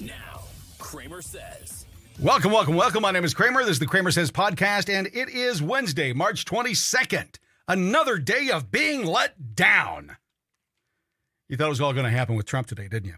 Now, 0.00 0.44
CramerSez. 0.78 1.84
Welcome, 2.18 2.52
welcome, 2.52 2.74
welcome. 2.74 3.02
My 3.02 3.10
name 3.10 3.24
is 3.24 3.34
Kramer. 3.34 3.60
This 3.60 3.72
is 3.72 3.78
the 3.80 3.86
CramerSez 3.86 4.30
podcast, 4.30 4.88
and 4.88 5.06
it 5.08 5.28
is 5.28 5.60
Wednesday, 5.60 6.14
March 6.14 6.46
22nd. 6.46 7.36
Another 7.68 8.16
day 8.16 8.48
of 8.50 8.70
being 8.70 9.04
let 9.04 9.54
down. 9.54 10.16
You 11.48 11.58
thought 11.58 11.66
it 11.66 11.68
was 11.68 11.82
all 11.82 11.92
going 11.92 12.06
to 12.06 12.10
happen 12.10 12.34
with 12.34 12.46
Trump 12.46 12.66
today, 12.66 12.88
didn't 12.88 13.10
you? 13.10 13.16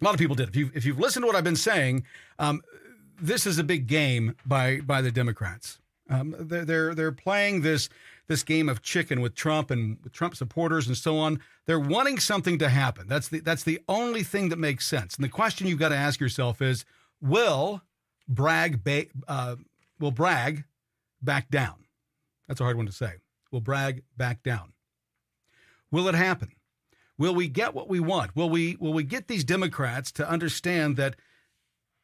A 0.00 0.04
lot 0.04 0.14
of 0.14 0.20
people 0.20 0.36
did. 0.36 0.48
If, 0.48 0.54
you, 0.54 0.70
if 0.72 0.84
you've 0.84 1.00
listened 1.00 1.24
to 1.24 1.26
what 1.26 1.34
I've 1.34 1.42
been 1.42 1.56
saying, 1.56 2.04
um, 2.38 2.62
this 3.20 3.44
is 3.44 3.58
a 3.58 3.64
big 3.64 3.88
game 3.88 4.36
by 4.46 4.78
by 4.80 5.02
the 5.02 5.10
Democrats. 5.10 5.80
Um, 6.08 6.36
they're, 6.38 6.64
they're 6.64 6.94
they're 6.94 7.12
playing 7.12 7.62
this 7.62 7.88
this 8.28 8.42
game 8.42 8.68
of 8.68 8.82
chicken 8.82 9.20
with 9.20 9.34
Trump 9.34 9.70
and 9.70 9.98
with 10.02 10.12
Trump 10.12 10.36
supporters 10.36 10.86
and 10.86 10.96
so 10.96 11.18
on. 11.18 11.40
They're 11.66 11.80
wanting 11.80 12.18
something 12.18 12.58
to 12.58 12.68
happen. 12.68 13.06
That's 13.08 13.28
the 13.28 13.40
that's 13.40 13.62
the 13.62 13.80
only 13.88 14.22
thing 14.22 14.48
that 14.48 14.58
makes 14.58 14.86
sense. 14.86 15.16
And 15.16 15.24
the 15.24 15.28
question 15.28 15.66
you've 15.66 15.78
got 15.78 15.90
to 15.90 15.96
ask 15.96 16.20
yourself 16.20 16.60
is: 16.60 16.84
Will 17.20 17.82
Bragg 18.28 18.82
ba- 18.82 19.06
uh, 19.28 19.56
will 20.00 20.10
Bragg 20.10 20.64
back 21.22 21.50
down? 21.50 21.84
That's 22.48 22.60
a 22.60 22.64
hard 22.64 22.76
one 22.76 22.86
to 22.86 22.92
say. 22.92 23.14
Will 23.50 23.60
Bragg 23.60 24.02
back 24.16 24.42
down? 24.42 24.72
Will 25.90 26.08
it 26.08 26.14
happen? 26.14 26.52
Will 27.18 27.34
we 27.34 27.48
get 27.48 27.74
what 27.74 27.88
we 27.88 28.00
want? 28.00 28.36
Will 28.36 28.50
we 28.50 28.76
will 28.78 28.92
we 28.92 29.04
get 29.04 29.28
these 29.28 29.44
Democrats 29.44 30.12
to 30.12 30.28
understand 30.28 30.96
that 30.96 31.16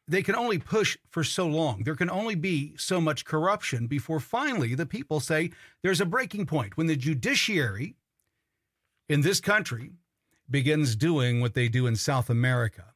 they 0.07 0.21
can 0.21 0.35
only 0.35 0.59
push 0.59 0.97
for 1.09 1.23
so 1.23 1.47
long. 1.47 1.83
There 1.83 1.95
can 1.95 2.09
only 2.09 2.35
be 2.35 2.73
so 2.77 2.99
much 2.99 3.25
corruption 3.25 3.87
before 3.87 4.19
finally 4.19 4.75
the 4.75 4.85
people 4.85 5.19
say 5.19 5.51
there's 5.81 6.01
a 6.01 6.05
breaking 6.05 6.45
point 6.45 6.75
when 6.75 6.87
the 6.87 6.95
judiciary 6.95 7.95
in 9.07 9.21
this 9.21 9.39
country 9.39 9.91
begins 10.49 10.95
doing 10.95 11.39
what 11.39 11.53
they 11.53 11.69
do 11.69 11.87
in 11.87 11.95
South 11.95 12.29
America 12.29 12.93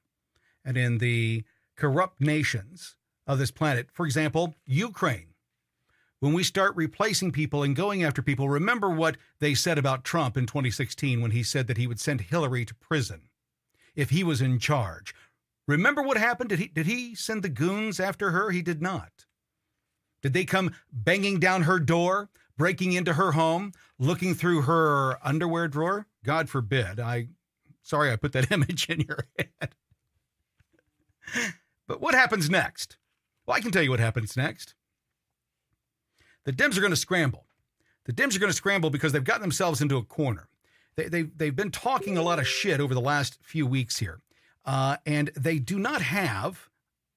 and 0.66 0.76
in 0.76 0.98
the 0.98 1.44
corrupt 1.78 2.20
nations 2.20 2.98
of 3.26 3.40
this 3.40 3.52
planet. 3.52 3.88
For 3.94 4.06
example, 4.06 4.56
Ukraine. 4.66 5.34
When 6.20 6.34
we 6.34 6.44
start 6.44 6.76
replacing 6.76 7.32
people 7.32 7.62
and 7.62 7.76
going 7.76 8.04
after 8.04 8.24
people, 8.24 8.50
remember 8.50 8.90
what 8.90 9.18
they 9.40 9.54
said 9.54 9.78
about 9.78 10.04
Trump 10.04 10.36
in 10.36 10.48
2016 10.48 11.22
when 11.22 11.32
he 11.32 11.44
said 11.44 11.68
that 11.68 11.78
he 11.78 11.86
would 11.86 12.00
send 12.00 12.22
Hillary 12.22 12.66
to 12.66 12.76
prison 12.76 13.30
if 13.96 14.10
he 14.10 14.24
was 14.24 14.42
in 14.42 14.58
charge. 14.60 15.14
Remember 15.68 16.02
what 16.02 16.18
happened? 16.18 16.50
Did 16.50 16.60
he 16.60 16.68
did 16.68 16.86
he 16.86 17.14
send 17.14 17.44
the 17.44 17.50
goons 17.50 18.00
after 18.00 18.32
her? 18.32 18.52
He 18.52 18.62
did 18.62 18.82
not. 18.82 19.26
Did 20.22 20.34
they 20.34 20.46
come 20.46 20.74
banging 20.92 21.40
down 21.40 21.64
her 21.64 21.80
door, 21.80 22.30
breaking 22.58 22.94
into 22.94 23.14
her 23.14 23.34
home, 23.34 23.74
looking 24.00 24.34
through 24.34 24.64
her 24.64 25.18
underwear 25.26 25.68
drawer? 25.68 26.08
God 26.24 26.50
forbid. 26.50 27.00
I 27.00 27.28
sorry 27.84 28.12
I 28.12 28.16
put 28.16 28.32
that 28.32 28.52
image 28.52 28.90
in 28.90 29.02
your 29.02 29.20
head. 29.38 29.76
but 31.88 32.02
what 32.02 32.16
happens 32.16 32.50
next? 32.50 32.98
Well, 33.46 33.58
I 33.58 33.62
can 33.62 33.72
tell 33.72 33.84
you 33.84 33.92
what 33.92 34.00
happens 34.00 34.36
next. 34.38 34.74
The 36.46 36.54
Dems 36.54 36.78
are 36.78 36.82
going 36.82 36.92
to 36.92 36.96
scramble. 36.96 37.46
The 38.06 38.14
Dems 38.14 38.36
are 38.36 38.40
going 38.40 38.52
to 38.52 38.58
scramble 38.58 38.90
because 38.90 39.12
they've 39.12 39.24
gotten 39.24 39.42
themselves 39.42 39.82
into 39.82 39.98
a 39.98 40.04
corner. 40.04 40.48
They, 40.96 41.10
they, 41.10 41.24
they've 41.24 41.56
been 41.56 41.72
talking 41.72 42.18
a 42.18 42.22
lot 42.22 42.40
of 42.40 42.48
shit 42.48 42.80
over 42.80 42.94
the 42.94 43.02
last 43.02 43.38
few 43.44 43.68
weeks 43.68 43.98
here. 43.98 44.22
Uh, 44.68 44.98
and 45.06 45.32
they 45.36 45.60
do 45.60 45.80
not 45.80 46.02
have, 46.02 46.70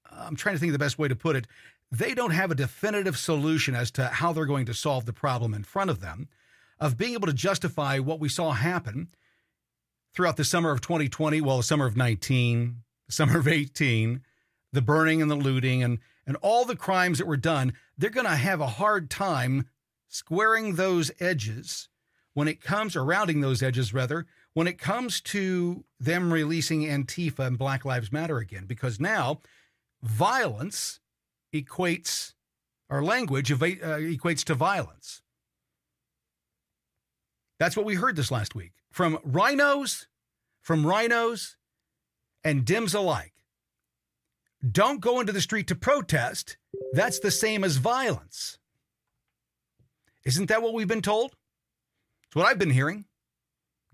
I'm 0.09 0.37
trying 0.37 0.55
to 0.55 0.61
think 0.61 0.70
of 0.70 0.75
the 0.75 0.79
best 0.79 0.98
way 0.98 1.09
to 1.09 1.17
put 1.17 1.34
it, 1.34 1.48
they 1.91 2.15
don't 2.15 2.31
have 2.31 2.53
a 2.53 2.55
definitive 2.55 3.19
solution 3.19 3.75
as 3.75 3.91
to 3.93 4.06
how 4.06 4.33
they're 4.33 4.47
going 4.47 4.67
to 4.67 4.75
solve 4.75 5.05
the 5.05 5.12
problem 5.12 5.53
in 5.53 5.65
front 5.65 5.91
of 5.91 6.01
them 6.01 6.28
of 6.78 6.97
being 6.97 7.15
able 7.15 7.27
to 7.27 7.33
justify 7.33 7.98
what 7.98 8.21
we 8.21 8.28
saw 8.28 8.53
happen 8.53 9.09
throughout 10.15 10.37
the 10.37 10.45
summer 10.45 10.71
of 10.71 10.81
2020, 10.81 11.41
well, 11.41 11.56
the 11.56 11.62
summer 11.65 11.87
of 11.87 11.97
19, 11.97 12.77
the 13.06 13.12
summer 13.12 13.39
of 13.39 13.48
18, 13.48 14.23
the 14.73 14.83
burning 14.83 15.21
and 15.21 15.31
the 15.31 15.37
looting 15.37 15.83
and, 15.83 15.98
and 16.27 16.37
all 16.43 16.65
the 16.65 16.77
crimes 16.77 17.19
that 17.19 17.27
were 17.27 17.37
done. 17.37 17.73
They're 17.98 18.11
going 18.11 18.27
to 18.27 18.37
have 18.37 18.61
a 18.61 18.67
hard 18.67 19.11
time 19.11 19.69
squaring 20.09 20.77
those 20.77 21.11
edges 21.19 21.88
when 22.32 22.47
it 22.47 22.61
comes, 22.61 22.94
or 22.94 23.05
rounding 23.05 23.41
those 23.41 23.62
edges 23.62 23.93
rather, 23.93 24.27
when 24.55 24.66
it 24.66 24.78
comes 24.78 25.21
to 25.21 25.84
them 25.99 26.33
releasing 26.33 26.83
Antifa 26.83 27.47
and 27.47 27.59
Black 27.59 27.84
Lives 27.84 28.12
Matter 28.12 28.38
again, 28.38 28.65
because 28.66 28.99
now 28.99 29.41
violence 30.03 31.00
equates, 31.55 32.34
our 32.88 33.03
language 33.03 33.53
uh, 33.53 33.56
equates 33.56 34.44
to 34.44 34.55
violence. 34.55 35.22
That's 37.59 37.77
what 37.77 37.87
we 37.87 37.94
heard 37.94 38.16
this 38.16 38.31
last 38.31 38.55
week 38.55 38.72
from 38.91 39.19
RINOs, 39.19 40.06
from 40.62 40.84
RINOs 40.84 41.56
and 42.43 42.65
Dems 42.65 42.94
alike. 42.94 43.34
Don't 44.69 45.00
go 45.00 45.21
into 45.21 45.32
the 45.32 45.41
street 45.41 45.69
to 45.69 45.75
protest. 45.75 46.56
That's 46.93 47.19
the 47.19 47.31
same 47.31 47.65
as 47.65 47.77
violence. 47.77 48.59
Isn't 50.25 50.49
that 50.49 50.62
what 50.62 50.75
we've 50.75 50.88
been 50.88 51.03
told? 51.03 51.34
It's 52.27 52.37
what 52.37 52.47
I've 52.47 52.59
been 52.59 52.71
hearing. 52.71 53.06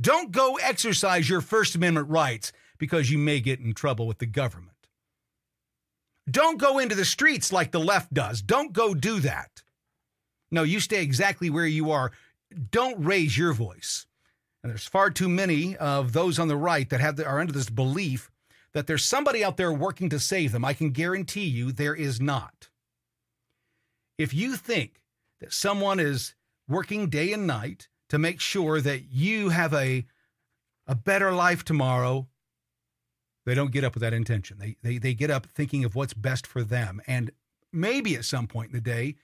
Don't 0.01 0.31
go 0.31 0.57
exercise 0.57 1.29
your 1.29 1.41
First 1.41 1.75
Amendment 1.75 2.09
rights 2.09 2.53
because 2.79 3.11
you 3.11 3.19
may 3.19 3.41
get 3.41 3.61
in 3.61 3.73
trouble 3.73 4.07
with 4.07 4.19
the 4.19 4.27
government. 4.27 4.71
Don't 6.31 6.59
go 6.59 6.79
into 6.79 6.95
the 6.95 7.05
streets 7.05 7.53
like 7.53 7.71
the 7.71 7.81
left 7.81 8.13
does. 8.13 8.43
Don't 8.43 8.73
go 8.73 8.95
do 8.95 9.21
that. 9.21 9.63
No, 10.51 10.65
you 10.65 10.81
stay 10.81 11.03
exactly 11.03 11.51
where 11.51 11.67
you 11.67 11.91
are. 11.91 12.13
Don't 12.71 13.03
raise 13.05 13.39
your 13.39 13.53
voice. 13.53 14.07
And 14.63 14.71
there's 14.71 14.87
far 14.87 15.11
too 15.11 15.29
many 15.29 15.77
of 15.77 16.13
those 16.13 16.39
on 16.39 16.49
the 16.49 16.57
right 16.57 16.89
that 16.91 17.01
have 17.01 17.21
are 17.21 17.41
under 17.41 17.53
this 17.53 17.71
belief 17.71 18.31
that 18.73 18.87
there's 18.87 19.05
somebody 19.05 19.45
out 19.45 19.57
there 19.57 19.73
working 19.73 20.11
to 20.11 20.19
save 20.19 20.53
them. 20.53 20.65
I 20.65 20.75
can 20.75 20.91
guarantee 20.91 21.47
you 21.47 21.73
there 21.73 21.95
is 21.95 22.21
not. 22.21 22.69
If 24.19 24.35
you 24.35 24.57
think 24.57 25.01
that 25.41 25.53
someone 25.53 26.01
is 26.01 26.35
working 26.69 27.09
day 27.09 27.33
and 27.33 27.47
night 27.47 27.89
to 28.09 28.19
make 28.19 28.41
sure 28.41 28.81
that 28.81 29.11
you 29.11 29.51
have 29.51 29.75
a 29.75 30.07
a 30.87 30.95
better 30.95 31.33
life 31.33 31.65
tomorrow. 31.65 32.29
They 33.45 33.55
don't 33.55 33.73
get 33.73 33.85
up 33.85 33.95
with 33.95 34.03
that 34.03 34.15
intention. 34.15 34.59
They 34.59 34.77
they 34.83 34.99
they 34.99 35.15
get 35.15 35.31
up 35.31 35.47
thinking 35.47 35.85
of 35.85 35.95
what's 35.95 36.15
best 36.15 36.47
for 36.47 36.63
them. 36.63 37.01
And 37.07 37.31
maybe 37.73 38.17
at 38.17 38.25
some 38.25 38.47
point 38.47 38.71
in 38.71 38.75
the 38.75 38.81
day 38.81 39.17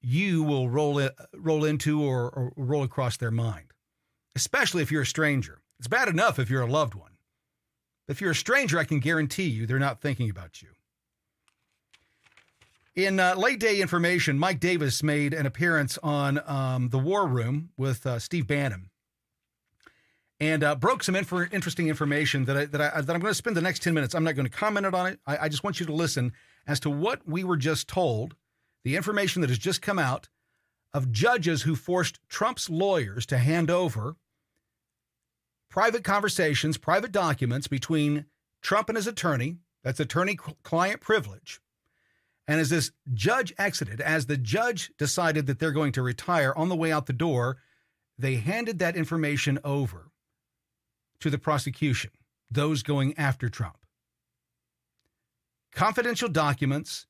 you 0.00 0.42
will 0.42 0.68
roll 0.68 0.98
it, 0.98 1.14
roll 1.34 1.64
into 1.64 2.02
or, 2.02 2.28
or 2.30 2.52
roll 2.56 2.84
across 2.84 3.16
their 3.16 3.30
mind. 3.30 3.72
Especially 4.36 4.82
if 4.82 4.92
you're 4.92 5.02
a 5.02 5.06
stranger. 5.06 5.62
It's 5.78 5.88
bad 5.88 6.08
enough 6.08 6.38
if 6.38 6.48
you're 6.48 6.62
a 6.62 6.70
loved 6.70 6.94
one. 6.94 7.12
If 8.08 8.20
you're 8.20 8.30
a 8.30 8.36
stranger 8.36 8.78
i 8.78 8.84
can 8.84 9.00
guarantee 9.00 9.48
you 9.48 9.66
they're 9.66 9.78
not 9.78 10.00
thinking 10.00 10.30
about 10.30 10.62
you 10.62 10.75
in 12.96 13.20
uh, 13.20 13.34
late 13.36 13.60
day 13.60 13.80
information, 13.80 14.38
Mike 14.38 14.58
Davis 14.58 15.02
made 15.02 15.34
an 15.34 15.44
appearance 15.44 15.98
on 16.02 16.40
um, 16.46 16.88
the 16.88 16.98
War 16.98 17.26
Room 17.26 17.68
with 17.76 18.06
uh, 18.06 18.18
Steve 18.18 18.46
Bannon, 18.46 18.88
and 20.40 20.64
uh, 20.64 20.74
broke 20.74 21.04
some 21.04 21.14
inf- 21.14 21.52
interesting 21.52 21.88
information 21.88 22.46
that 22.46 22.56
I, 22.56 22.64
that 22.64 22.80
I 22.80 23.00
that 23.02 23.14
I'm 23.14 23.20
going 23.20 23.30
to 23.30 23.34
spend 23.34 23.56
the 23.56 23.60
next 23.60 23.82
ten 23.82 23.94
minutes. 23.94 24.14
I'm 24.14 24.24
not 24.24 24.34
going 24.34 24.48
to 24.48 24.56
comment 24.56 24.86
on 24.86 25.06
it. 25.06 25.20
I, 25.26 25.38
I 25.42 25.48
just 25.48 25.62
want 25.62 25.78
you 25.78 25.86
to 25.86 25.92
listen 25.92 26.32
as 26.66 26.80
to 26.80 26.90
what 26.90 27.20
we 27.28 27.44
were 27.44 27.56
just 27.56 27.86
told, 27.86 28.34
the 28.82 28.96
information 28.96 29.40
that 29.42 29.50
has 29.50 29.58
just 29.58 29.82
come 29.82 29.98
out 29.98 30.28
of 30.92 31.12
judges 31.12 31.62
who 31.62 31.76
forced 31.76 32.18
Trump's 32.28 32.70
lawyers 32.70 33.26
to 33.26 33.38
hand 33.38 33.70
over 33.70 34.16
private 35.68 36.02
conversations, 36.02 36.78
private 36.78 37.12
documents 37.12 37.68
between 37.68 38.24
Trump 38.62 38.88
and 38.88 38.96
his 38.96 39.06
attorney. 39.06 39.58
That's 39.84 40.00
attorney-client 40.00 41.00
privilege 41.00 41.60
and 42.48 42.60
as 42.60 42.70
this 42.70 42.92
judge 43.12 43.52
exited, 43.58 44.00
as 44.00 44.26
the 44.26 44.36
judge 44.36 44.92
decided 44.98 45.46
that 45.46 45.58
they're 45.58 45.72
going 45.72 45.92
to 45.92 46.02
retire 46.02 46.52
on 46.56 46.68
the 46.68 46.76
way 46.76 46.92
out 46.92 47.06
the 47.06 47.12
door, 47.12 47.58
they 48.18 48.36
handed 48.36 48.78
that 48.78 48.96
information 48.96 49.58
over 49.64 50.10
to 51.20 51.30
the 51.30 51.38
prosecution, 51.38 52.10
those 52.50 52.82
going 52.82 53.16
after 53.18 53.48
Trump. 53.48 53.78
Confidential 55.72 56.28
documents 56.28 57.06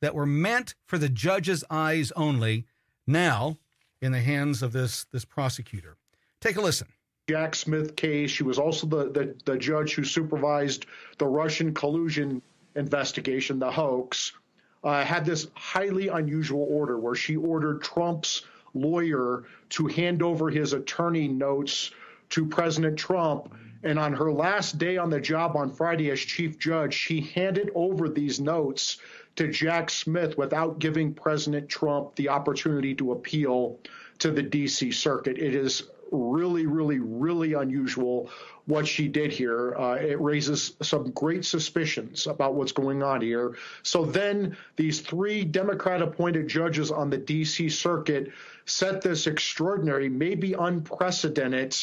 that 0.00 0.14
were 0.14 0.26
meant 0.26 0.74
for 0.86 0.98
the 0.98 1.08
judge's 1.08 1.64
eyes 1.68 2.12
only, 2.12 2.66
now 3.06 3.58
in 4.00 4.12
the 4.12 4.20
hands 4.20 4.62
of 4.62 4.72
this, 4.72 5.06
this 5.12 5.24
prosecutor. 5.24 5.96
Take 6.40 6.56
a 6.56 6.60
listen. 6.60 6.88
Jack 7.28 7.56
Smith 7.56 7.96
case. 7.96 8.30
She 8.30 8.44
was 8.44 8.58
also 8.58 8.86
the, 8.86 9.10
the, 9.10 9.34
the 9.44 9.58
judge 9.58 9.94
who 9.94 10.04
supervised 10.04 10.86
the 11.18 11.26
Russian 11.26 11.74
collusion 11.74 12.40
investigation, 12.76 13.58
the 13.58 13.70
hoax 13.70 14.32
uh, 14.84 15.04
had 15.04 15.24
this 15.24 15.48
highly 15.54 16.08
unusual 16.08 16.66
order 16.70 16.98
where 16.98 17.14
she 17.14 17.36
ordered 17.36 17.82
Trump's 17.82 18.42
lawyer 18.74 19.44
to 19.70 19.86
hand 19.86 20.22
over 20.22 20.50
his 20.50 20.72
attorney 20.72 21.28
notes 21.28 21.90
to 22.30 22.46
President 22.46 22.98
Trump. 22.98 23.54
And 23.82 23.98
on 23.98 24.12
her 24.14 24.32
last 24.32 24.78
day 24.78 24.96
on 24.96 25.10
the 25.10 25.20
job 25.20 25.56
on 25.56 25.70
Friday 25.70 26.10
as 26.10 26.20
chief 26.20 26.58
judge, 26.58 26.94
she 26.94 27.20
handed 27.20 27.70
over 27.74 28.08
these 28.08 28.40
notes 28.40 28.98
to 29.36 29.48
Jack 29.48 29.90
Smith 29.90 30.36
without 30.38 30.78
giving 30.78 31.14
President 31.14 31.68
Trump 31.68 32.16
the 32.16 32.28
opportunity 32.28 32.94
to 32.94 33.12
appeal 33.12 33.78
to 34.18 34.30
the 34.30 34.42
D.C. 34.42 34.92
Circuit. 34.92 35.38
It 35.38 35.54
is 35.54 35.84
really, 36.10 36.66
really, 36.66 36.98
really 36.98 37.54
unusual 37.54 38.30
what 38.66 38.86
she 38.86 39.08
did 39.08 39.32
here. 39.32 39.76
Uh, 39.76 39.94
it 39.94 40.20
raises 40.20 40.72
some 40.82 41.10
great 41.10 41.44
suspicions 41.44 42.26
about 42.26 42.54
what's 42.54 42.72
going 42.72 43.02
on 43.02 43.20
here. 43.20 43.56
So 43.82 44.04
then 44.04 44.56
these 44.76 45.00
three 45.00 45.44
Democrat 45.44 46.02
appointed 46.02 46.48
judges 46.48 46.90
on 46.90 47.10
the 47.10 47.18
D.C. 47.18 47.68
Circuit 47.68 48.32
set 48.64 49.02
this 49.02 49.26
extraordinary, 49.26 50.08
maybe 50.08 50.54
unprecedented. 50.54 51.76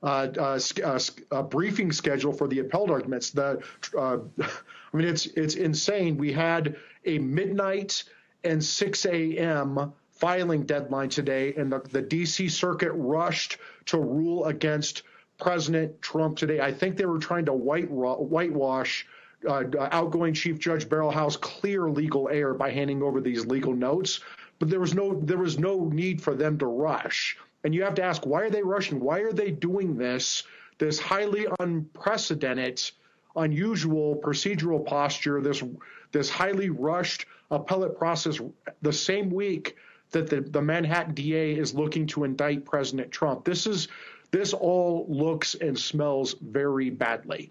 Uh, 0.00 0.28
uh, 0.38 0.60
uh, 0.84 1.00
uh, 1.32 1.42
briefing 1.42 1.90
schedule 1.90 2.32
for 2.32 2.46
the 2.46 2.60
appellate 2.60 2.88
arguments. 2.90 3.30
The, 3.30 3.60
uh, 3.98 4.18
I 4.40 4.96
mean, 4.96 5.08
it's 5.08 5.26
it's 5.26 5.56
insane. 5.56 6.16
We 6.16 6.32
had 6.32 6.76
a 7.04 7.18
midnight 7.18 8.04
and 8.44 8.62
6 8.62 9.06
a.m 9.06 9.92
filing 10.18 10.64
deadline 10.64 11.08
today, 11.08 11.54
and 11.54 11.72
the, 11.72 11.80
the 11.90 12.02
D.C. 12.02 12.48
Circuit 12.48 12.92
rushed 12.92 13.58
to 13.86 13.98
rule 13.98 14.46
against 14.46 15.02
President 15.38 16.02
Trump 16.02 16.36
today. 16.36 16.60
I 16.60 16.72
think 16.72 16.96
they 16.96 17.06
were 17.06 17.18
trying 17.18 17.44
to 17.46 17.52
white, 17.52 17.90
whitewash 17.90 19.06
uh, 19.48 19.64
outgoing 19.78 20.34
Chief 20.34 20.58
Judge 20.58 20.88
Howell's 20.90 21.36
clear 21.36 21.88
legal 21.88 22.28
error 22.28 22.54
by 22.54 22.70
handing 22.70 23.02
over 23.02 23.20
these 23.20 23.46
legal 23.46 23.72
notes, 23.72 24.20
but 24.58 24.68
there 24.68 24.80
was 24.80 24.94
no 24.94 25.20
there 25.20 25.38
was 25.38 25.58
no 25.58 25.84
need 25.84 26.20
for 26.20 26.34
them 26.34 26.58
to 26.58 26.66
rush. 26.66 27.36
And 27.62 27.74
you 27.74 27.82
have 27.84 27.94
to 27.94 28.02
ask, 28.02 28.26
why 28.26 28.42
are 28.42 28.50
they 28.50 28.62
rushing? 28.62 28.98
Why 29.00 29.20
are 29.20 29.32
they 29.32 29.50
doing 29.50 29.96
this? 29.96 30.42
This 30.78 30.98
highly 30.98 31.46
unprecedented, 31.60 32.82
unusual 33.36 34.16
procedural 34.16 34.84
posture. 34.84 35.40
This 35.40 35.62
this 36.10 36.28
highly 36.28 36.70
rushed 36.70 37.26
appellate 37.50 37.96
process 37.96 38.40
the 38.82 38.92
same 38.92 39.30
week 39.30 39.76
that 40.10 40.28
the, 40.28 40.40
the 40.40 40.62
Manhattan 40.62 41.14
DA 41.14 41.54
is 41.54 41.74
looking 41.74 42.06
to 42.08 42.24
indict 42.24 42.64
President 42.64 43.10
Trump. 43.10 43.44
This 43.44 43.66
is 43.66 43.88
this 44.30 44.52
all 44.52 45.06
looks 45.08 45.54
and 45.54 45.78
smells 45.78 46.34
very 46.40 46.90
badly. 46.90 47.50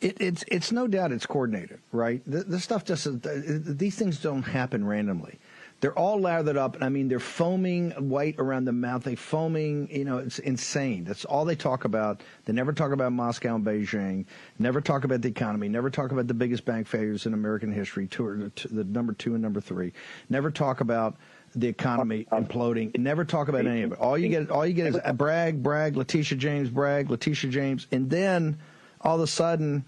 It, 0.00 0.20
it's 0.20 0.44
it's 0.48 0.72
no 0.72 0.86
doubt 0.86 1.12
it's 1.12 1.26
coordinated, 1.26 1.80
right? 1.92 2.22
This 2.26 2.64
stuff 2.64 2.84
just 2.84 3.06
these 3.22 3.94
things 3.94 4.18
don't 4.18 4.42
happen 4.42 4.86
randomly. 4.86 5.38
They're 5.82 5.98
all 5.98 6.20
lathered 6.20 6.56
up. 6.56 6.76
I 6.80 6.88
mean, 6.90 7.08
they're 7.08 7.18
foaming 7.18 7.90
white 7.90 8.36
around 8.38 8.66
the 8.66 8.72
mouth. 8.72 9.02
They 9.02 9.16
foaming. 9.16 9.88
You 9.90 10.04
know, 10.04 10.18
it's 10.18 10.38
insane. 10.38 11.02
That's 11.02 11.24
all 11.24 11.44
they 11.44 11.56
talk 11.56 11.84
about. 11.84 12.22
They 12.44 12.52
never 12.52 12.72
talk 12.72 12.92
about 12.92 13.10
Moscow 13.12 13.56
and 13.56 13.66
Beijing. 13.66 14.26
Never 14.60 14.80
talk 14.80 15.02
about 15.02 15.22
the 15.22 15.28
economy. 15.28 15.68
Never 15.68 15.90
talk 15.90 16.12
about 16.12 16.28
the 16.28 16.34
biggest 16.34 16.64
bank 16.64 16.86
failures 16.86 17.26
in 17.26 17.34
American 17.34 17.72
history. 17.72 18.06
Two, 18.06 18.52
the 18.70 18.84
number 18.84 19.12
two 19.12 19.34
and 19.34 19.42
number 19.42 19.60
three. 19.60 19.92
Never 20.30 20.52
talk 20.52 20.80
about 20.80 21.16
the 21.56 21.66
economy 21.66 22.28
imploding. 22.30 22.96
Never 22.96 23.24
talk 23.24 23.48
about 23.48 23.66
any 23.66 23.82
of 23.82 23.90
it. 23.90 23.98
All 23.98 24.16
you 24.16 24.28
get, 24.28 24.50
all 24.52 24.64
you 24.64 24.74
get 24.74 24.86
is 24.86 25.00
Bragg, 25.14 25.64
Bragg, 25.64 25.96
Letitia 25.96 26.38
James, 26.38 26.70
Bragg, 26.70 27.10
Letitia 27.10 27.50
James, 27.50 27.88
and 27.90 28.08
then 28.08 28.56
all 29.00 29.16
of 29.16 29.22
a 29.22 29.26
sudden, 29.26 29.84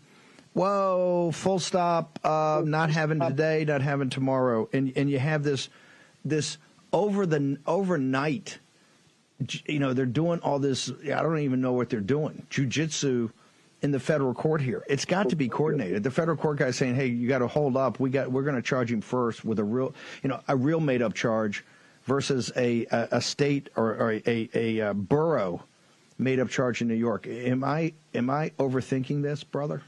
whoa, 0.54 1.30
full 1.32 1.60
stop, 1.60 2.18
uh, 2.24 2.62
not 2.64 2.90
having 2.90 3.20
today, 3.20 3.64
not 3.64 3.80
having 3.80 4.10
tomorrow, 4.10 4.68
and 4.72 4.92
and 4.96 5.08
you 5.08 5.20
have 5.20 5.44
this 5.44 5.68
this 6.24 6.58
over 6.92 7.26
the 7.26 7.58
overnight. 7.66 8.58
You 9.66 9.78
know, 9.78 9.92
they're 9.92 10.06
doing 10.06 10.40
all 10.40 10.58
this. 10.58 10.90
I 11.04 11.22
don't 11.22 11.40
even 11.40 11.60
know 11.60 11.72
what 11.72 11.90
they're 11.90 12.00
doing. 12.00 12.46
Jujitsu 12.50 13.30
in 13.82 13.90
the 13.90 14.00
federal 14.00 14.32
court 14.32 14.62
here. 14.62 14.82
It's 14.88 15.04
got 15.04 15.28
to 15.28 15.36
be 15.36 15.48
coordinated. 15.48 16.02
The 16.02 16.10
federal 16.10 16.36
court 16.36 16.58
guy 16.58 16.70
saying, 16.70 16.94
"Hey, 16.94 17.06
you 17.06 17.28
got 17.28 17.40
to 17.40 17.48
hold 17.48 17.76
up. 17.76 18.00
We 18.00 18.10
got. 18.10 18.30
We're 18.30 18.44
going 18.44 18.56
to 18.56 18.62
charge 18.62 18.90
him 18.90 19.00
first 19.00 19.44
with 19.44 19.58
a 19.58 19.64
real, 19.64 19.94
you 20.22 20.28
know, 20.30 20.40
a 20.48 20.56
real 20.56 20.80
made 20.80 21.02
up 21.02 21.14
charge." 21.14 21.64
Versus 22.06 22.52
a, 22.54 22.84
a, 22.90 23.08
a 23.12 23.20
state 23.22 23.70
or, 23.76 23.94
or 23.94 24.12
a, 24.12 24.22
a, 24.26 24.50
a 24.54 24.80
uh, 24.90 24.92
borough 24.92 25.64
made 26.18 26.38
up 26.38 26.48
charge 26.48 26.82
in 26.82 26.88
New 26.88 26.94
York. 26.94 27.26
Am 27.26 27.64
I 27.64 27.92
am 28.14 28.30
I 28.30 28.50
overthinking 28.58 29.22
this, 29.22 29.42
brother? 29.42 29.82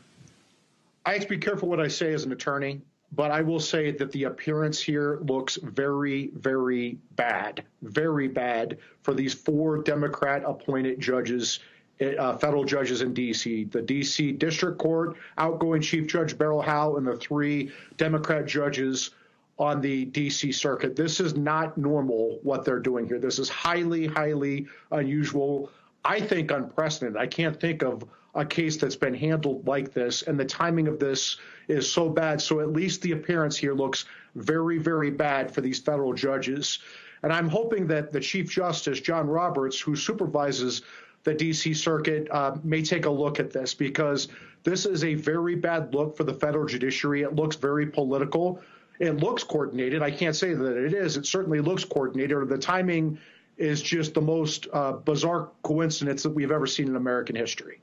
I 1.04 1.12
have 1.12 1.22
to 1.22 1.28
be 1.28 1.38
careful 1.38 1.68
what 1.68 1.78
I 1.78 1.88
say 1.88 2.12
as 2.12 2.24
an 2.24 2.32
attorney 2.32 2.80
but 3.12 3.30
I 3.30 3.40
will 3.40 3.60
say 3.60 3.92
that 3.92 4.12
the 4.12 4.24
appearance 4.24 4.80
here 4.80 5.20
looks 5.22 5.56
very, 5.62 6.30
very 6.34 6.98
bad, 7.14 7.64
very 7.82 8.28
bad 8.28 8.78
for 9.02 9.14
these 9.14 9.32
four 9.32 9.78
Democrat 9.78 10.42
appointed 10.44 11.00
judges, 11.00 11.60
uh, 12.00 12.36
federal 12.36 12.64
judges 12.64 13.02
in 13.02 13.14
D.C. 13.14 13.64
The 13.64 13.82
D.C. 13.82 14.32
District 14.32 14.78
Court, 14.78 15.16
outgoing 15.38 15.80
Chief 15.80 16.06
Judge 16.06 16.36
Beryl 16.36 16.60
Howell, 16.60 16.98
and 16.98 17.06
the 17.06 17.16
three 17.16 17.70
Democrat 17.96 18.46
judges 18.46 19.10
on 19.58 19.80
the 19.80 20.04
D.C. 20.06 20.52
Circuit. 20.52 20.96
This 20.96 21.20
is 21.20 21.36
not 21.36 21.78
normal 21.78 22.38
what 22.42 22.64
they're 22.64 22.80
doing 22.80 23.06
here. 23.06 23.18
This 23.18 23.38
is 23.38 23.48
highly, 23.48 24.06
highly 24.06 24.66
unusual. 24.90 25.70
I 26.04 26.20
think 26.20 26.50
unprecedented. 26.50 27.16
I 27.16 27.26
can't 27.26 27.58
think 27.58 27.82
of 27.82 28.04
a 28.36 28.44
case 28.44 28.76
that's 28.76 28.96
been 28.96 29.14
handled 29.14 29.66
like 29.66 29.92
this, 29.92 30.22
and 30.22 30.38
the 30.38 30.44
timing 30.44 30.88
of 30.88 30.98
this 30.98 31.38
is 31.68 31.90
so 31.90 32.08
bad. 32.08 32.40
So 32.40 32.60
at 32.60 32.72
least 32.72 33.02
the 33.02 33.12
appearance 33.12 33.56
here 33.56 33.74
looks 33.74 34.04
very, 34.34 34.78
very 34.78 35.10
bad 35.10 35.52
for 35.52 35.60
these 35.60 35.80
federal 35.80 36.12
judges. 36.12 36.78
And 37.22 37.32
I'm 37.32 37.48
hoping 37.48 37.86
that 37.88 38.12
the 38.12 38.20
Chief 38.20 38.50
Justice, 38.50 39.00
John 39.00 39.26
Roberts, 39.26 39.80
who 39.80 39.96
supervises 39.96 40.82
the 41.24 41.34
D.C. 41.34 41.74
Circuit, 41.74 42.28
uh, 42.30 42.56
may 42.62 42.82
take 42.82 43.06
a 43.06 43.10
look 43.10 43.40
at 43.40 43.50
this 43.50 43.74
because 43.74 44.28
this 44.62 44.86
is 44.86 45.02
a 45.02 45.14
very 45.14 45.56
bad 45.56 45.94
look 45.94 46.16
for 46.16 46.24
the 46.24 46.34
federal 46.34 46.66
judiciary. 46.66 47.22
It 47.22 47.34
looks 47.34 47.56
very 47.56 47.86
political. 47.86 48.60
It 49.00 49.16
looks 49.16 49.42
coordinated. 49.42 50.02
I 50.02 50.10
can't 50.10 50.36
say 50.36 50.54
that 50.54 50.76
it 50.76 50.92
is. 50.92 51.16
It 51.16 51.26
certainly 51.26 51.60
looks 51.60 51.84
coordinated. 51.84 52.48
The 52.48 52.58
timing 52.58 53.18
is 53.56 53.82
just 53.82 54.14
the 54.14 54.20
most 54.20 54.68
uh, 54.72 54.92
bizarre 54.92 55.48
coincidence 55.62 56.22
that 56.22 56.30
we've 56.30 56.50
ever 56.50 56.66
seen 56.66 56.88
in 56.88 56.96
American 56.96 57.36
history. 57.36 57.80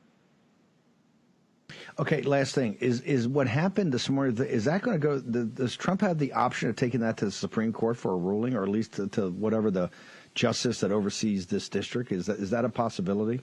Okay, 2.00 2.22
last 2.24 2.56
thing 2.56 2.76
is 2.80 3.02
is 3.02 3.28
what 3.28 3.48
happened 3.48 3.94
this 3.94 4.10
morning. 4.10 4.36
Is 4.38 4.66
that 4.66 4.82
going 4.82 5.00
to 5.00 5.08
go? 5.08 5.20
Does 5.20 5.76
Trump 5.76 6.02
have 6.02 6.18
the 6.18 6.34
option 6.34 6.70
of 6.70 6.76
taking 6.76 7.00
that 7.02 7.18
to 7.18 7.26
the 7.26 7.32
Supreme 7.32 7.72
Court 7.72 7.98
for 7.98 8.14
a 8.14 8.18
ruling, 8.18 8.56
or 8.56 8.64
at 8.64 8.70
least 8.70 8.94
to, 8.94 9.08
to 9.10 9.30
whatever 9.30 9.70
the 9.70 9.92
justice 10.34 10.80
that 10.80 10.92
oversees 10.92 11.46
this 11.46 11.70
district? 11.70 12.12
Is 12.12 12.26
that 12.26 12.40
is 12.40 12.50
that 12.50 12.66
a 12.66 12.70
possibility? 12.70 13.42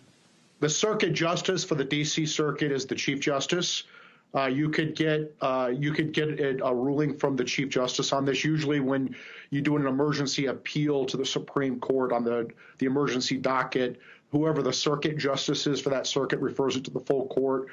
The 0.59 0.69
circuit 0.69 1.13
justice 1.13 1.65
for 1.65 1.77
the 1.77 1.85
D.C. 1.85 2.27
Circuit 2.27 2.73
is 2.73 2.87
the 2.87 2.95
Chief 2.95 3.21
Justice. 3.21 3.85
Uh, 4.35 4.47
you 4.47 4.69
could 4.69 4.97
get 4.97 5.33
uh, 5.41 5.71
you 5.73 5.93
could 5.93 6.13
get 6.13 6.41
a, 6.41 6.75
ruling 6.75 7.17
from 7.17 7.37
the 7.37 7.45
Chief 7.45 7.69
Justice 7.69 8.13
on 8.13 8.25
this. 8.25 8.45
Usually, 8.45 8.81
when 8.81 9.15
you 9.51 9.61
do 9.61 9.77
an 9.77 9.87
emergency 9.87 10.47
appeal 10.47 11.05
to 11.07 11.17
the 11.17 11.25
Supreme 11.25 11.79
Court 11.79 12.13
on 12.13 12.25
the 12.25 12.49
the 12.79 12.87
emergency 12.87 13.37
docket, 13.37 14.01
whoever 14.33 14.61
the 14.61 14.73
circuit 14.73 15.19
justice 15.19 15.69
is 15.69 15.81
for 15.81 15.91
that 15.91 16.07
circuit 16.07 16.41
refers 16.41 16.77
it 16.77 16.85
to 16.85 16.91
the 16.91 17.01
full 17.01 17.27
court. 17.29 17.69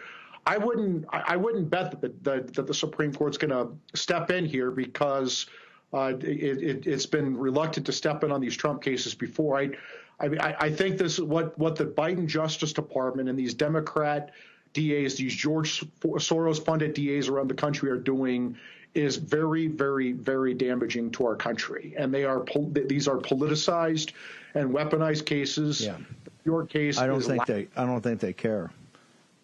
I 0.47 0.57
wouldn't 0.57 1.05
I 1.11 1.35
wouldn't 1.35 1.69
bet 1.69 1.91
that 1.91 2.01
the, 2.01 2.13
the 2.21 2.51
that 2.53 2.67
the 2.67 2.73
Supreme 2.73 3.13
Court's 3.13 3.37
going 3.37 3.51
to 3.51 3.97
step 3.97 4.31
in 4.31 4.45
here 4.45 4.71
because 4.71 5.45
uh, 5.93 6.13
it, 6.21 6.85
has 6.85 7.05
it, 7.05 7.11
been 7.11 7.37
reluctant 7.37 7.85
to 7.85 7.91
step 7.91 8.23
in 8.23 8.31
on 8.31 8.39
these 8.39 8.55
Trump 8.55 8.81
cases 8.81 9.13
before. 9.13 9.59
I 9.59 9.71
I, 10.19 10.55
I 10.59 10.71
think 10.71 10.97
this 10.97 11.13
is 11.13 11.21
what 11.21 11.57
what 11.59 11.75
the 11.75 11.85
Biden 11.85 12.27
Justice 12.27 12.71
Department 12.71 13.27
and 13.27 13.37
these 13.37 13.53
Democrat 13.53 14.31
DAs, 14.73 15.15
these 15.15 15.35
George 15.35 15.83
Soros 16.01 16.63
funded 16.63 16.93
DAs 16.93 17.27
around 17.27 17.49
the 17.49 17.53
country 17.53 17.89
are 17.89 17.97
doing 17.97 18.57
is 18.93 19.17
very, 19.17 19.67
very, 19.67 20.13
very 20.13 20.53
damaging 20.53 21.11
to 21.11 21.25
our 21.25 21.35
country. 21.35 21.93
And 21.97 22.13
they 22.13 22.23
are 22.23 22.45
these 22.71 23.07
are 23.07 23.17
politicized 23.17 24.13
and 24.53 24.69
weaponized 24.71 25.25
cases. 25.25 25.81
Yeah. 25.81 25.97
Your 26.45 26.65
case. 26.65 26.97
I 26.97 27.07
don't 27.07 27.21
think 27.21 27.45
they. 27.45 27.67
I 27.75 27.85
don't 27.85 28.01
think 28.01 28.21
they 28.21 28.31
care. 28.31 28.71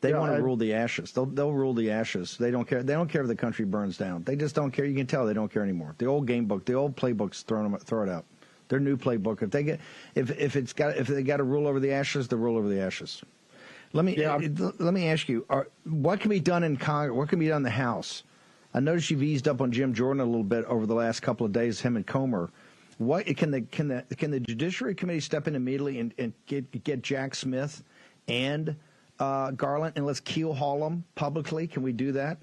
They 0.03 0.09
yeah, 0.09 0.19
want 0.19 0.33
to 0.33 0.35
I, 0.35 0.39
rule 0.39 0.57
the 0.57 0.73
ashes. 0.73 1.13
They'll 1.13 1.25
they'll 1.25 1.53
rule 1.53 1.73
the 1.73 1.89
ashes. 1.89 2.35
They 2.37 2.51
don't 2.51 2.67
care. 2.67 2.83
They 2.83 2.91
don't 2.91 3.07
care 3.07 3.21
if 3.21 3.27
the 3.29 3.37
country 3.37 3.63
burns 3.63 3.97
down. 3.97 4.23
They 4.23 4.35
just 4.35 4.53
don't 4.53 4.69
care. 4.69 4.83
You 4.83 4.97
can 4.97 5.07
tell 5.07 5.25
they 5.25 5.33
don't 5.33 5.49
care 5.49 5.63
anymore. 5.63 5.95
The 5.97 6.07
old 6.07 6.27
game 6.27 6.45
book, 6.45 6.65
the 6.65 6.73
old 6.73 6.97
playbooks, 6.97 7.45
throw 7.45 7.63
them 7.63 7.77
throw 7.77 8.03
it 8.03 8.09
out. 8.09 8.25
Their 8.67 8.81
new 8.81 8.97
playbook. 8.97 9.41
If 9.41 9.51
they 9.51 9.63
get 9.63 9.79
if 10.13 10.29
if 10.37 10.57
it's 10.57 10.73
got 10.73 10.97
if 10.97 11.07
they 11.07 11.23
got 11.23 11.37
to 11.37 11.45
rule 11.45 11.67
over 11.67 11.79
the 11.79 11.93
ashes, 11.93 12.27
they 12.27 12.35
rule 12.35 12.57
over 12.57 12.67
the 12.67 12.81
ashes. 12.81 13.23
Let 13.93 14.03
me 14.03 14.17
yeah. 14.17 14.35
let 14.35 14.93
me 14.93 15.07
ask 15.07 15.29
you: 15.29 15.45
are, 15.49 15.69
what 15.85 16.19
can 16.19 16.29
be 16.29 16.41
done 16.41 16.65
in 16.65 16.75
Congress? 16.75 17.15
What 17.15 17.29
can 17.29 17.39
be 17.39 17.47
done 17.47 17.57
in 17.57 17.63
the 17.63 17.69
House? 17.69 18.23
I 18.73 18.81
noticed 18.81 19.09
you've 19.09 19.23
eased 19.23 19.47
up 19.47 19.61
on 19.61 19.71
Jim 19.71 19.93
Jordan 19.93 20.19
a 20.19 20.25
little 20.25 20.43
bit 20.43 20.65
over 20.65 20.85
the 20.85 20.95
last 20.95 21.21
couple 21.21 21.45
of 21.45 21.53
days. 21.53 21.79
Him 21.79 21.95
and 21.95 22.05
Comer. 22.05 22.49
What 22.97 23.25
can 23.37 23.51
the 23.51 23.61
can 23.61 23.87
the 23.87 24.03
can 24.17 24.31
the 24.31 24.41
Judiciary 24.41 24.95
Committee 24.95 25.21
step 25.21 25.47
in 25.47 25.55
immediately 25.55 25.99
and, 25.99 26.13
and 26.17 26.33
get 26.45 26.83
get 26.83 27.01
Jack 27.01 27.35
Smith 27.35 27.83
and 28.27 28.75
uh, 29.23 29.51
Garland, 29.51 29.93
and 29.95 30.05
let's 30.05 30.19
keel 30.19 30.53
haul 30.53 30.79
them 30.79 31.03
publicly? 31.15 31.67
Can 31.67 31.83
we 31.83 31.93
do 31.93 32.11
that? 32.13 32.37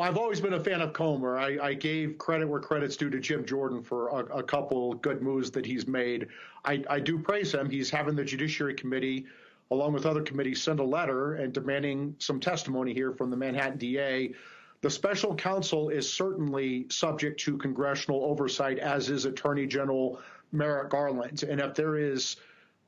I've 0.00 0.16
always 0.16 0.40
been 0.40 0.54
a 0.54 0.60
fan 0.60 0.80
of 0.80 0.92
Comer. 0.92 1.38
I, 1.38 1.58
I, 1.62 1.74
gave 1.74 2.18
credit 2.18 2.48
where 2.48 2.58
credit's 2.58 2.96
due 2.96 3.08
to 3.08 3.20
Jim 3.20 3.44
Jordan 3.44 3.84
for 3.84 4.08
a, 4.08 4.38
a 4.38 4.42
couple 4.42 4.94
good 4.94 5.22
moves 5.22 5.52
that 5.52 5.64
he's 5.64 5.86
made. 5.86 6.26
I, 6.64 6.82
I, 6.90 6.98
do 6.98 7.18
praise 7.18 7.54
him. 7.54 7.70
He's 7.70 7.88
having 7.88 8.16
the 8.16 8.24
Judiciary 8.24 8.74
Committee, 8.74 9.26
along 9.70 9.92
with 9.92 10.04
other 10.04 10.22
committees, 10.22 10.60
send 10.60 10.80
a 10.80 10.84
letter 10.84 11.34
and 11.34 11.52
demanding 11.52 12.16
some 12.18 12.40
testimony 12.40 12.94
here 12.94 13.12
from 13.12 13.30
the 13.30 13.36
Manhattan 13.36 13.78
DA. 13.78 14.34
The 14.80 14.90
special 14.90 15.36
counsel 15.36 15.90
is 15.90 16.12
certainly 16.12 16.86
subject 16.90 17.38
to 17.40 17.56
congressional 17.56 18.24
oversight, 18.24 18.80
as 18.80 19.08
is 19.08 19.24
Attorney 19.24 19.66
General 19.68 20.20
Merrick 20.50 20.90
Garland. 20.90 21.44
And 21.44 21.60
if 21.60 21.74
there 21.74 21.96
is 21.96 22.36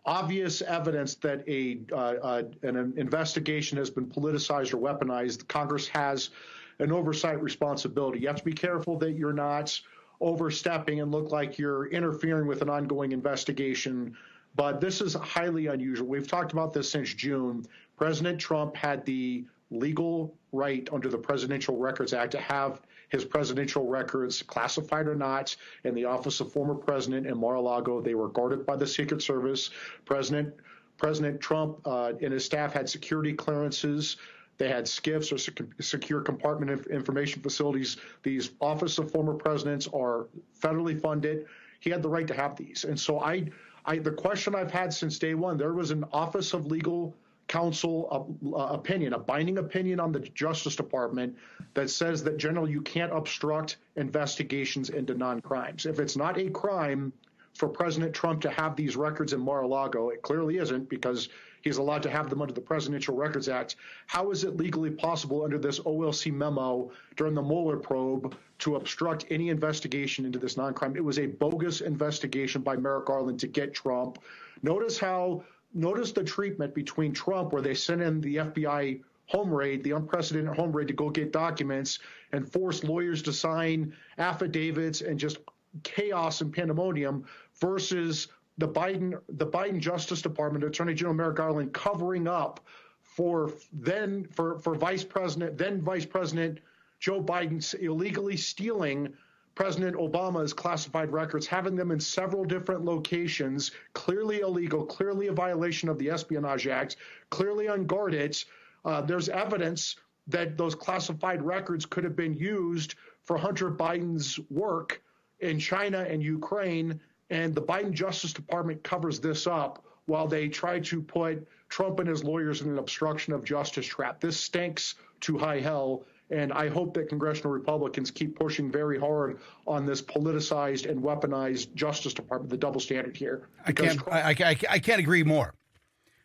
obvious 0.05 0.63
evidence 0.63 1.15
that 1.17 1.47
a 1.49 1.81
uh, 1.93 1.97
uh, 1.97 2.43
an 2.63 2.95
investigation 2.97 3.79
has 3.79 3.91
been 3.91 4.07
politicized 4.07 4.73
or 4.73 4.79
weaponized, 4.79 5.47
Congress 5.49 5.89
has 5.89 6.31
an 6.79 6.93
oversight 6.93 7.43
responsibility. 7.43 8.21
You 8.21 8.29
have 8.29 8.37
to 8.37 8.45
be 8.45 8.53
careful 8.53 8.97
that 8.99 9.13
you're 9.13 9.33
not 9.33 9.79
overstepping 10.21 11.01
and 11.01 11.13
look 11.13 11.31
like 11.31 11.59
you're 11.59 11.87
interfering 11.87 12.47
with 12.47 12.63
an 12.63 12.71
ongoing 12.71 13.13
investigation. 13.13 14.17
But 14.57 14.81
this 14.81 15.01
is 15.01 15.15
highly 15.15 15.67
unusual. 15.67 16.09
We've 16.09 16.27
talked 16.27 16.53
about 16.53 16.73
this 16.73 16.91
since 16.91 17.15
June. 17.15 17.65
President 17.97 18.41
Trump 18.41 18.75
had 18.75 19.05
the 19.05 19.45
legal 19.71 20.35
right 20.53 20.89
under 20.93 21.09
the 21.09 21.19
Presidential 21.19 21.77
Records 21.77 22.13
Act 22.13 22.33
to 22.33 22.41
have 22.41 22.81
his 23.09 23.25
presidential 23.25 23.87
records, 23.87 24.43
classified 24.43 25.07
or 25.07 25.15
not, 25.15 25.57
in 25.85 25.95
the 25.95 26.05
office 26.05 26.41
of 26.41 26.53
former 26.53 26.75
president 26.75 27.27
in 27.27 27.39
Mar-a-Lago. 27.39 28.01
They 28.01 28.15
were 28.15 28.29
guarded 28.29 28.67
by 28.67 28.77
the 28.77 28.87
Secret 28.87 29.23
Service. 29.23 29.71
President 30.05 30.55
President 30.99 31.41
Trump 31.41 31.79
uh, 31.87 32.13
and 32.21 32.33
his 32.33 32.45
staff 32.45 32.73
had 32.73 32.89
security 32.89 33.33
clearances. 33.33 34.17
They 34.59 34.69
had 34.69 34.85
SCIFs 34.85 35.33
or 35.33 35.39
secure 35.81 36.21
compartment 36.21 36.87
information 36.89 37.41
facilities. 37.41 37.99
These 38.25 38.51
office 38.61 38.99
of 38.99 39.11
former 39.11 39.35
presidents 39.35 39.89
are 39.95 40.27
federally 40.61 41.01
funded. 41.01 41.47
He 41.79 41.89
had 41.91 42.03
the 42.03 42.09
right 42.09 42.27
to 42.27 42.35
have 42.35 42.57
these. 42.57 42.85
And 42.85 42.99
so 42.99 43.21
I, 43.21 43.49
I 43.87 43.99
the 43.99 44.11
question 44.11 44.57
I've 44.57 44.73
had 44.73 44.93
since 44.93 45.21
day 45.21 45.35
one, 45.35 45.57
there 45.57 45.73
was 45.73 45.93
an 45.93 46.05
office 46.13 46.53
of 46.53 46.67
legal 46.67 47.15
counsel 47.49 48.37
uh, 48.55 48.59
opinion, 48.75 49.15
a 49.15 49.19
binding 49.19 49.59
opinion 49.59 49.99
on 49.99 50.13
the 50.13 50.21
Justice 50.21 50.77
Department 50.77 51.37
that 51.75 51.91
says 51.91 52.23
that 52.25 52.37
generally 52.37 52.71
you 52.71 52.83
can't 52.83 53.13
obstruct 53.13 53.79
investigations 53.97 54.91
into 54.91 55.15
non-crimes. 55.15 55.87
If 55.87 55.99
it's 55.99 56.17
not 56.17 56.39
a 56.39 56.51
crime 56.51 57.13
for 57.55 57.69
President 57.69 58.15
Trump 58.15 58.41
to 58.43 58.51
have 58.51 58.77
these 58.77 58.97
records 58.97 59.33
in 59.33 59.41
Mar-a-Lago, 59.41 60.11
it 60.11 60.23
clearly 60.23 60.59
isn't 60.59 60.89
because 60.89 61.29
he's 61.63 61.79
allowed 61.79 62.03
to 62.05 62.11
have 62.11 62.31
them 62.31 62.41
under 62.41 62.55
the 62.55 62.61
Presidential 62.61 63.17
Records 63.17 63.49
Act. 63.49 63.77
How 64.07 64.31
is 64.31 64.45
it 64.45 64.57
legally 64.57 64.91
possible 64.91 65.43
under 65.43 65.59
this 65.59 65.81
OLC 65.81 66.33
memo 66.33 66.93
during 67.17 67.35
the 67.35 67.43
Mueller 67.43 67.77
probe 67.77 68.37
to 68.61 68.77
obstruct 68.77 69.25
any 69.31 69.49
investigation 69.49 70.25
into 70.25 70.39
this 70.39 70.57
non-crime? 70.57 70.97
It 70.97 71.05
was 71.05 71.19
a 71.19 71.27
bogus 71.27 71.81
investigation 71.81 72.63
by 72.63 72.77
Merrick 72.77 73.07
Garland 73.07 73.41
to 73.41 73.49
get 73.49 73.75
Trump. 73.75 74.19
Notice 74.63 74.99
how 74.99 75.45
notice 75.75 76.13
the 76.13 76.25
treatment 76.25 76.75
between 76.75 77.13
Trump, 77.13 77.53
where 77.53 77.63
they 77.63 77.75
sent 77.75 78.03
in 78.03 78.21
the 78.21 78.37
FBI 78.37 79.01
home 79.27 79.53
raid, 79.53 79.85
the 79.85 79.91
unprecedented 79.93 80.57
home 80.57 80.73
raid 80.73 80.89
to 80.89 80.95
go 80.95 81.11
get 81.11 81.33
documents 81.33 81.99
and 82.33 82.51
force 82.51 82.83
lawyers 82.83 83.23
to 83.23 83.33
sign 83.33 83.95
affidavits 84.17 85.03
and 85.03 85.19
just 85.19 85.39
chaos 85.83 86.41
and 86.41 86.53
pandemonium 86.53 87.25
versus 87.61 88.29
the 88.57 88.69
Biden 88.69 89.21
the 89.29 89.47
Biden 89.47 89.79
Justice 89.79 90.23
Department 90.23 90.65
Attorney 90.65 90.95
General 90.95 91.15
Merrick 91.15 91.37
Garland 91.37 91.73
covering 91.73 92.27
up 92.27 92.61
for 93.03 93.53
then 93.73 94.27
for 94.33 94.59
for 94.59 94.75
Vice 94.75 95.05
President 95.05 95.59
then 95.59 95.81
Vice 95.83 96.07
President 96.07 96.59
Joe 96.99 97.23
Biden 97.23 97.63
illegally 97.81 98.37
stealing 98.37 99.13
President 99.59 99.97
Obama's 99.97 100.53
classified 100.53 101.11
records, 101.11 101.45
having 101.45 101.75
them 101.75 101.91
in 101.91 101.99
several 101.99 102.45
different 102.45 102.85
locations, 102.85 103.73
clearly 103.93 104.39
illegal, 104.39 104.87
clearly 104.87 105.27
a 105.27 105.33
violation 105.33 105.89
of 105.89 105.99
the 105.99 106.09
Espionage 106.09 106.69
Act, 106.69 106.95
clearly 107.31 107.67
unguarded. 107.67 108.41
Uh, 108.85 109.01
there's 109.01 109.29
evidence 109.29 109.97
that 110.29 110.57
those 110.57 110.77
classified 110.77 111.43
records 111.43 111.85
could 111.85 112.05
have 112.05 112.15
been 112.15 112.37
used 112.37 112.95
for 113.25 113.37
Hunter 113.37 113.69
Biden's 113.69 114.39
work 114.49 115.03
in 115.41 115.59
China 115.59 116.07
and 116.09 116.23
Ukraine. 116.23 117.01
And 117.31 117.53
the 117.53 117.63
Biden 117.63 117.91
Justice 117.91 118.33
Department 118.33 118.85
covers 118.85 119.19
this 119.19 119.49
up 119.49 119.85
while 120.07 120.29
they 120.29 120.47
try 120.47 120.79
to 120.79 121.03
put 121.03 121.45
Trump 121.69 121.99
and 121.99 122.09
his 122.09 122.23
lawyers 122.23 122.63
in 122.63 122.71
an 122.71 122.79
obstruction 122.79 123.33
of 123.33 123.43
justice 123.43 123.87
trap. 123.87 124.21
This 124.21 124.39
stinks 124.39 124.95
to 125.23 125.37
high 125.37 125.59
hell. 125.59 126.05
And 126.31 126.53
I 126.53 126.69
hope 126.69 126.93
that 126.95 127.09
congressional 127.09 127.53
Republicans 127.53 128.11
keep 128.11 128.39
pushing 128.39 128.71
very 128.71 128.99
hard 128.99 129.41
on 129.67 129.87
this 129.87 130.03
politicized 130.03 130.89
and 130.89 131.03
weaponized 131.03 131.75
Justice 131.75 132.13
Department, 132.13 132.51
the 132.51 132.57
double 132.57 132.81
standard 132.81 133.17
here. 133.17 133.49
I 133.65 133.73
can't, 133.73 134.01
I, 134.11 134.31
I, 134.31 134.57
I, 134.71 134.79
can't 134.79 135.01
agree 135.01 135.23
more. 135.23 135.55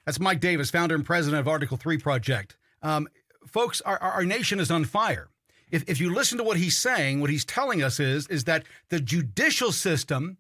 That's 0.06 0.20
Mike 0.20 0.42
Davis, 0.42 0.70
founder 0.70 0.96
and 0.96 1.06
president 1.06 1.40
of 1.40 1.48
Article 1.48 1.78
3 1.78 1.98
Project. 2.00 2.58
Um, 2.82 3.08
folks, 3.48 3.80
our, 3.82 3.98
our 3.98 4.26
nation 4.26 4.60
is 4.60 4.70
on 4.70 4.84
fire. 4.84 5.30
If, 5.72 5.90
if 5.90 6.02
you 6.02 6.14
listen 6.14 6.38
to 6.38 6.44
what 6.44 6.58
he's 6.58 6.78
saying, 6.78 7.22
what 7.22 7.30
he's 7.30 7.46
telling 7.46 7.82
us 7.82 8.00
is, 8.00 8.28
is 8.28 8.44
that 8.44 8.64
the 8.90 9.00
judicial 9.00 9.72
system 9.72 10.38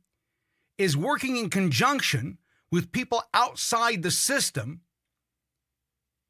is 0.78 0.98
working 0.98 1.38
in 1.38 1.50
conjunction 1.50 2.38
with 2.70 2.92
people 2.92 3.24
outside 3.34 4.04
the 4.04 4.12
system 4.12 4.82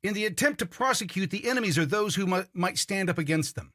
in 0.03 0.13
the 0.13 0.25
attempt 0.25 0.59
to 0.59 0.65
prosecute 0.65 1.29
the 1.31 1.47
enemies 1.49 1.77
or 1.77 1.85
those 1.85 2.15
who 2.15 2.27
might, 2.27 2.47
might 2.53 2.77
stand 2.77 3.09
up 3.09 3.17
against 3.17 3.55
them, 3.55 3.71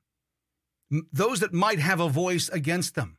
those 1.12 1.40
that 1.40 1.54
might 1.54 1.78
have 1.78 2.00
a 2.00 2.08
voice 2.08 2.48
against 2.50 2.94
them. 2.94 3.16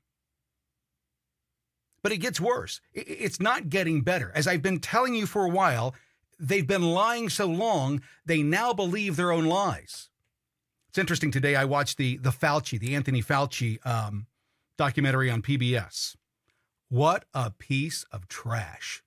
But 2.01 2.12
it 2.13 2.18
gets 2.18 2.39
worse. 2.39 2.80
It's 2.94 3.42
not 3.42 3.70
getting 3.70 4.01
better. 4.01 4.32
As 4.34 4.48
I've 4.48 4.62
been 4.62 4.80
telling 4.80 5.16
you 5.16 5.25
for 5.25 5.44
a 5.44 5.50
while, 5.50 5.96
they've 6.39 6.66
been 6.66 6.94
lying 6.94 7.30
so 7.30 7.46
long, 7.48 8.01
they 8.25 8.42
now 8.42 8.72
believe 8.72 9.16
their 9.16 9.32
own 9.32 9.46
lies. 9.46 10.10
It's 10.89 10.98
interesting. 10.98 11.30
Today, 11.30 11.56
I 11.56 11.66
watched 11.66 11.98
the 11.98 12.18
the 12.18 12.32
Fauci, 12.32 12.80
the 12.80 12.96
Anthony 12.96 13.22
Fauci 13.22 13.86
um, 13.86 14.28
documentary 14.78 15.30
on 15.30 15.42
PBS. 15.42 16.16
What 16.89 17.25
a 17.34 17.51
piece 17.51 18.06
of 18.12 18.28
trash! 18.28 19.04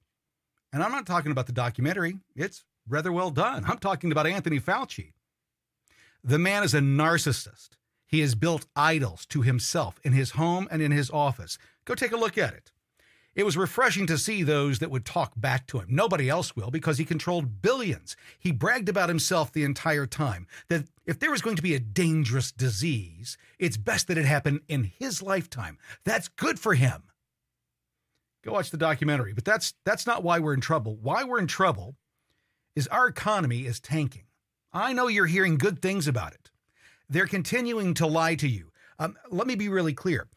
And 0.72 0.82
I'm 0.82 0.92
not 0.92 1.06
talking 1.06 1.32
about 1.32 1.46
the 1.46 1.52
documentary. 1.52 2.18
It's 2.36 2.64
rather 2.88 3.12
well 3.12 3.30
done. 3.30 3.64
I'm 3.66 3.78
talking 3.78 4.12
about 4.12 4.26
Anthony 4.26 4.60
Fauci. 4.60 5.12
The 6.24 6.38
man 6.38 6.62
is 6.62 6.74
a 6.74 6.80
narcissist. 6.80 7.70
He 8.06 8.20
has 8.20 8.34
built 8.34 8.66
idols 8.76 9.26
to 9.26 9.42
himself 9.42 9.98
in 10.04 10.12
his 10.12 10.32
home 10.32 10.68
and 10.70 10.82
in 10.82 10.92
his 10.92 11.10
office. 11.10 11.58
Go 11.84 11.94
take 11.94 12.12
a 12.12 12.16
look 12.16 12.36
at 12.36 12.54
it. 12.54 12.70
It 13.34 13.44
was 13.44 13.56
refreshing 13.56 14.06
to 14.08 14.18
see 14.18 14.42
those 14.42 14.78
that 14.80 14.90
would 14.90 15.06
talk 15.06 15.32
back 15.36 15.66
to 15.68 15.78
him. 15.78 15.86
Nobody 15.88 16.28
else 16.28 16.54
will 16.54 16.70
because 16.70 16.98
he 16.98 17.04
controlled 17.06 17.62
billions. 17.62 18.14
He 18.38 18.52
bragged 18.52 18.90
about 18.90 19.08
himself 19.08 19.50
the 19.50 19.64
entire 19.64 20.06
time 20.06 20.46
that 20.68 20.84
if 21.06 21.18
there 21.18 21.30
was 21.30 21.40
going 21.40 21.56
to 21.56 21.62
be 21.62 21.74
a 21.74 21.80
dangerous 21.80 22.52
disease, 22.52 23.38
it's 23.58 23.78
best 23.78 24.08
that 24.08 24.18
it 24.18 24.26
happen 24.26 24.60
in 24.68 24.84
his 24.84 25.22
lifetime. 25.22 25.78
That's 26.04 26.28
good 26.28 26.60
for 26.60 26.74
him. 26.74 27.04
Go 28.44 28.52
watch 28.52 28.70
the 28.70 28.76
documentary, 28.76 29.32
but 29.32 29.44
that's 29.44 29.72
that's 29.86 30.06
not 30.06 30.22
why 30.22 30.38
we're 30.38 30.54
in 30.54 30.60
trouble. 30.60 30.98
Why 31.00 31.24
we're 31.24 31.38
in 31.38 31.46
trouble 31.46 31.96
is 32.74 32.88
our 32.88 33.06
economy 33.06 33.66
is 33.66 33.80
tanking. 33.80 34.24
I 34.72 34.92
know 34.92 35.08
you're 35.08 35.26
hearing 35.26 35.58
good 35.58 35.82
things 35.82 36.08
about 36.08 36.32
it. 36.32 36.50
They're 37.08 37.26
continuing 37.26 37.94
to 37.94 38.06
lie 38.06 38.36
to 38.36 38.48
you. 38.48 38.70
Um, 38.98 39.16
let 39.30 39.46
me 39.46 39.54
be 39.54 39.68
really 39.68 39.92
clear. 39.92 40.28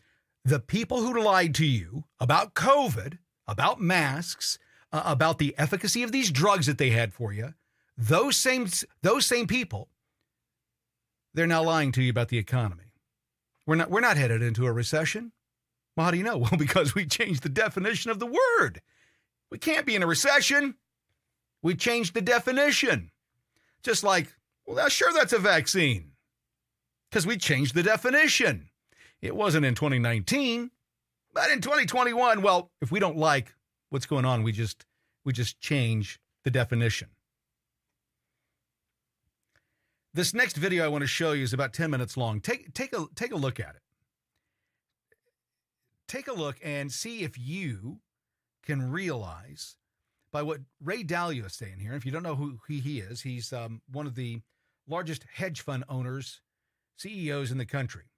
The 0.44 0.60
people 0.60 1.02
who 1.02 1.22
lied 1.22 1.56
to 1.56 1.66
you 1.66 2.04
about 2.20 2.54
COVID, 2.54 3.18
about 3.48 3.80
masks, 3.80 4.60
uh, 4.92 5.04
about 5.06 5.40
the 5.40 5.56
efficacy 5.58 6.04
of 6.04 6.12
these 6.12 6.32
drugs 6.32 6.66
that 6.68 6.78
they 6.78 6.90
had 6.90 7.14
for 7.14 7.32
you, 7.32 7.54
those 7.98 8.36
same 8.36 8.68
those 9.02 9.26
same 9.26 9.48
people, 9.48 9.90
they're 11.34 11.48
now 11.48 11.64
lying 11.64 11.92
to 11.94 12.04
you 12.04 12.10
about 12.10 12.28
the 12.28 12.38
economy. 12.38 12.92
We're 13.66 13.76
not 13.76 13.90
we're 13.90 14.02
not 14.02 14.18
headed 14.18 14.42
into 14.42 14.66
a 14.66 14.72
recession. 14.72 15.32
Well, 15.96 16.06
how 16.06 16.12
do 16.12 16.18
you 16.18 16.24
know? 16.24 16.38
Well, 16.46 16.58
because 16.58 16.94
we 16.94 17.06
changed 17.06 17.44
the 17.44 17.50
definition 17.50 18.12
of 18.12 18.20
the 18.20 18.26
word. 18.26 18.82
We 19.50 19.58
can't 19.58 19.86
be 19.86 19.96
in 19.96 20.04
a 20.04 20.08
recession. 20.08 20.76
We 21.66 21.74
changed 21.74 22.14
the 22.14 22.22
definition. 22.22 23.10
Just 23.82 24.04
like, 24.04 24.32
well, 24.68 24.88
sure, 24.88 25.12
that's 25.12 25.34
a 25.34 25.40
vaccine. 25.40 26.12
Because 27.10 27.26
we 27.26 27.38
changed 27.38 27.74
the 27.74 27.82
definition. 27.82 28.70
It 29.20 29.36
wasn't 29.36 29.66
in 29.66 29.74
2019, 29.74 30.70
but 31.34 31.50
in 31.50 31.62
2021, 31.62 32.44
well, 32.44 32.70
if 32.84 32.92
we 32.92 33.00
don't 33.00 33.18
like 33.18 33.56
what's 33.90 34.06
going 34.06 34.26
on, 34.26 34.44
we 34.44 34.52
just 34.52 34.86
we 35.24 35.34
just 35.34 35.60
change 35.60 36.20
the 36.44 36.52
definition. 36.52 37.08
This 40.14 40.36
next 40.36 40.58
video 40.58 40.86
I 40.86 40.90
want 40.90 41.02
to 41.02 41.08
show 41.08 41.32
you 41.32 41.42
is 41.42 41.54
about 41.54 41.74
10 41.74 41.90
minutes 41.90 42.16
long. 42.16 42.42
Take 42.42 42.76
take 42.76 42.94
a 42.94 43.08
take 43.16 43.32
a 43.32 43.38
look 43.38 43.60
at 43.60 43.74
it. 43.74 43.82
Take 46.08 46.28
a 46.28 46.34
look 46.34 46.58
and 46.64 46.92
see 46.92 47.24
if 47.24 47.40
you 47.40 48.02
can 48.64 48.92
realize 48.92 49.78
by 50.36 50.44
what 50.44 50.60
Ray 50.84 51.02
Dalio 51.02 51.46
is 51.46 51.54
saying 51.54 51.80
here. 51.80 51.94
If 51.94 52.06
you 52.06 52.12
don't 52.12 52.22
know 52.22 52.36
who 52.36 52.60
he 52.68 53.00
is, 53.00 53.22
he's 53.22 53.54
um, 53.54 53.82
one 53.90 54.06
of 54.06 54.16
the 54.16 54.42
largest 54.86 55.24
hedge 55.34 55.62
fund 55.62 55.86
owners, 55.88 56.42
CEOs 56.98 57.54
in 57.54 57.58
the 57.58 57.66
country. 57.66 58.12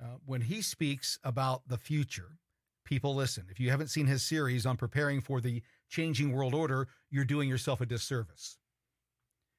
Uh, 0.00 0.18
when 0.24 0.42
he 0.42 0.62
speaks 0.62 1.18
about 1.24 1.62
the 1.66 1.76
future, 1.76 2.38
people 2.84 3.12
listen. 3.16 3.46
If 3.50 3.58
you 3.58 3.70
haven't 3.70 3.88
seen 3.88 4.06
his 4.06 4.22
series 4.22 4.66
on 4.66 4.76
preparing 4.76 5.20
for 5.20 5.40
the 5.40 5.62
changing 5.88 6.30
world 6.30 6.54
order, 6.54 6.86
you're 7.10 7.24
doing 7.24 7.48
yourself 7.48 7.80
a 7.80 7.86
disservice. 7.86 8.56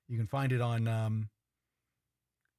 You 0.07 0.17
can 0.17 0.27
find 0.27 0.53
it 0.53 0.61
on 0.61 0.87
um, 0.87 1.27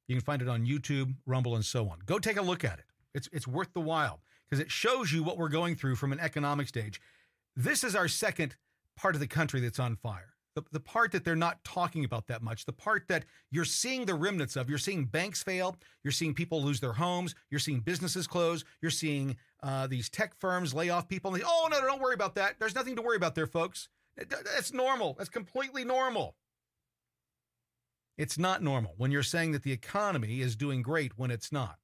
you 0.07 0.15
can 0.15 0.23
find 0.23 0.43
it 0.43 0.47
on 0.47 0.67
YouTube, 0.67 1.15
Rumble, 1.25 1.55
and 1.55 1.65
so 1.65 1.89
on. 1.89 1.97
Go 2.05 2.19
take 2.19 2.37
a 2.37 2.43
look 2.43 2.63
at 2.63 2.77
it. 2.77 2.85
It's 3.15 3.27
it's 3.33 3.47
worth 3.47 3.73
the 3.73 3.81
while 3.81 4.19
because 4.47 4.63
it 4.63 4.69
shows 4.69 5.11
you 5.11 5.23
what 5.23 5.39
we're 5.39 5.49
going 5.49 5.75
through 5.75 5.95
from 5.95 6.11
an 6.11 6.19
economic 6.19 6.67
stage 6.67 7.01
This 7.55 7.83
is 7.83 7.95
our 7.95 8.07
second 8.07 8.55
part 8.97 9.15
of 9.15 9.21
the 9.21 9.27
country 9.27 9.61
that's 9.61 9.79
on 9.79 9.95
fire. 9.95 10.33
The, 10.55 10.63
the 10.71 10.79
part 10.79 11.11
that 11.11 11.23
they're 11.23 11.35
not 11.35 11.63
talking 11.63 12.03
about 12.03 12.25
that 12.27 12.41
much, 12.41 12.65
the 12.65 12.73
part 12.73 13.07
that 13.09 13.25
you're 13.51 13.63
seeing 13.63 14.05
the 14.05 14.15
remnants 14.15 14.55
of. 14.55 14.69
You're 14.69 14.79
seeing 14.79 15.05
banks 15.05 15.43
fail. 15.43 15.77
You're 16.03 16.11
seeing 16.11 16.33
people 16.33 16.63
lose 16.63 16.79
their 16.79 16.93
homes. 16.93 17.35
You're 17.51 17.59
seeing 17.59 17.79
businesses 17.79 18.25
close. 18.25 18.65
You're 18.81 18.89
seeing 18.89 19.37
uh, 19.61 19.85
these 19.85 20.09
tech 20.09 20.33
firms 20.39 20.73
lay 20.73 20.89
off 20.89 21.07
people. 21.07 21.31
And 21.31 21.39
they, 21.39 21.45
oh, 21.47 21.67
no, 21.69 21.79
no, 21.79 21.85
don't 21.85 22.01
worry 22.01 22.15
about 22.15 22.33
that. 22.35 22.55
There's 22.59 22.73
nothing 22.73 22.95
to 22.95 23.03
worry 23.03 23.17
about 23.17 23.35
there, 23.35 23.45
folks. 23.45 23.87
That's 24.17 24.73
normal. 24.73 25.13
That's 25.15 25.29
completely 25.29 25.85
normal. 25.85 26.35
It's 28.17 28.39
not 28.39 28.63
normal 28.63 28.95
when 28.97 29.11
you're 29.11 29.21
saying 29.21 29.51
that 29.51 29.61
the 29.61 29.71
economy 29.71 30.41
is 30.41 30.55
doing 30.55 30.81
great 30.81 31.19
when 31.19 31.29
it's 31.29 31.51
not. 31.51 31.77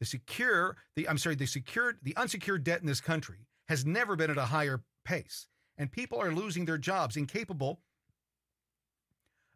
The 0.00 0.06
secure, 0.06 0.76
the 0.96 1.08
I'm 1.08 1.16
sorry, 1.16 1.36
the 1.36 1.46
secured, 1.46 1.98
the 2.02 2.16
unsecured 2.16 2.64
debt 2.64 2.80
in 2.80 2.86
this 2.86 3.00
country 3.00 3.46
has 3.68 3.86
never 3.86 4.16
been 4.16 4.30
at 4.30 4.36
a 4.36 4.46
higher 4.46 4.82
pace, 5.04 5.46
and 5.78 5.92
people 5.92 6.20
are 6.20 6.32
losing 6.32 6.64
their 6.64 6.78
jobs, 6.78 7.16
incapable 7.16 7.80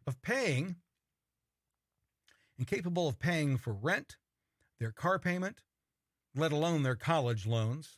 of 0.07 0.21
paying, 0.21 0.77
incapable 2.57 3.07
of 3.07 3.19
paying 3.19 3.57
for 3.57 3.73
rent, 3.73 4.17
their 4.79 4.91
car 4.91 5.19
payment, 5.19 5.61
let 6.35 6.51
alone 6.51 6.83
their 6.83 6.95
college 6.95 7.45
loans, 7.45 7.97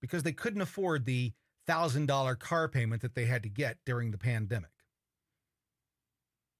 because 0.00 0.22
they 0.22 0.32
couldn't 0.32 0.60
afford 0.60 1.04
the 1.04 1.32
thousand 1.66 2.06
dollar 2.06 2.34
car 2.34 2.68
payment 2.68 3.02
that 3.02 3.14
they 3.14 3.24
had 3.24 3.42
to 3.42 3.48
get 3.48 3.78
during 3.84 4.10
the 4.10 4.18
pandemic 4.18 4.70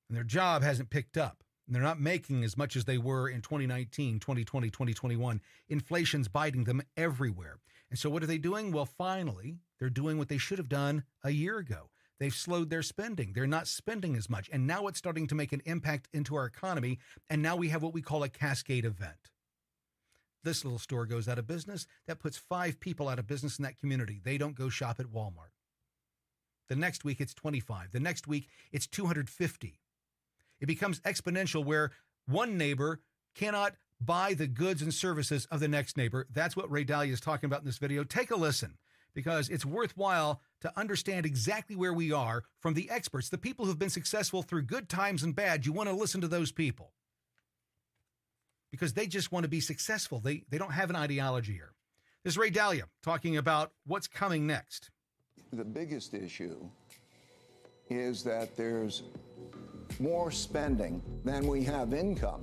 and 0.08 0.16
their 0.16 0.24
job 0.24 0.62
hasn't 0.62 0.90
picked 0.90 1.16
up. 1.16 1.42
And 1.66 1.74
they're 1.74 1.82
not 1.82 2.00
making 2.00 2.44
as 2.44 2.56
much 2.56 2.76
as 2.76 2.84
they 2.84 2.98
were 2.98 3.28
in 3.28 3.40
2019, 3.40 4.20
2020, 4.20 4.70
2021. 4.70 5.40
Inflation's 5.68 6.28
biting 6.28 6.64
them 6.64 6.82
everywhere. 6.96 7.58
And 7.94 7.98
so 8.00 8.10
what 8.10 8.24
are 8.24 8.26
they 8.26 8.38
doing? 8.38 8.72
Well, 8.72 8.86
finally, 8.86 9.60
they're 9.78 9.88
doing 9.88 10.18
what 10.18 10.26
they 10.28 10.36
should 10.36 10.58
have 10.58 10.68
done 10.68 11.04
a 11.22 11.30
year 11.30 11.58
ago. 11.58 11.90
They've 12.18 12.34
slowed 12.34 12.68
their 12.68 12.82
spending. 12.82 13.34
They're 13.34 13.46
not 13.46 13.68
spending 13.68 14.16
as 14.16 14.28
much. 14.28 14.50
And 14.52 14.66
now 14.66 14.88
it's 14.88 14.98
starting 14.98 15.28
to 15.28 15.36
make 15.36 15.52
an 15.52 15.62
impact 15.64 16.08
into 16.12 16.34
our 16.34 16.44
economy. 16.44 16.98
And 17.30 17.40
now 17.40 17.54
we 17.54 17.68
have 17.68 17.84
what 17.84 17.94
we 17.94 18.02
call 18.02 18.24
a 18.24 18.28
cascade 18.28 18.84
event. 18.84 19.30
This 20.42 20.64
little 20.64 20.80
store 20.80 21.06
goes 21.06 21.28
out 21.28 21.38
of 21.38 21.46
business. 21.46 21.86
That 22.08 22.18
puts 22.18 22.36
five 22.36 22.80
people 22.80 23.08
out 23.08 23.20
of 23.20 23.28
business 23.28 23.60
in 23.60 23.62
that 23.62 23.78
community. 23.78 24.20
They 24.20 24.38
don't 24.38 24.56
go 24.56 24.68
shop 24.68 24.98
at 24.98 25.06
Walmart. 25.06 25.54
The 26.68 26.74
next 26.74 27.04
week, 27.04 27.20
it's 27.20 27.32
25. 27.32 27.92
The 27.92 28.00
next 28.00 28.26
week, 28.26 28.48
it's 28.72 28.88
250 28.88 29.78
it 30.60 30.66
becomes 30.66 30.98
exponential 31.00 31.64
where 31.64 31.90
one 32.26 32.56
neighbor 32.56 33.00
cannot 33.34 33.74
buy 34.04 34.34
the 34.34 34.46
goods 34.46 34.82
and 34.82 34.92
services 34.92 35.46
of 35.50 35.60
the 35.60 35.68
next 35.68 35.96
neighbor. 35.96 36.26
That's 36.32 36.56
what 36.56 36.70
Ray 36.70 36.84
Dalio 36.84 37.12
is 37.12 37.20
talking 37.20 37.46
about 37.46 37.60
in 37.60 37.66
this 37.66 37.78
video. 37.78 38.04
Take 38.04 38.30
a 38.30 38.36
listen 38.36 38.78
because 39.14 39.48
it's 39.48 39.64
worthwhile 39.64 40.40
to 40.60 40.72
understand 40.78 41.24
exactly 41.24 41.76
where 41.76 41.94
we 41.94 42.12
are 42.12 42.44
from 42.60 42.74
the 42.74 42.90
experts, 42.90 43.28
the 43.28 43.38
people 43.38 43.64
who've 43.64 43.78
been 43.78 43.90
successful 43.90 44.42
through 44.42 44.62
good 44.62 44.88
times 44.88 45.22
and 45.22 45.34
bad. 45.34 45.64
You 45.64 45.72
want 45.72 45.88
to 45.88 45.94
listen 45.94 46.20
to 46.20 46.28
those 46.28 46.52
people 46.52 46.92
because 48.70 48.92
they 48.92 49.06
just 49.06 49.30
want 49.30 49.44
to 49.44 49.48
be 49.48 49.60
successful. 49.60 50.18
They, 50.18 50.44
they 50.50 50.58
don't 50.58 50.72
have 50.72 50.90
an 50.90 50.96
ideology 50.96 51.52
here. 51.52 51.72
This 52.24 52.34
is 52.34 52.38
Ray 52.38 52.50
Dalio 52.50 52.84
talking 53.02 53.36
about 53.36 53.72
what's 53.86 54.08
coming 54.08 54.46
next. 54.46 54.90
The 55.52 55.64
biggest 55.64 56.14
issue 56.14 56.56
is 57.90 58.24
that 58.24 58.56
there's 58.56 59.02
more 60.00 60.30
spending 60.30 61.02
than 61.24 61.46
we 61.46 61.62
have 61.64 61.94
income. 61.94 62.42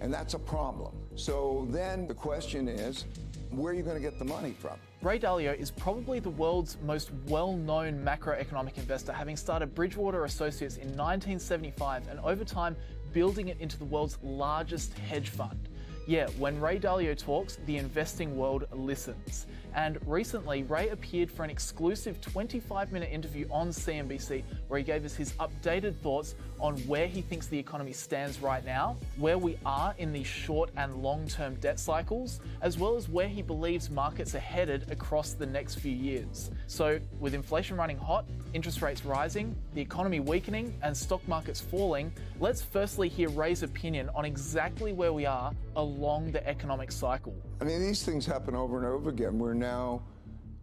And 0.00 0.12
that's 0.12 0.34
a 0.34 0.38
problem. 0.38 0.94
So 1.14 1.66
then 1.70 2.06
the 2.06 2.14
question 2.14 2.68
is 2.68 3.04
where 3.50 3.72
are 3.72 3.76
you 3.76 3.82
going 3.82 3.96
to 3.96 4.02
get 4.02 4.18
the 4.18 4.24
money 4.24 4.52
from? 4.52 4.78
Ray 5.02 5.18
Dalio 5.18 5.58
is 5.58 5.70
probably 5.70 6.20
the 6.20 6.30
world's 6.30 6.78
most 6.84 7.10
well 7.26 7.56
known 7.56 8.04
macroeconomic 8.04 8.78
investor, 8.78 9.12
having 9.12 9.36
started 9.36 9.74
Bridgewater 9.74 10.24
Associates 10.24 10.76
in 10.76 10.88
1975 10.88 12.08
and 12.08 12.20
over 12.20 12.44
time 12.44 12.76
building 13.12 13.48
it 13.48 13.56
into 13.60 13.76
the 13.76 13.84
world's 13.84 14.18
largest 14.22 14.96
hedge 14.98 15.30
fund. 15.30 15.68
Yeah, 16.06 16.28
when 16.38 16.60
Ray 16.60 16.78
Dalio 16.78 17.16
talks, 17.16 17.58
the 17.66 17.76
investing 17.76 18.36
world 18.36 18.64
listens. 18.72 19.46
And 19.74 19.98
recently, 20.06 20.64
Ray 20.64 20.88
appeared 20.88 21.30
for 21.30 21.44
an 21.44 21.50
exclusive 21.50 22.20
25 22.20 22.92
minute 22.92 23.10
interview 23.12 23.46
on 23.50 23.68
CNBC 23.68 24.42
where 24.68 24.78
he 24.78 24.84
gave 24.84 25.04
us 25.04 25.14
his 25.14 25.32
updated 25.34 25.96
thoughts 25.96 26.34
on 26.60 26.76
where 26.80 27.06
he 27.06 27.22
thinks 27.22 27.46
the 27.46 27.58
economy 27.58 27.92
stands 27.92 28.40
right 28.40 28.64
now, 28.64 28.96
where 29.16 29.38
we 29.38 29.58
are 29.64 29.94
in 29.98 30.12
the 30.12 30.22
short 30.22 30.70
and 30.76 31.02
long 31.02 31.26
term 31.26 31.54
debt 31.56 31.78
cycles, 31.78 32.40
as 32.60 32.78
well 32.78 32.96
as 32.96 33.08
where 33.08 33.28
he 33.28 33.42
believes 33.42 33.90
markets 33.90 34.34
are 34.34 34.40
headed 34.40 34.90
across 34.90 35.32
the 35.32 35.46
next 35.46 35.76
few 35.76 35.94
years. 35.94 36.50
So, 36.66 37.00
with 37.18 37.34
inflation 37.34 37.76
running 37.76 37.98
hot, 37.98 38.24
interest 38.54 38.82
rates 38.82 39.04
rising, 39.04 39.56
the 39.74 39.80
economy 39.80 40.20
weakening, 40.20 40.74
and 40.82 40.96
stock 40.96 41.26
markets 41.26 41.60
falling, 41.60 42.12
let's 42.38 42.62
firstly 42.62 43.08
hear 43.08 43.28
Ray's 43.30 43.62
opinion 43.62 44.10
on 44.14 44.24
exactly 44.24 44.92
where 44.92 45.12
we 45.12 45.26
are 45.26 45.52
along 45.76 46.32
the 46.32 46.46
economic 46.46 46.92
cycle. 46.92 47.34
I 47.60 47.64
mean, 47.64 47.80
these 47.80 48.04
things 48.04 48.26
happen 48.26 48.54
over 48.54 48.78
and 48.78 48.86
over 48.86 49.10
again. 49.10 49.38
We're 49.38 49.54
now 49.54 50.02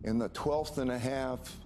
in 0.03 0.19
the 0.19 0.29
12th 0.29 0.77
and 0.77 0.91
a 0.91 0.99
half 0.99 1.57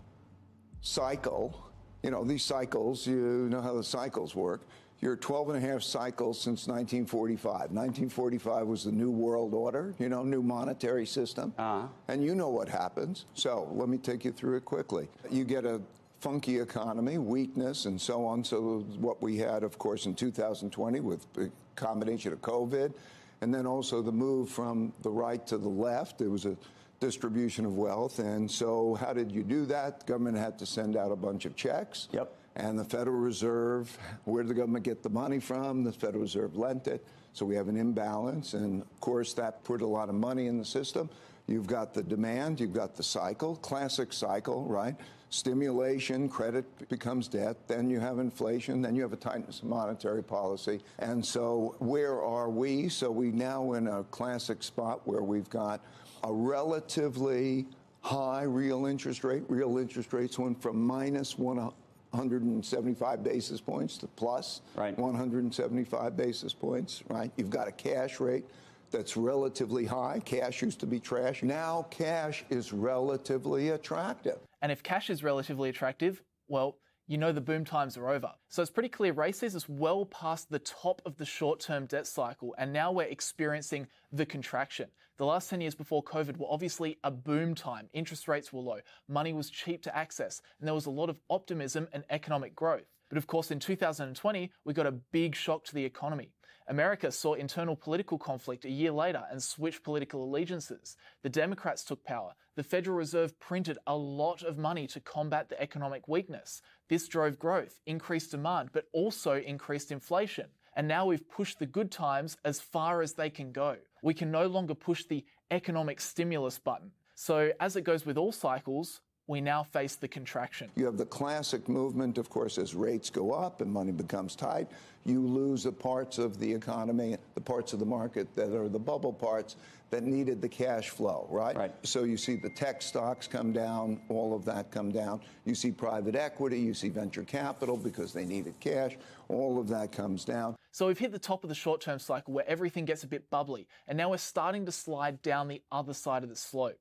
cycle. 0.81 1.70
You 2.03 2.09
know, 2.09 2.23
these 2.23 2.43
cycles, 2.43 3.05
you 3.05 3.47
know 3.49 3.61
how 3.61 3.75
the 3.75 3.83
cycles 3.83 4.35
work. 4.35 4.61
You're 5.01 5.15
12 5.15 5.49
and 5.49 5.63
a 5.63 5.67
half 5.67 5.81
cycles 5.81 6.39
since 6.39 6.67
1945. 6.67 7.71
1945 7.71 8.67
was 8.67 8.83
the 8.83 8.91
New 8.91 9.09
World 9.09 9.53
Order, 9.53 9.95
you 9.97 10.09
know, 10.09 10.23
new 10.23 10.43
monetary 10.43 11.07
system. 11.07 11.53
Uh-huh. 11.57 11.87
And 12.07 12.23
you 12.23 12.35
know 12.35 12.49
what 12.49 12.69
happens. 12.69 13.25
So 13.33 13.67
let 13.71 13.89
me 13.89 13.97
take 13.97 14.23
you 14.25 14.31
through 14.31 14.57
it 14.57 14.65
quickly. 14.65 15.07
You 15.29 15.43
get 15.43 15.65
a 15.65 15.81
funky 16.19 16.59
economy, 16.59 17.17
weakness, 17.17 17.85
and 17.85 17.99
so 17.99 18.25
on. 18.25 18.43
So 18.43 18.85
what 18.99 19.21
we 19.23 19.37
had, 19.37 19.63
of 19.63 19.79
course, 19.79 20.05
in 20.05 20.13
2020 20.13 20.99
with 20.99 21.25
a 21.37 21.49
combination 21.75 22.31
of 22.31 22.41
COVID, 22.41 22.93
and 23.41 23.51
then 23.51 23.65
also 23.65 24.03
the 24.03 24.11
move 24.11 24.49
from 24.49 24.93
the 25.01 25.09
right 25.09 25.45
to 25.47 25.57
the 25.57 25.69
left. 25.69 26.19
There 26.19 26.29
was 26.29 26.45
a 26.45 26.55
distribution 27.01 27.65
of 27.65 27.75
wealth. 27.75 28.19
And 28.19 28.49
so, 28.49 28.93
how 28.95 29.11
did 29.11 29.31
you 29.31 29.43
do 29.43 29.65
that? 29.65 30.01
The 30.01 30.05
government 30.05 30.37
had 30.37 30.57
to 30.59 30.65
send 30.65 30.95
out 30.95 31.11
a 31.11 31.15
bunch 31.15 31.45
of 31.45 31.55
checks. 31.57 32.07
Yep. 32.13 32.31
And 32.55 32.77
the 32.77 32.85
Federal 32.85 33.17
Reserve, 33.17 33.97
where 34.25 34.43
did 34.43 34.49
the 34.49 34.53
government 34.53 34.85
get 34.85 35.03
the 35.03 35.09
money 35.09 35.39
from? 35.39 35.83
The 35.83 35.91
Federal 35.91 36.21
Reserve 36.21 36.55
lent 36.55 36.87
it. 36.87 37.05
So 37.33 37.45
we 37.45 37.55
have 37.55 37.67
an 37.67 37.77
imbalance. 37.77 38.53
And 38.53 38.81
of 38.81 38.99
course, 38.99 39.33
that 39.33 39.63
put 39.63 39.81
a 39.81 39.87
lot 39.87 40.09
of 40.09 40.15
money 40.15 40.47
in 40.47 40.57
the 40.57 40.65
system. 40.65 41.09
You've 41.47 41.67
got 41.67 41.93
the 41.93 42.03
demand, 42.03 42.59
you've 42.59 42.73
got 42.73 42.95
the 42.95 43.03
cycle, 43.03 43.55
classic 43.57 44.13
cycle, 44.13 44.65
right? 44.65 44.95
Stimulation, 45.31 46.29
credit 46.29 46.65
becomes 46.89 47.27
debt, 47.27 47.67
then 47.67 47.89
you 47.89 47.99
have 47.99 48.19
inflation, 48.19 48.81
then 48.81 48.95
you 48.95 49.01
have 49.01 49.13
a 49.13 49.17
tightness 49.17 49.59
of 49.59 49.65
monetary 49.65 50.23
policy. 50.23 50.81
And 50.99 51.25
so, 51.25 51.75
where 51.79 52.21
are 52.21 52.49
we? 52.49 52.89
So, 52.89 53.09
we 53.09 53.31
now 53.31 53.73
in 53.73 53.87
a 53.87 54.03
classic 54.03 54.61
spot 54.61 55.07
where 55.07 55.23
we've 55.23 55.49
got 55.49 55.81
a 56.23 56.31
relatively 56.31 57.67
high 58.01 58.43
real 58.43 58.85
interest 58.85 59.23
rate. 59.23 59.43
Real 59.47 59.77
interest 59.77 60.13
rates 60.13 60.37
went 60.37 60.61
from 60.61 60.81
minus 60.85 61.37
175 61.37 63.23
basis 63.23 63.61
points 63.61 63.97
to 63.97 64.07
plus 64.07 64.61
right. 64.75 64.97
175 64.97 66.17
basis 66.17 66.53
points, 66.53 67.03
right? 67.09 67.31
You've 67.37 67.49
got 67.49 67.67
a 67.67 67.71
cash 67.71 68.19
rate 68.19 68.45
that's 68.91 69.15
relatively 69.15 69.85
high. 69.85 70.21
Cash 70.25 70.61
used 70.61 70.79
to 70.81 70.85
be 70.85 70.99
trash. 70.99 71.43
Now 71.43 71.85
cash 71.89 72.43
is 72.49 72.73
relatively 72.73 73.69
attractive. 73.69 74.39
And 74.61 74.71
if 74.71 74.83
cash 74.83 75.09
is 75.09 75.23
relatively 75.23 75.69
attractive, 75.69 76.21
well, 76.47 76.75
you 77.07 77.17
know 77.17 77.31
the 77.31 77.41
boom 77.41 77.65
times 77.65 77.97
are 77.97 78.09
over. 78.09 78.31
So 78.49 78.61
it's 78.61 78.71
pretty 78.71 78.89
clear 78.89 79.13
Ray 79.13 79.29
is 79.29 79.67
well 79.67 80.05
past 80.05 80.49
the 80.49 80.59
top 80.59 81.01
of 81.05 81.17
the 81.17 81.25
short 81.25 81.59
term 81.59 81.85
debt 81.85 82.07
cycle, 82.07 82.55
and 82.57 82.71
now 82.71 82.91
we're 82.91 83.07
experiencing 83.07 83.87
the 84.11 84.25
contraction. 84.25 84.89
The 85.17 85.25
last 85.25 85.49
10 85.49 85.61
years 85.61 85.75
before 85.75 86.03
COVID 86.03 86.37
were 86.37 86.47
obviously 86.49 86.97
a 87.03 87.11
boom 87.11 87.53
time. 87.53 87.89
Interest 87.93 88.27
rates 88.27 88.51
were 88.51 88.61
low, 88.61 88.79
money 89.07 89.33
was 89.33 89.49
cheap 89.49 89.83
to 89.83 89.95
access, 89.95 90.41
and 90.59 90.67
there 90.67 90.73
was 90.73 90.85
a 90.85 90.91
lot 90.91 91.09
of 91.09 91.19
optimism 91.29 91.87
and 91.93 92.03
economic 92.09 92.55
growth. 92.55 92.89
But 93.09 93.17
of 93.17 93.27
course, 93.27 93.51
in 93.51 93.59
2020, 93.59 94.51
we 94.65 94.73
got 94.73 94.87
a 94.87 94.91
big 94.91 95.35
shock 95.35 95.65
to 95.65 95.75
the 95.75 95.85
economy. 95.85 96.31
America 96.67 97.11
saw 97.11 97.33
internal 97.33 97.75
political 97.75 98.17
conflict 98.17 98.63
a 98.63 98.69
year 98.69 98.91
later 98.91 99.23
and 99.29 99.43
switched 99.43 99.83
political 99.83 100.23
allegiances. 100.23 100.95
The 101.21 101.29
Democrats 101.29 101.83
took 101.83 102.03
power. 102.05 102.33
The 102.55 102.63
Federal 102.63 102.95
Reserve 102.95 103.37
printed 103.39 103.77
a 103.87 103.97
lot 103.97 104.41
of 104.43 104.57
money 104.57 104.87
to 104.87 105.01
combat 105.01 105.49
the 105.49 105.61
economic 105.61 106.07
weakness. 106.07 106.61
This 106.91 107.07
drove 107.07 107.39
growth, 107.39 107.79
increased 107.85 108.31
demand, 108.31 108.71
but 108.73 108.89
also 108.91 109.37
increased 109.37 109.93
inflation. 109.93 110.47
And 110.75 110.89
now 110.89 111.05
we've 111.05 111.25
pushed 111.29 111.57
the 111.57 111.65
good 111.65 111.89
times 111.89 112.35
as 112.43 112.59
far 112.59 113.01
as 113.01 113.13
they 113.13 113.29
can 113.29 113.53
go. 113.53 113.77
We 114.03 114.13
can 114.13 114.29
no 114.29 114.47
longer 114.47 114.75
push 114.75 115.05
the 115.05 115.23
economic 115.51 116.01
stimulus 116.01 116.59
button. 116.59 116.91
So 117.15 117.53
as 117.61 117.77
it 117.77 117.85
goes 117.85 118.05
with 118.05 118.17
all 118.17 118.33
cycles, 118.33 118.99
we 119.31 119.41
now 119.41 119.63
face 119.63 119.95
the 119.95 120.09
contraction. 120.09 120.69
You 120.75 120.85
have 120.85 120.97
the 120.97 121.05
classic 121.05 121.69
movement, 121.69 122.17
of 122.17 122.29
course, 122.29 122.57
as 122.57 122.75
rates 122.75 123.09
go 123.09 123.31
up 123.31 123.61
and 123.61 123.71
money 123.71 123.93
becomes 123.93 124.35
tight, 124.35 124.67
you 125.05 125.21
lose 125.21 125.63
the 125.63 125.71
parts 125.71 126.17
of 126.17 126.37
the 126.37 126.51
economy, 126.51 127.15
the 127.33 127.41
parts 127.41 127.71
of 127.71 127.79
the 127.79 127.85
market 127.85 128.27
that 128.35 128.53
are 128.53 128.67
the 128.67 128.77
bubble 128.77 129.13
parts 129.13 129.55
that 129.89 130.03
needed 130.03 130.41
the 130.41 130.49
cash 130.49 130.89
flow, 130.89 131.27
right? 131.29 131.55
Right. 131.55 131.73
So 131.83 132.03
you 132.03 132.17
see 132.17 132.35
the 132.35 132.49
tech 132.49 132.81
stocks 132.81 133.25
come 133.25 133.53
down, 133.53 134.01
all 134.09 134.35
of 134.35 134.45
that 134.45 134.69
come 134.69 134.91
down. 134.91 135.21
You 135.45 135.55
see 135.55 135.71
private 135.71 136.15
equity, 136.15 136.59
you 136.59 136.73
see 136.73 136.89
venture 136.89 137.23
capital 137.23 137.77
because 137.77 138.13
they 138.13 138.25
needed 138.25 138.53
cash, 138.59 138.97
all 139.29 139.59
of 139.59 139.67
that 139.69 139.93
comes 139.93 140.25
down. 140.25 140.55
So 140.71 140.87
we've 140.87 140.99
hit 140.99 141.11
the 141.11 141.19
top 141.19 141.43
of 141.43 141.49
the 141.49 141.55
short 141.55 141.81
term 141.81 141.99
cycle 141.99 142.33
where 142.33 142.47
everything 142.47 142.85
gets 142.85 143.03
a 143.03 143.07
bit 143.07 143.29
bubbly, 143.29 143.67
and 143.87 143.97
now 143.97 144.09
we're 144.09 144.17
starting 144.17 144.65
to 144.65 144.71
slide 144.71 145.21
down 145.21 145.47
the 145.47 145.61
other 145.71 145.93
side 145.93 146.23
of 146.23 146.29
the 146.29 146.35
slope. 146.35 146.79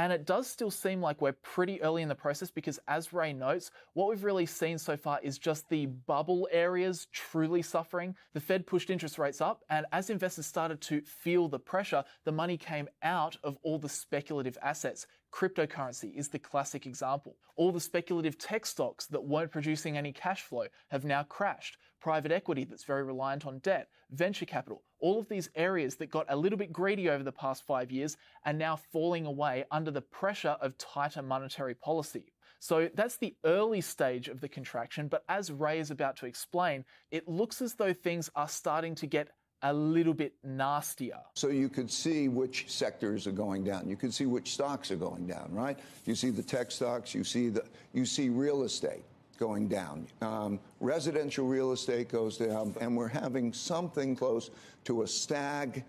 And 0.00 0.14
it 0.14 0.24
does 0.24 0.46
still 0.46 0.70
seem 0.70 1.02
like 1.02 1.20
we're 1.20 1.32
pretty 1.32 1.82
early 1.82 2.00
in 2.00 2.08
the 2.08 2.14
process 2.14 2.50
because, 2.50 2.80
as 2.88 3.12
Ray 3.12 3.34
notes, 3.34 3.70
what 3.92 4.08
we've 4.08 4.24
really 4.24 4.46
seen 4.46 4.78
so 4.78 4.96
far 4.96 5.20
is 5.22 5.36
just 5.36 5.68
the 5.68 5.84
bubble 5.84 6.48
areas 6.50 7.06
truly 7.12 7.60
suffering. 7.60 8.16
The 8.32 8.40
Fed 8.40 8.66
pushed 8.66 8.88
interest 8.88 9.18
rates 9.18 9.42
up, 9.42 9.62
and 9.68 9.84
as 9.92 10.08
investors 10.08 10.46
started 10.46 10.80
to 10.80 11.02
feel 11.02 11.48
the 11.48 11.58
pressure, 11.58 12.02
the 12.24 12.32
money 12.32 12.56
came 12.56 12.88
out 13.02 13.36
of 13.44 13.58
all 13.62 13.78
the 13.78 13.90
speculative 13.90 14.56
assets. 14.62 15.06
Cryptocurrency 15.34 16.16
is 16.16 16.28
the 16.28 16.38
classic 16.38 16.86
example. 16.86 17.36
All 17.56 17.70
the 17.70 17.78
speculative 17.78 18.38
tech 18.38 18.64
stocks 18.64 19.04
that 19.08 19.22
weren't 19.22 19.52
producing 19.52 19.98
any 19.98 20.14
cash 20.14 20.40
flow 20.40 20.68
have 20.88 21.04
now 21.04 21.24
crashed. 21.24 21.76
Private 22.00 22.32
equity 22.32 22.64
that's 22.64 22.84
very 22.84 23.04
reliant 23.04 23.44
on 23.44 23.58
debt, 23.58 23.90
venture 24.10 24.46
capital, 24.46 24.82
all 25.00 25.18
of 25.18 25.28
these 25.28 25.50
areas 25.54 25.96
that 25.96 26.10
got 26.10 26.26
a 26.28 26.36
little 26.36 26.58
bit 26.58 26.72
greedy 26.72 27.08
over 27.08 27.24
the 27.24 27.32
past 27.32 27.66
five 27.66 27.90
years 27.90 28.16
are 28.44 28.52
now 28.52 28.76
falling 28.76 29.26
away 29.26 29.64
under 29.70 29.90
the 29.90 30.00
pressure 30.00 30.56
of 30.60 30.76
tighter 30.78 31.22
monetary 31.22 31.74
policy. 31.74 32.32
So 32.60 32.90
that's 32.94 33.16
the 33.16 33.34
early 33.44 33.80
stage 33.80 34.28
of 34.28 34.40
the 34.40 34.48
contraction, 34.48 35.08
but 35.08 35.24
as 35.28 35.50
Ray 35.50 35.78
is 35.78 35.90
about 35.90 36.16
to 36.16 36.26
explain, 36.26 36.84
it 37.10 37.26
looks 37.26 37.62
as 37.62 37.74
though 37.74 37.94
things 37.94 38.30
are 38.36 38.48
starting 38.48 38.94
to 38.96 39.06
get 39.06 39.30
a 39.62 39.72
little 39.72 40.14
bit 40.14 40.34
nastier. 40.44 41.20
So 41.34 41.48
you 41.48 41.68
could 41.68 41.90
see 41.90 42.28
which 42.28 42.70
sectors 42.70 43.26
are 43.26 43.32
going 43.32 43.64
down. 43.64 43.88
You 43.88 43.96
could 43.96 44.12
see 44.12 44.26
which 44.26 44.52
stocks 44.52 44.90
are 44.90 44.96
going 44.96 45.26
down, 45.26 45.48
right? 45.52 45.78
You 46.06 46.14
see 46.14 46.30
the 46.30 46.42
tech 46.42 46.70
stocks. 46.70 47.14
You 47.14 47.24
see 47.24 47.48
the 47.48 47.64
you 47.92 48.06
see 48.06 48.28
real 48.28 48.62
estate 48.62 49.04
going 49.40 49.66
down. 49.66 50.06
Um, 50.20 50.60
residential 50.80 51.46
real 51.46 51.72
estate 51.72 52.10
goes 52.10 52.36
down, 52.36 52.76
and 52.80 52.94
we're 52.94 53.08
having 53.08 53.52
something 53.54 54.14
close 54.14 54.50
to 54.84 55.02
a 55.02 55.06
stag, 55.06 55.82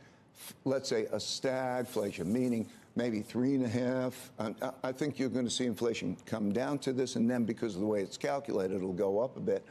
let's 0.64 0.88
say 0.90 1.04
a 1.08 1.18
stagflation, 1.18 2.28
meaning 2.28 2.68
maybe 2.96 3.22
three 3.22 3.54
and 3.56 3.66
a 3.66 3.70
half. 3.70 4.32
I 4.84 4.94
think 4.94 5.20
you're 5.20 5.30
going 5.30 5.46
to 5.46 5.52
see 5.52 5.66
inflation 5.66 6.16
come 6.26 6.54
down 6.54 6.80
to 6.80 6.94
this, 6.94 7.18
and 7.18 7.30
then 7.30 7.44
because 7.44 7.76
of 7.76 7.82
the 7.82 7.88
way 7.88 8.02
it's 8.02 8.18
calculated, 8.18 8.78
it'll 8.78 8.94
go 8.94 9.20
up 9.20 9.36
a 9.36 9.42
bit. 9.42 9.66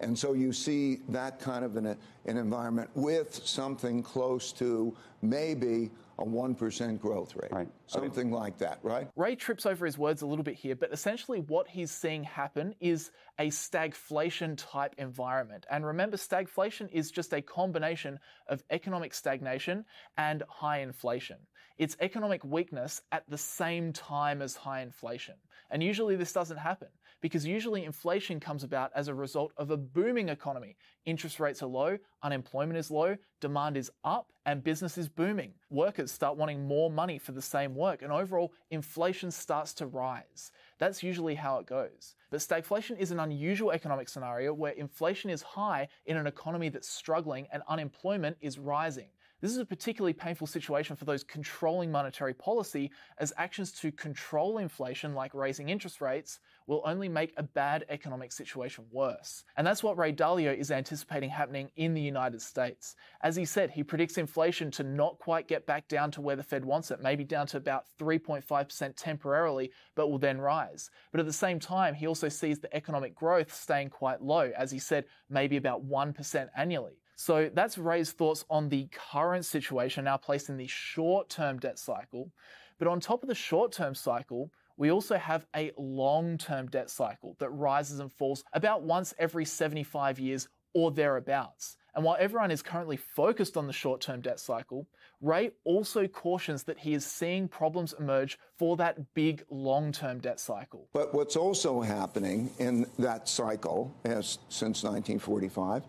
And 0.00 0.16
so 0.18 0.32
you 0.32 0.52
see 0.52 1.00
that 1.08 1.40
kind 1.40 1.64
of 1.64 1.76
an, 1.76 1.86
an 1.86 2.36
environment 2.36 2.90
with 2.94 3.34
something 3.44 4.02
close 4.02 4.52
to 4.52 4.96
maybe 5.22 5.90
a 6.18 6.24
1% 6.24 7.00
growth 7.00 7.34
rate. 7.36 7.52
Right. 7.52 7.68
Something 7.86 8.30
like 8.30 8.58
that, 8.58 8.78
right? 8.82 9.08
Ray 9.16 9.36
trips 9.36 9.66
over 9.66 9.86
his 9.86 9.98
words 9.98 10.22
a 10.22 10.26
little 10.26 10.44
bit 10.44 10.54
here, 10.54 10.76
but 10.76 10.92
essentially 10.92 11.40
what 11.40 11.68
he's 11.68 11.90
seeing 11.90 12.24
happen 12.24 12.74
is 12.80 13.10
a 13.38 13.48
stagflation 13.48 14.54
type 14.56 14.94
environment. 14.98 15.66
And 15.70 15.84
remember, 15.84 16.16
stagflation 16.16 16.88
is 16.92 17.10
just 17.10 17.32
a 17.32 17.42
combination 17.42 18.18
of 18.48 18.62
economic 18.70 19.14
stagnation 19.14 19.84
and 20.16 20.42
high 20.48 20.80
inflation. 20.80 21.38
It's 21.78 21.96
economic 22.00 22.44
weakness 22.44 23.02
at 23.10 23.28
the 23.28 23.38
same 23.38 23.92
time 23.92 24.42
as 24.42 24.54
high 24.54 24.82
inflation. 24.82 25.34
And 25.70 25.82
usually 25.82 26.14
this 26.14 26.32
doesn't 26.32 26.58
happen 26.58 26.88
because 27.24 27.46
usually 27.46 27.86
inflation 27.86 28.38
comes 28.38 28.64
about 28.64 28.90
as 28.94 29.08
a 29.08 29.14
result 29.14 29.50
of 29.56 29.70
a 29.70 29.78
booming 29.78 30.28
economy. 30.28 30.76
Interest 31.06 31.40
rates 31.40 31.62
are 31.62 31.66
low, 31.66 31.96
unemployment 32.22 32.76
is 32.76 32.90
low, 32.90 33.16
demand 33.40 33.78
is 33.78 33.90
up, 34.04 34.30
and 34.44 34.62
business 34.62 34.98
is 34.98 35.08
booming. 35.08 35.54
Workers 35.70 36.12
start 36.12 36.36
wanting 36.36 36.68
more 36.68 36.90
money 36.90 37.16
for 37.16 37.32
the 37.32 37.40
same 37.40 37.74
work, 37.74 38.02
and 38.02 38.12
overall, 38.12 38.52
inflation 38.70 39.30
starts 39.30 39.72
to 39.72 39.86
rise. 39.86 40.52
That's 40.78 41.02
usually 41.02 41.34
how 41.34 41.56
it 41.60 41.64
goes. 41.64 42.14
But 42.30 42.40
stagflation 42.40 42.98
is 42.98 43.10
an 43.10 43.20
unusual 43.20 43.70
economic 43.70 44.10
scenario 44.10 44.52
where 44.52 44.72
inflation 44.72 45.30
is 45.30 45.40
high 45.40 45.88
in 46.04 46.18
an 46.18 46.26
economy 46.26 46.68
that's 46.68 46.90
struggling 46.90 47.46
and 47.50 47.62
unemployment 47.70 48.36
is 48.42 48.58
rising. 48.58 49.08
This 49.44 49.52
is 49.52 49.58
a 49.58 49.66
particularly 49.66 50.14
painful 50.14 50.46
situation 50.46 50.96
for 50.96 51.04
those 51.04 51.22
controlling 51.22 51.92
monetary 51.92 52.32
policy, 52.32 52.90
as 53.18 53.30
actions 53.36 53.72
to 53.72 53.92
control 53.92 54.56
inflation, 54.56 55.14
like 55.14 55.34
raising 55.34 55.68
interest 55.68 56.00
rates, 56.00 56.40
will 56.66 56.80
only 56.86 57.10
make 57.10 57.34
a 57.36 57.42
bad 57.42 57.84
economic 57.90 58.32
situation 58.32 58.86
worse. 58.90 59.44
And 59.58 59.66
that's 59.66 59.82
what 59.82 59.98
Ray 59.98 60.14
Dalio 60.14 60.56
is 60.56 60.70
anticipating 60.70 61.28
happening 61.28 61.70
in 61.76 61.92
the 61.92 62.00
United 62.00 62.40
States. 62.40 62.96
As 63.20 63.36
he 63.36 63.44
said, 63.44 63.70
he 63.70 63.84
predicts 63.84 64.16
inflation 64.16 64.70
to 64.70 64.82
not 64.82 65.18
quite 65.18 65.46
get 65.46 65.66
back 65.66 65.88
down 65.88 66.10
to 66.12 66.22
where 66.22 66.36
the 66.36 66.42
Fed 66.42 66.64
wants 66.64 66.90
it, 66.90 67.02
maybe 67.02 67.22
down 67.22 67.46
to 67.48 67.58
about 67.58 67.84
3.5% 68.00 68.94
temporarily, 68.96 69.70
but 69.94 70.10
will 70.10 70.16
then 70.16 70.40
rise. 70.40 70.88
But 71.12 71.20
at 71.20 71.26
the 71.26 71.34
same 71.34 71.60
time, 71.60 71.92
he 71.92 72.06
also 72.06 72.30
sees 72.30 72.60
the 72.60 72.74
economic 72.74 73.14
growth 73.14 73.52
staying 73.52 73.90
quite 73.90 74.22
low, 74.22 74.52
as 74.56 74.70
he 74.70 74.78
said, 74.78 75.04
maybe 75.28 75.58
about 75.58 75.84
1% 75.84 76.48
annually. 76.56 76.94
So 77.16 77.50
that's 77.52 77.78
Ray's 77.78 78.12
thoughts 78.12 78.44
on 78.50 78.68
the 78.68 78.88
current 79.12 79.44
situation 79.44 80.04
now 80.04 80.16
placed 80.16 80.48
in 80.48 80.56
the 80.56 80.66
short 80.66 81.28
term 81.28 81.58
debt 81.58 81.78
cycle. 81.78 82.30
But 82.78 82.88
on 82.88 83.00
top 83.00 83.22
of 83.22 83.28
the 83.28 83.34
short 83.34 83.72
term 83.72 83.94
cycle, 83.94 84.50
we 84.76 84.90
also 84.90 85.16
have 85.16 85.46
a 85.54 85.70
long 85.78 86.38
term 86.38 86.68
debt 86.68 86.90
cycle 86.90 87.36
that 87.38 87.50
rises 87.50 88.00
and 88.00 88.12
falls 88.12 88.44
about 88.52 88.82
once 88.82 89.14
every 89.18 89.44
75 89.44 90.18
years 90.18 90.48
or 90.74 90.90
thereabouts. 90.90 91.76
And 91.94 92.04
while 92.04 92.16
everyone 92.18 92.50
is 92.50 92.60
currently 92.60 92.96
focused 92.96 93.56
on 93.56 93.68
the 93.68 93.72
short 93.72 94.00
term 94.00 94.20
debt 94.20 94.40
cycle, 94.40 94.88
Ray 95.20 95.52
also 95.64 96.08
cautions 96.08 96.64
that 96.64 96.80
he 96.80 96.92
is 96.92 97.06
seeing 97.06 97.46
problems 97.46 97.94
emerge 97.98 98.36
for 98.58 98.76
that 98.78 99.14
big 99.14 99.44
long 99.48 99.92
term 99.92 100.18
debt 100.18 100.40
cycle. 100.40 100.88
But 100.92 101.14
what's 101.14 101.36
also 101.36 101.80
happening 101.80 102.50
in 102.58 102.86
that 102.98 103.28
cycle, 103.28 103.94
as 104.04 104.38
since 104.48 104.82
1945, 104.82 105.84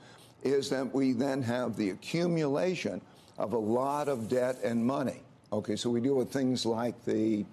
is 0.45 0.69
that 0.69 0.93
we 0.93 1.11
then 1.11 1.41
have 1.41 1.75
the 1.75 1.89
accumulation 1.89 3.01
of 3.37 3.53
a 3.53 3.57
lot 3.57 4.07
of 4.07 4.29
debt 4.29 4.57
and 4.63 4.85
money. 4.85 5.21
Okay, 5.51 5.75
so 5.75 5.89
we 5.89 5.99
deal 5.99 6.15
with 6.15 6.31
things 6.31 6.65
like 6.65 7.03
the 7.03 7.45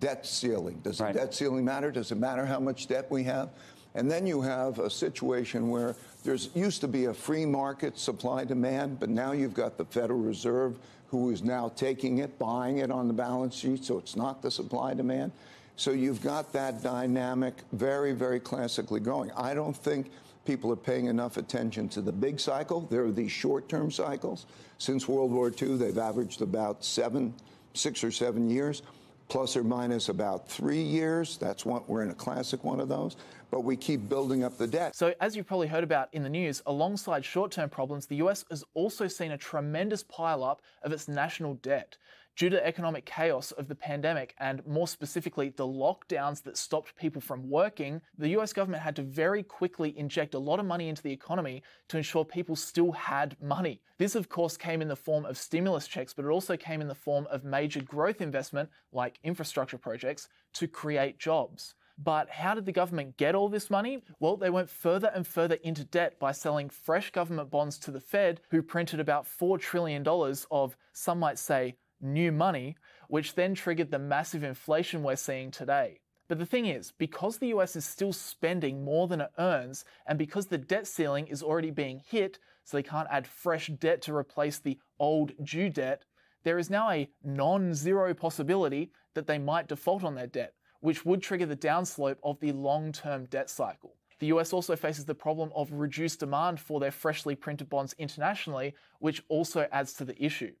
debt 0.00 0.26
ceiling. 0.26 0.80
Does 0.82 1.00
right. 1.00 1.12
the 1.12 1.20
debt 1.20 1.34
ceiling 1.34 1.64
matter? 1.64 1.90
Does 1.90 2.10
it 2.10 2.16
matter 2.16 2.46
how 2.46 2.58
much 2.58 2.86
debt 2.86 3.10
we 3.10 3.22
have? 3.24 3.50
And 3.94 4.10
then 4.10 4.26
you 4.26 4.40
have 4.40 4.78
a 4.78 4.90
situation 4.90 5.70
where 5.70 5.94
there's 6.24 6.50
used 6.54 6.80
to 6.82 6.88
be 6.88 7.06
a 7.06 7.14
free 7.14 7.44
market 7.44 7.98
supply 7.98 8.44
demand, 8.44 9.00
but 9.00 9.08
now 9.08 9.32
you've 9.32 9.54
got 9.54 9.76
the 9.76 9.84
Federal 9.84 10.20
Reserve 10.20 10.78
who 11.08 11.30
is 11.30 11.42
now 11.42 11.70
taking 11.74 12.18
it, 12.18 12.38
buying 12.38 12.78
it 12.78 12.90
on 12.90 13.08
the 13.08 13.14
balance 13.14 13.54
sheet, 13.54 13.84
so 13.84 13.98
it's 13.98 14.14
not 14.14 14.42
the 14.42 14.50
supply 14.50 14.94
demand. 14.94 15.32
So 15.76 15.92
you've 15.92 16.22
got 16.22 16.52
that 16.52 16.82
dynamic 16.82 17.54
very, 17.72 18.12
very 18.12 18.40
classically 18.40 19.00
going. 19.00 19.30
I 19.32 19.54
don't 19.54 19.76
think 19.76 20.10
people 20.48 20.72
are 20.72 20.76
paying 20.76 21.06
enough 21.08 21.36
attention 21.36 21.90
to 21.90 22.00
the 22.00 22.10
big 22.10 22.40
cycle. 22.40 22.80
There 22.90 23.04
are 23.04 23.12
these 23.12 23.30
short 23.30 23.68
term 23.68 23.90
cycles. 23.90 24.46
Since 24.78 25.06
World 25.06 25.30
War 25.30 25.52
II, 25.52 25.76
they've 25.76 25.98
averaged 25.98 26.40
about 26.40 26.82
seven, 26.82 27.34
six 27.74 28.02
or 28.02 28.10
seven 28.10 28.48
years, 28.48 28.80
plus 29.28 29.58
or 29.58 29.62
minus 29.62 30.08
about 30.08 30.48
three 30.48 30.80
years. 30.80 31.36
That's 31.36 31.66
what 31.66 31.86
we're 31.86 32.02
in 32.02 32.08
a 32.08 32.14
classic 32.14 32.64
one 32.64 32.80
of 32.80 32.88
those. 32.88 33.16
But 33.50 33.60
we 33.60 33.76
keep 33.76 34.08
building 34.08 34.42
up 34.42 34.56
the 34.56 34.66
debt. 34.66 34.96
So, 34.96 35.14
as 35.20 35.36
you've 35.36 35.46
probably 35.46 35.68
heard 35.68 35.84
about 35.84 36.08
in 36.12 36.22
the 36.22 36.30
news, 36.30 36.62
alongside 36.64 37.26
short 37.26 37.52
term 37.52 37.68
problems, 37.68 38.06
the 38.06 38.16
US 38.16 38.46
has 38.48 38.64
also 38.72 39.06
seen 39.06 39.32
a 39.32 39.38
tremendous 39.38 40.02
pile 40.02 40.42
up 40.42 40.62
of 40.82 40.92
its 40.92 41.08
national 41.08 41.54
debt. 41.56 41.98
Due 42.38 42.48
to 42.48 42.64
economic 42.64 43.04
chaos 43.04 43.50
of 43.50 43.66
the 43.66 43.74
pandemic 43.74 44.32
and 44.38 44.64
more 44.64 44.86
specifically 44.86 45.48
the 45.48 45.66
lockdowns 45.66 46.40
that 46.40 46.56
stopped 46.56 46.94
people 46.94 47.20
from 47.20 47.50
working, 47.50 48.00
the 48.16 48.28
US 48.38 48.52
government 48.52 48.80
had 48.80 48.94
to 48.94 49.02
very 49.02 49.42
quickly 49.42 49.98
inject 49.98 50.34
a 50.34 50.38
lot 50.38 50.60
of 50.60 50.64
money 50.64 50.88
into 50.88 51.02
the 51.02 51.10
economy 51.10 51.64
to 51.88 51.96
ensure 51.96 52.24
people 52.24 52.54
still 52.54 52.92
had 52.92 53.36
money. 53.42 53.80
This, 53.98 54.14
of 54.14 54.28
course, 54.28 54.56
came 54.56 54.80
in 54.80 54.86
the 54.86 54.94
form 54.94 55.26
of 55.26 55.36
stimulus 55.36 55.88
checks, 55.88 56.14
but 56.14 56.24
it 56.24 56.30
also 56.30 56.56
came 56.56 56.80
in 56.80 56.86
the 56.86 56.94
form 56.94 57.26
of 57.28 57.42
major 57.42 57.82
growth 57.82 58.20
investment 58.20 58.70
like 58.92 59.18
infrastructure 59.24 59.76
projects 59.76 60.28
to 60.52 60.68
create 60.68 61.18
jobs. 61.18 61.74
But 62.00 62.30
how 62.30 62.54
did 62.54 62.66
the 62.66 62.70
government 62.70 63.16
get 63.16 63.34
all 63.34 63.48
this 63.48 63.68
money? 63.68 64.04
Well, 64.20 64.36
they 64.36 64.50
went 64.50 64.70
further 64.70 65.10
and 65.12 65.26
further 65.26 65.56
into 65.64 65.82
debt 65.82 66.20
by 66.20 66.30
selling 66.30 66.70
fresh 66.70 67.10
government 67.10 67.50
bonds 67.50 67.80
to 67.80 67.90
the 67.90 68.00
Fed, 68.00 68.42
who 68.52 68.62
printed 68.62 69.00
about 69.00 69.26
$4 69.26 69.58
trillion 69.58 70.06
of, 70.52 70.76
some 70.92 71.18
might 71.18 71.40
say, 71.40 71.74
new 72.00 72.32
money, 72.32 72.76
which 73.08 73.34
then 73.34 73.54
triggered 73.54 73.90
the 73.90 73.98
massive 73.98 74.42
inflation 74.42 75.02
we're 75.02 75.16
seeing 75.16 75.50
today. 75.50 76.00
But 76.28 76.38
the 76.38 76.46
thing 76.46 76.66
is, 76.66 76.92
because 76.92 77.38
the 77.38 77.48
US 77.48 77.74
is 77.74 77.86
still 77.86 78.12
spending 78.12 78.84
more 78.84 79.08
than 79.08 79.22
it 79.22 79.30
earns, 79.38 79.84
and 80.06 80.18
because 80.18 80.46
the 80.46 80.58
debt 80.58 80.86
ceiling 80.86 81.26
is 81.26 81.42
already 81.42 81.70
being 81.70 82.02
hit, 82.06 82.38
so 82.64 82.76
they 82.76 82.82
can't 82.82 83.08
add 83.10 83.26
fresh 83.26 83.68
debt 83.68 84.02
to 84.02 84.14
replace 84.14 84.58
the 84.58 84.78
old 84.98 85.32
due 85.42 85.70
debt, 85.70 86.04
there 86.44 86.58
is 86.58 86.70
now 86.70 86.90
a 86.90 87.08
non 87.24 87.72
zero 87.72 88.12
possibility 88.12 88.92
that 89.14 89.26
they 89.26 89.38
might 89.38 89.68
default 89.68 90.04
on 90.04 90.14
their 90.14 90.26
debt, 90.26 90.52
which 90.80 91.04
would 91.04 91.22
trigger 91.22 91.46
the 91.46 91.56
downslope 91.56 92.18
of 92.22 92.38
the 92.40 92.52
long 92.52 92.92
term 92.92 93.24
debt 93.26 93.48
cycle. 93.48 93.94
The 94.18 94.26
US 94.26 94.52
also 94.52 94.76
faces 94.76 95.04
the 95.06 95.14
problem 95.14 95.50
of 95.54 95.72
reduced 95.72 96.20
demand 96.20 96.60
for 96.60 96.78
their 96.78 96.90
freshly 96.90 97.34
printed 97.34 97.70
bonds 97.70 97.94
internationally, 97.98 98.74
which 98.98 99.22
also 99.28 99.66
adds 99.72 99.94
to 99.94 100.04
the 100.04 100.22
issue. 100.22 100.52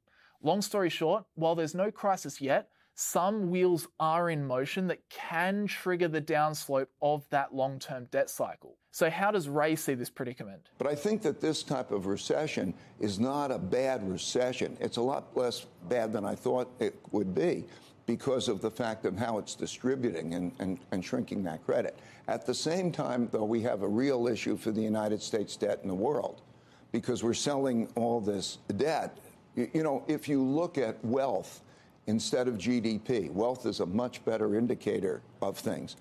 Long 0.42 0.62
story 0.62 0.88
short, 0.88 1.24
while 1.34 1.54
there's 1.54 1.74
no 1.74 1.90
crisis 1.90 2.40
yet, 2.40 2.68
some 2.94 3.50
wheels 3.50 3.86
are 4.00 4.28
in 4.30 4.46
motion 4.46 4.88
that 4.88 5.08
can 5.08 5.66
trigger 5.66 6.08
the 6.08 6.20
downslope 6.20 6.88
of 7.00 7.28
that 7.30 7.54
long 7.54 7.78
term 7.78 8.06
debt 8.10 8.28
cycle. 8.28 8.76
So, 8.90 9.08
how 9.10 9.30
does 9.30 9.48
Ray 9.48 9.76
see 9.76 9.94
this 9.94 10.10
predicament? 10.10 10.70
But 10.78 10.88
I 10.88 10.94
think 10.94 11.22
that 11.22 11.40
this 11.40 11.62
type 11.62 11.92
of 11.92 12.06
recession 12.06 12.74
is 12.98 13.20
not 13.20 13.50
a 13.50 13.58
bad 13.58 14.08
recession. 14.08 14.76
It's 14.80 14.96
a 14.96 15.02
lot 15.02 15.36
less 15.36 15.66
bad 15.88 16.12
than 16.12 16.24
I 16.24 16.34
thought 16.34 16.72
it 16.80 16.96
would 17.12 17.34
be 17.34 17.64
because 18.06 18.48
of 18.48 18.60
the 18.60 18.70
fact 18.70 19.04
of 19.04 19.16
how 19.16 19.38
it's 19.38 19.54
distributing 19.54 20.34
and, 20.34 20.50
and, 20.58 20.78
and 20.92 21.04
shrinking 21.04 21.44
that 21.44 21.64
credit. 21.64 21.98
At 22.26 22.46
the 22.46 22.54
same 22.54 22.90
time, 22.90 23.28
though, 23.30 23.44
we 23.44 23.60
have 23.62 23.82
a 23.82 23.88
real 23.88 24.26
issue 24.26 24.56
for 24.56 24.70
the 24.70 24.80
United 24.80 25.22
States 25.22 25.56
debt 25.56 25.80
in 25.82 25.88
the 25.88 25.94
world 25.94 26.42
because 26.90 27.22
we're 27.22 27.34
selling 27.34 27.88
all 27.96 28.20
this 28.20 28.58
debt. 28.76 29.18
You, 29.58 29.82
know, 29.82 30.04
if 30.06 30.28
you 30.28 30.40
look 30.40 30.78
at 30.78 31.04
wealth 31.04 31.62
instead 32.06 32.46
of 32.46 32.54
GDP, 32.54 33.30
wealth 33.32 33.66
is 33.66 33.80
a 33.80 33.86
much 33.86 34.24
better 34.24 34.56
indicator 34.56 35.20
of 35.42 35.58
things. 35.58 35.96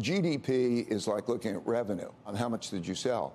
GDP 0.00 0.88
is 0.88 1.08
like 1.08 1.28
looking 1.28 1.56
at 1.56 1.66
revenue. 1.66 2.10
On 2.24 2.36
how 2.36 2.48
much 2.48 2.70
did 2.70 2.86
you 2.86 2.94
sell? 2.94 3.34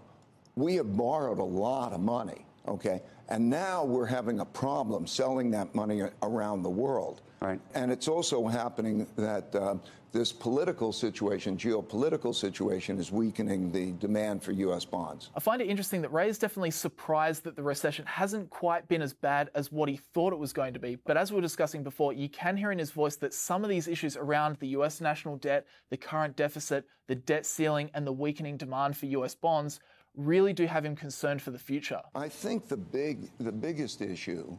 We 0.55 0.75
have 0.75 0.95
borrowed 0.95 1.39
a 1.39 1.43
lot 1.43 1.91
of 1.91 1.99
money, 1.99 2.45
okay? 2.67 3.01
And 3.27 3.49
now 3.49 3.83
we're 3.83 4.05
having 4.05 4.39
a 4.39 4.45
problem 4.45 5.05
selling 5.05 5.51
that 5.51 5.75
money 5.75 6.03
around 6.23 6.63
the 6.63 6.69
world. 6.69 7.21
Right. 7.45 7.59
And 7.75 7.91
it's 7.91 8.07
also 8.07 8.47
happening 8.47 9.05
that 9.17 9.53
uh, 9.53 9.75
this 10.11 10.33
political 10.33 10.91
situation, 10.91 11.57
geopolitical 11.57 12.33
situation, 12.33 12.97
is 12.97 13.11
weakening 13.11 13.71
the 13.71 13.91
demand 13.93 14.41
for 14.41 14.51
U.S. 14.53 14.83
bonds. 14.83 15.29
I 15.35 15.39
find 15.39 15.61
it 15.61 15.67
interesting 15.67 16.01
that 16.01 16.11
Ray 16.11 16.27
is 16.27 16.39
definitely 16.39 16.71
surprised 16.71 17.43
that 17.43 17.55
the 17.55 17.61
recession 17.61 18.03
hasn't 18.07 18.49
quite 18.49 18.87
been 18.87 19.03
as 19.03 19.13
bad 19.13 19.51
as 19.53 19.71
what 19.71 19.89
he 19.89 19.97
thought 19.97 20.33
it 20.33 20.39
was 20.39 20.53
going 20.53 20.73
to 20.73 20.79
be. 20.79 20.95
But 21.05 21.17
as 21.17 21.31
we 21.31 21.35
were 21.35 21.41
discussing 21.41 21.83
before, 21.83 22.13
you 22.13 22.29
can 22.29 22.57
hear 22.57 22.71
in 22.71 22.79
his 22.79 22.89
voice 22.89 23.15
that 23.17 23.31
some 23.31 23.63
of 23.63 23.69
these 23.69 23.87
issues 23.87 24.17
around 24.17 24.57
the 24.57 24.69
U.S. 24.69 24.99
national 24.99 25.37
debt, 25.37 25.67
the 25.91 25.97
current 25.97 26.35
deficit, 26.35 26.85
the 27.05 27.15
debt 27.15 27.45
ceiling, 27.45 27.91
and 27.93 28.07
the 28.07 28.13
weakening 28.13 28.57
demand 28.57 28.97
for 28.97 29.05
U.S. 29.05 29.35
bonds 29.35 29.79
really 30.15 30.53
do 30.53 30.65
have 30.65 30.83
him 30.83 30.95
concerned 30.95 31.43
for 31.43 31.51
the 31.51 31.59
future. 31.59 32.01
I 32.15 32.27
think 32.27 32.67
the 32.67 32.77
big, 32.77 33.29
the 33.37 33.51
biggest 33.51 34.01
issue 34.01 34.57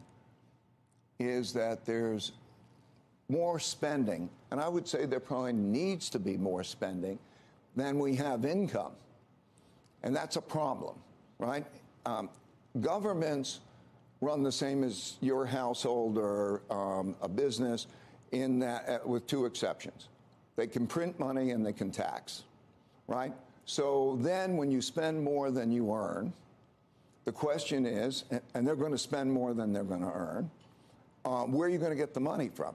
is 1.19 1.51
that 1.51 1.85
there's 1.85 2.31
more 3.29 3.59
spending, 3.59 4.29
and 4.51 4.59
I 4.59 4.67
would 4.67 4.87
say 4.87 5.05
there 5.05 5.19
probably 5.19 5.53
needs 5.53 6.09
to 6.11 6.19
be 6.19 6.37
more 6.37 6.63
spending 6.63 7.19
than 7.75 7.99
we 7.99 8.15
have 8.15 8.45
income. 8.45 8.93
And 10.03 10.15
that's 10.15 10.35
a 10.35 10.41
problem, 10.41 10.95
right? 11.39 11.65
Um, 12.05 12.29
governments 12.79 13.59
run 14.21 14.43
the 14.43 14.51
same 14.51 14.83
as 14.83 15.17
your 15.21 15.45
household 15.45 16.17
or 16.17 16.61
um, 16.69 17.15
a 17.21 17.27
business 17.27 17.87
in 18.31 18.59
that, 18.59 18.87
uh, 18.87 18.99
with 19.07 19.27
two 19.27 19.45
exceptions. 19.45 20.07
They 20.55 20.67
can 20.67 20.87
print 20.87 21.19
money 21.19 21.51
and 21.51 21.65
they 21.65 21.73
can 21.73 21.91
tax, 21.91 22.43
right? 23.07 23.33
So 23.65 24.17
then 24.21 24.57
when 24.57 24.71
you 24.71 24.81
spend 24.81 25.21
more 25.21 25.51
than 25.51 25.71
you 25.71 25.93
earn, 25.93 26.33
the 27.25 27.31
question 27.31 27.85
is, 27.85 28.23
and 28.53 28.65
they're 28.65 28.75
going 28.75 28.93
to 28.93 28.97
spend 28.97 29.31
more 29.31 29.53
than 29.53 29.73
they're 29.73 29.83
going 29.83 30.01
to 30.01 30.11
earn, 30.11 30.49
uh, 31.25 31.43
where 31.43 31.67
are 31.67 31.71
you 31.71 31.77
going 31.77 31.91
to 31.91 31.97
get 31.97 32.13
the 32.13 32.21
money 32.21 32.49
from? 32.53 32.73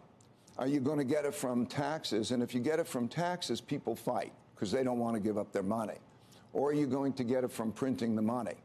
Are 0.59 0.67
you 0.67 0.81
going 0.81 0.99
to 0.99 1.05
get 1.05 1.25
it 1.25 1.35
from 1.35 1.67
taxes? 1.67 2.31
And 2.31 2.43
if 2.43 2.55
you 2.55 2.61
get 2.61 2.79
it 2.79 2.87
from 2.87 3.09
taxes, 3.09 3.61
people 3.61 3.97
fight 3.97 4.33
because 4.55 4.71
they 4.71 4.85
don't 4.85 4.99
want 4.99 5.15
to 5.15 5.21
give 5.21 5.39
up 5.39 5.53
their 5.53 5.63
money. 5.63 5.97
Or 6.53 6.71
are 6.71 6.75
you 6.75 6.87
going 6.87 7.15
to 7.15 7.25
get 7.25 7.45
it 7.45 7.51
from 7.51 7.73
printing 7.73 8.15
the 8.15 8.23
money? 8.23 8.57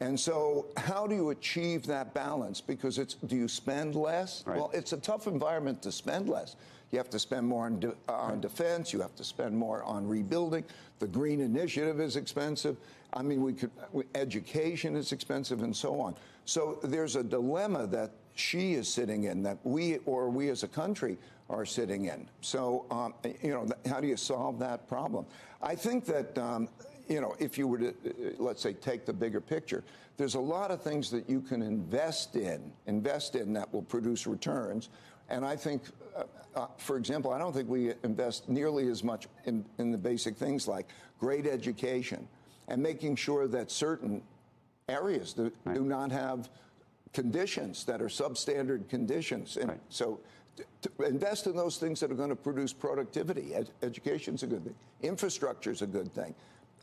And 0.00 0.18
so, 0.18 0.66
how 0.78 1.06
do 1.06 1.14
you 1.14 1.30
achieve 1.30 1.86
that 1.86 2.14
balance? 2.14 2.60
Because 2.60 2.98
it's 2.98 3.14
do 3.14 3.36
you 3.36 3.48
spend 3.48 3.94
less? 3.94 4.42
Right. 4.46 4.56
Well, 4.56 4.70
it's 4.72 4.94
a 4.94 4.96
tough 4.96 5.26
environment 5.26 5.82
to 5.82 5.92
spend 5.92 6.28
less. 6.28 6.56
You 6.90 6.98
have 6.98 7.10
to 7.10 7.18
spend 7.18 7.46
more 7.46 7.66
on, 7.66 7.78
de- 7.78 7.94
uh, 8.08 8.12
on 8.12 8.40
defense. 8.40 8.92
You 8.92 9.00
have 9.00 9.14
to 9.16 9.24
spend 9.24 9.56
more 9.56 9.84
on 9.84 10.08
rebuilding. 10.08 10.64
The 10.98 11.06
green 11.06 11.40
initiative 11.40 12.00
is 12.00 12.16
expensive. 12.16 12.78
I 13.12 13.22
mean, 13.22 13.42
we 13.42 13.52
could 13.52 13.70
education 14.14 14.96
is 14.96 15.12
expensive, 15.12 15.62
and 15.62 15.76
so 15.76 16.00
on. 16.00 16.16
So 16.46 16.78
there's 16.82 17.16
a 17.16 17.22
dilemma 17.22 17.86
that 17.88 18.12
she 18.34 18.74
is 18.74 18.88
sitting 18.88 19.24
in, 19.24 19.42
that 19.42 19.58
we 19.64 19.98
or 20.06 20.30
we 20.30 20.48
as 20.48 20.62
a 20.62 20.68
country 20.68 21.18
are 21.48 21.66
sitting 21.66 22.06
in. 22.06 22.28
So, 22.40 22.86
um, 22.90 23.14
you 23.42 23.50
know, 23.50 23.68
how 23.86 24.00
do 24.00 24.06
you 24.06 24.16
solve 24.16 24.58
that 24.60 24.88
problem? 24.88 25.26
I 25.60 25.74
think 25.74 26.04
that, 26.06 26.38
um, 26.38 26.68
you 27.08 27.20
know, 27.20 27.34
if 27.38 27.58
you 27.58 27.66
were 27.66 27.78
to, 27.78 27.88
uh, 27.88 27.92
let's 28.38 28.62
say, 28.62 28.72
take 28.72 29.04
the 29.04 29.12
bigger 29.12 29.40
picture, 29.40 29.82
there's 30.16 30.36
a 30.36 30.40
lot 30.40 30.70
of 30.70 30.82
things 30.82 31.10
that 31.10 31.28
you 31.28 31.40
can 31.40 31.62
invest 31.62 32.36
in, 32.36 32.72
invest 32.86 33.34
in 33.34 33.52
that 33.54 33.72
will 33.72 33.82
produce 33.82 34.26
returns. 34.26 34.90
And 35.28 35.44
I 35.44 35.56
think, 35.56 35.82
uh, 36.16 36.24
uh, 36.54 36.66
for 36.76 36.96
example, 36.96 37.32
I 37.32 37.38
don't 37.38 37.52
think 37.52 37.68
we 37.68 37.94
invest 38.04 38.48
nearly 38.48 38.88
as 38.88 39.02
much 39.02 39.26
in, 39.44 39.64
in 39.78 39.90
the 39.90 39.98
basic 39.98 40.36
things 40.36 40.68
like 40.68 40.88
great 41.18 41.46
education 41.46 42.28
and 42.68 42.82
making 42.82 43.16
sure 43.16 43.48
that 43.48 43.70
certain 43.70 44.22
areas 44.88 45.32
do, 45.32 45.50
right. 45.64 45.74
do 45.74 45.82
not 45.82 46.12
have 46.12 46.48
conditions 47.12 47.84
that 47.84 48.00
are 48.00 48.08
substandard 48.08 48.88
conditions. 48.88 49.56
And 49.56 49.70
right. 49.70 49.80
so 49.88 50.20
to 50.82 51.04
invest 51.04 51.46
in 51.46 51.56
those 51.56 51.76
things 51.78 52.00
that 52.00 52.10
are 52.10 52.14
going 52.14 52.30
to 52.30 52.36
produce 52.36 52.72
productivity. 52.72 53.54
Ed- 53.54 53.70
education's 53.82 54.42
a 54.42 54.46
good 54.46 54.64
thing. 54.64 54.74
Infrastructure's 55.02 55.82
a 55.82 55.86
good 55.86 56.12
thing. 56.12 56.34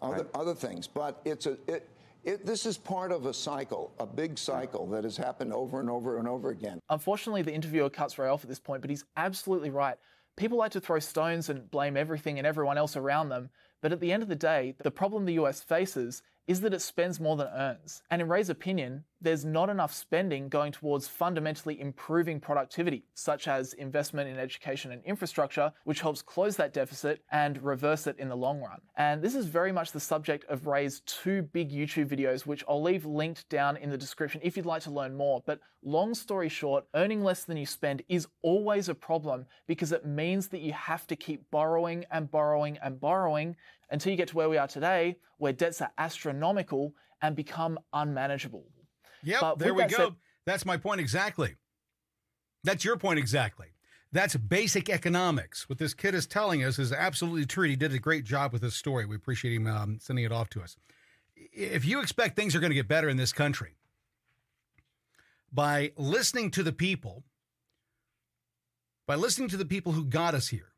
Other, 0.02 0.18
right. 0.18 0.28
other 0.36 0.54
things. 0.54 0.88
But 0.88 1.22
it's 1.26 1.46
a, 1.46 1.58
it, 1.68 1.90
it, 2.24 2.46
this 2.46 2.66
is 2.66 2.78
part 2.78 3.12
of 3.12 3.26
a 3.26 3.34
cycle, 3.34 3.92
a 4.00 4.06
big 4.06 4.38
cycle 4.38 4.86
that 4.88 5.04
has 5.04 5.18
happened 5.18 5.54
over 5.54 5.80
and 5.80 5.90
over 5.90 6.18
and 6.18 6.28
over 6.28 6.50
again. 6.50 6.80
Unfortunately, 6.90 7.42
the 7.42 7.54
interviewer 7.54 7.90
cuts 7.90 8.18
Ray 8.18 8.28
off 8.28 8.44
at 8.44 8.50
this 8.50 8.60
point, 8.60 8.82
but 8.82 8.90
he's 8.90 9.06
absolutely 9.16 9.70
right. 9.70 9.98
People 10.36 10.58
like 10.58 10.72
to 10.72 10.80
throw 10.80 11.00
stones 11.00 11.50
and 11.50 11.70
blame 11.72 11.98
everything 11.98 12.38
and 12.38 12.46
everyone 12.46 12.78
else 12.78 12.96
around 12.96 13.30
them, 13.30 13.50
but 13.82 13.92
at 13.92 14.00
the 14.00 14.12
end 14.12 14.22
of 14.22 14.30
the 14.30 14.36
day, 14.36 14.76
the 14.84 14.92
problem 14.92 15.26
the 15.26 15.34
US 15.34 15.62
faces 15.62 16.22
is 16.48 16.62
that 16.62 16.74
it 16.74 16.82
spends 16.82 17.20
more 17.20 17.36
than 17.36 17.48
it 17.48 17.54
earns. 17.56 18.02
And 18.10 18.22
in 18.22 18.30
Ray's 18.30 18.50
opinion, 18.50 19.04
there's 19.20 19.44
not 19.44 19.70
enough 19.70 19.94
spending 19.94 20.48
going 20.48 20.72
towards 20.72 21.08
fundamentally 21.08 21.80
improving 21.80 22.40
productivity, 22.40 23.04
such 23.16 23.48
as 23.48 23.74
investment 23.74 24.30
in 24.30 24.38
education 24.38 24.92
and 24.92 25.04
infrastructure, 25.04 25.72
which 25.86 26.02
helps 26.02 26.22
close 26.22 26.56
that 26.58 26.74
deficit 26.74 27.22
and 27.32 27.62
reverse 27.64 28.08
it 28.08 28.18
in 28.20 28.30
the 28.30 28.36
long 28.36 28.62
run. 28.62 28.80
And 28.96 29.22
this 29.22 29.36
is 29.36 29.48
very 29.48 29.72
much 29.72 29.92
the 29.92 30.00
subject 30.00 30.46
of 30.46 30.68
Ray's 30.68 31.02
two 31.02 31.42
big 31.42 31.72
YouTube 31.72 32.10
videos, 32.10 32.46
which 32.46 32.64
I'll 32.68 32.82
leave 32.82 33.06
linked 33.06 33.50
down 33.50 33.78
in 33.78 33.90
the 33.90 33.98
description 33.98 34.42
if 34.44 34.56
you'd 34.56 34.66
like 34.66 34.84
to 34.84 34.92
learn 34.92 35.18
more. 35.18 35.44
But 35.46 35.60
long 35.84 36.14
story 36.14 36.50
short, 36.50 36.86
earning 36.94 37.24
less 37.24 37.44
than 37.44 37.58
you 37.58 37.66
spend 37.66 38.04
is 38.08 38.28
always 38.42 38.88
a 38.90 38.96
problem 38.96 39.46
because 39.68 39.92
it 39.92 40.06
means 40.06 40.48
that 40.50 40.62
you 40.62 40.74
have 40.74 41.08
to 41.08 41.16
keep 41.16 41.50
borrowing 41.50 42.06
and 42.12 42.30
borrowing 42.30 42.78
and 42.84 43.00
borrowing 43.00 43.56
until 43.90 44.12
you 44.12 44.18
get 44.18 44.30
to 44.30 44.36
where 44.36 44.50
we 44.50 44.58
are 44.58 44.68
today, 44.68 45.18
where 45.38 45.54
debts 45.54 45.82
are 45.82 45.92
astronomical 45.98 46.94
and 47.22 47.36
become 47.36 47.80
unmanageable. 47.94 48.66
Yep, 49.24 49.42
but 49.42 49.60
there 49.60 49.74
we 49.74 49.86
go. 49.86 49.98
Said, 49.98 50.16
That's 50.46 50.66
my 50.66 50.78
point 50.78 51.02
exactly. 51.02 51.56
That's 52.64 52.84
your 52.84 52.98
point 52.98 53.20
exactly. 53.20 53.68
That's 54.12 54.36
basic 54.36 54.90
economics. 54.90 55.68
What 55.68 55.80
this 55.80 55.94
kid 55.94 56.16
is 56.16 56.26
telling 56.26 56.64
us 56.64 56.80
is 56.80 56.94
absolutely 56.94 57.46
true. 57.46 57.68
He 57.68 57.76
did 57.76 57.94
a 57.94 58.00
great 58.00 58.24
job 58.24 58.54
with 58.54 58.62
this 58.62 58.76
story. 58.76 59.06
We 59.06 59.16
appreciate 59.16 59.54
him 59.54 59.68
um, 59.68 60.00
sending 60.00 60.26
it 60.26 60.32
off 60.32 60.50
to 60.52 60.62
us. 60.62 60.78
If 61.36 61.86
you 61.86 62.02
expect 62.02 62.36
things 62.36 62.56
are 62.56 62.60
going 62.60 62.72
to 62.72 62.76
get 62.76 62.88
better 62.88 63.10
in 63.10 63.18
this 63.18 63.34
country 63.34 63.76
by 65.52 65.92
listening 65.98 66.52
to 66.52 66.64
the 66.64 66.72
people, 66.72 67.24
by 69.06 69.16
listening 69.16 69.50
to 69.50 69.58
the 69.58 69.66
people 69.66 69.92
who 69.92 70.06
got 70.06 70.34
us 70.34 70.48
here, 70.48 70.74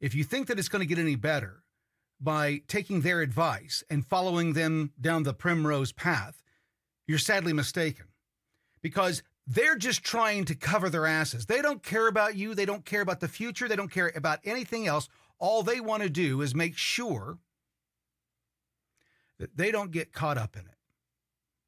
if 0.00 0.14
you 0.14 0.24
think 0.24 0.46
that 0.48 0.58
it's 0.58 0.68
going 0.68 0.80
to 0.80 0.86
get 0.86 0.98
any 0.98 1.16
better, 1.16 1.62
by 2.20 2.62
taking 2.68 3.00
their 3.00 3.20
advice 3.20 3.82
and 3.88 4.06
following 4.06 4.52
them 4.52 4.92
down 5.00 5.22
the 5.22 5.34
primrose 5.34 5.92
path, 5.92 6.42
you're 7.06 7.18
sadly 7.18 7.52
mistaken. 7.52 8.06
Because 8.82 9.22
they're 9.46 9.76
just 9.76 10.04
trying 10.04 10.44
to 10.44 10.54
cover 10.54 10.88
their 10.88 11.06
asses. 11.06 11.46
They 11.46 11.60
don't 11.60 11.82
care 11.82 12.06
about 12.06 12.36
you. 12.36 12.54
They 12.54 12.66
don't 12.66 12.84
care 12.84 13.00
about 13.00 13.20
the 13.20 13.28
future. 13.28 13.68
They 13.68 13.76
don't 13.76 13.90
care 13.90 14.12
about 14.14 14.38
anything 14.44 14.86
else. 14.86 15.08
All 15.38 15.62
they 15.62 15.80
want 15.80 16.02
to 16.02 16.10
do 16.10 16.40
is 16.42 16.54
make 16.54 16.76
sure 16.76 17.38
that 19.38 19.56
they 19.56 19.70
don't 19.70 19.90
get 19.90 20.12
caught 20.12 20.38
up 20.38 20.54
in 20.54 20.62
it, 20.62 20.76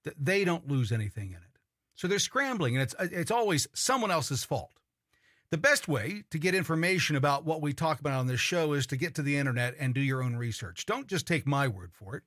that 0.05 0.23
they 0.23 0.45
don't 0.45 0.69
lose 0.69 0.93
anything 0.93 1.31
in 1.31 1.37
it. 1.37 1.59
So 1.95 2.07
they're 2.07 2.19
scrambling, 2.19 2.77
and 2.77 2.83
it's, 2.83 2.95
it's 3.01 3.31
always 3.31 3.67
someone 3.75 4.11
else's 4.11 4.45
fault. 4.45 4.73
The 5.53 5.59
best 5.59 5.87
way 5.87 6.25
to 6.31 6.39
get 6.39 6.55
information 6.55 7.15
about 7.15 7.45
what 7.45 7.61
we 7.61 7.75
talk 7.75 8.01
about 8.01 8.15
on 8.15 8.27
this 8.27 8.41
show 8.41 8.73
is 8.73 8.87
to 8.87 8.97
get 8.97 9.15
to 9.17 9.23
the 9.23 9.37
internet 9.37 9.75
and 9.79 9.93
do 9.93 10.01
your 10.01 10.23
own 10.23 10.35
research. 10.35 10.87
Don't 10.87 11.07
just 11.07 11.27
take 11.27 11.47
my 11.47 11.69
word 11.69 11.93
for 11.93 12.17
it. 12.17 12.23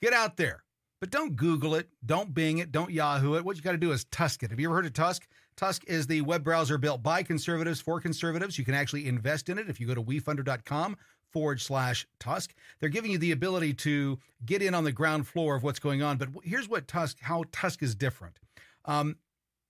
Get 0.00 0.12
out 0.12 0.36
there, 0.36 0.62
but 1.00 1.10
don't 1.10 1.34
Google 1.34 1.74
it, 1.74 1.88
don't 2.06 2.32
Bing 2.32 2.58
it, 2.58 2.70
don't 2.70 2.92
Yahoo 2.92 3.34
it. 3.34 3.44
What 3.44 3.56
you 3.56 3.62
got 3.62 3.72
to 3.72 3.76
do 3.76 3.90
is 3.90 4.04
Tusk 4.04 4.44
it. 4.44 4.50
Have 4.50 4.60
you 4.60 4.68
ever 4.68 4.76
heard 4.76 4.86
of 4.86 4.92
Tusk? 4.92 5.26
Tusk 5.56 5.82
is 5.88 6.06
the 6.06 6.20
web 6.20 6.44
browser 6.44 6.78
built 6.78 7.02
by 7.02 7.24
conservatives 7.24 7.80
for 7.80 8.00
conservatives. 8.00 8.56
You 8.56 8.64
can 8.64 8.74
actually 8.74 9.08
invest 9.08 9.48
in 9.48 9.58
it 9.58 9.68
if 9.68 9.80
you 9.80 9.88
go 9.88 9.96
to 9.96 10.02
wefunder.com 10.04 10.96
forward 11.32 11.60
slash 11.60 12.06
Tusk. 12.20 12.54
They're 12.78 12.88
giving 12.88 13.10
you 13.10 13.18
the 13.18 13.32
ability 13.32 13.74
to 13.74 14.20
get 14.46 14.62
in 14.62 14.76
on 14.76 14.84
the 14.84 14.92
ground 14.92 15.26
floor 15.26 15.56
of 15.56 15.64
what's 15.64 15.80
going 15.80 16.04
on. 16.04 16.18
But 16.18 16.28
here's 16.44 16.68
what 16.68 16.86
Tusk, 16.86 17.18
how 17.20 17.46
Tusk 17.50 17.82
is 17.82 17.96
different. 17.96 18.38
Um, 18.84 19.16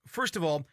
first 0.06 0.36
of 0.36 0.44
all, 0.44 0.66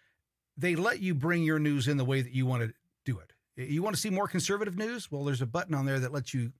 they 0.57 0.75
let 0.75 0.99
you 0.99 1.13
bring 1.13 1.43
your 1.43 1.59
news 1.59 1.87
in 1.87 1.97
the 1.97 2.05
way 2.05 2.21
that 2.21 2.33
you 2.33 2.45
want 2.45 2.63
to 2.63 2.73
do 3.05 3.19
it. 3.19 3.33
You 3.55 3.81
want 3.81 3.95
to 3.95 4.01
see 4.01 4.09
more 4.09 4.27
conservative 4.27 4.77
news? 4.77 5.11
Well, 5.11 5.23
there's 5.23 5.41
a 5.41 5.47
button 5.47 5.73
on 5.73 5.85
there 5.85 5.99
that 5.99 6.11
lets 6.11 6.33
you. 6.33 6.51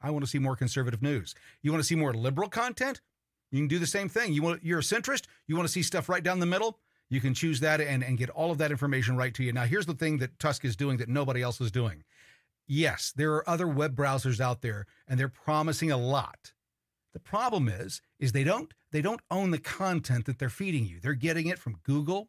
I 0.00 0.10
want 0.10 0.24
to 0.24 0.30
see 0.30 0.38
more 0.38 0.56
conservative 0.56 1.02
news. 1.02 1.34
You 1.62 1.72
want 1.72 1.82
to 1.82 1.86
see 1.86 1.94
more 1.96 2.14
liberal 2.14 2.48
content? 2.48 3.00
You 3.50 3.60
can 3.60 3.68
do 3.68 3.78
the 3.78 3.86
same 3.86 4.08
thing. 4.08 4.32
You 4.32 4.42
want 4.42 4.64
you're 4.64 4.80
a 4.80 4.82
centrist. 4.82 5.26
You 5.46 5.56
want 5.56 5.66
to 5.66 5.72
see 5.72 5.82
stuff 5.82 6.08
right 6.08 6.22
down 6.22 6.38
the 6.38 6.46
middle. 6.46 6.78
You 7.10 7.20
can 7.20 7.34
choose 7.34 7.60
that 7.60 7.80
and, 7.80 8.04
and 8.04 8.18
get 8.18 8.30
all 8.30 8.50
of 8.50 8.58
that 8.58 8.70
information 8.70 9.16
right 9.16 9.32
to 9.34 9.42
you. 9.42 9.52
Now, 9.52 9.64
here's 9.64 9.86
the 9.86 9.94
thing 9.94 10.18
that 10.18 10.38
Tusk 10.38 10.64
is 10.64 10.76
doing 10.76 10.98
that 10.98 11.08
nobody 11.08 11.40
else 11.40 11.60
is 11.60 11.70
doing. 11.70 12.04
Yes, 12.66 13.14
there 13.16 13.32
are 13.32 13.48
other 13.48 13.66
web 13.66 13.96
browsers 13.96 14.40
out 14.40 14.60
there, 14.60 14.86
and 15.08 15.18
they're 15.18 15.28
promising 15.28 15.90
a 15.90 15.96
lot. 15.96 16.52
The 17.14 17.18
problem 17.18 17.66
is, 17.68 18.02
is 18.20 18.32
they 18.32 18.44
don't 18.44 18.74
they 18.90 19.00
don't 19.00 19.22
own 19.30 19.50
the 19.50 19.58
content 19.58 20.26
that 20.26 20.38
they're 20.38 20.50
feeding 20.50 20.86
you. 20.86 21.00
They're 21.00 21.14
getting 21.14 21.46
it 21.46 21.58
from 21.58 21.80
Google, 21.82 22.28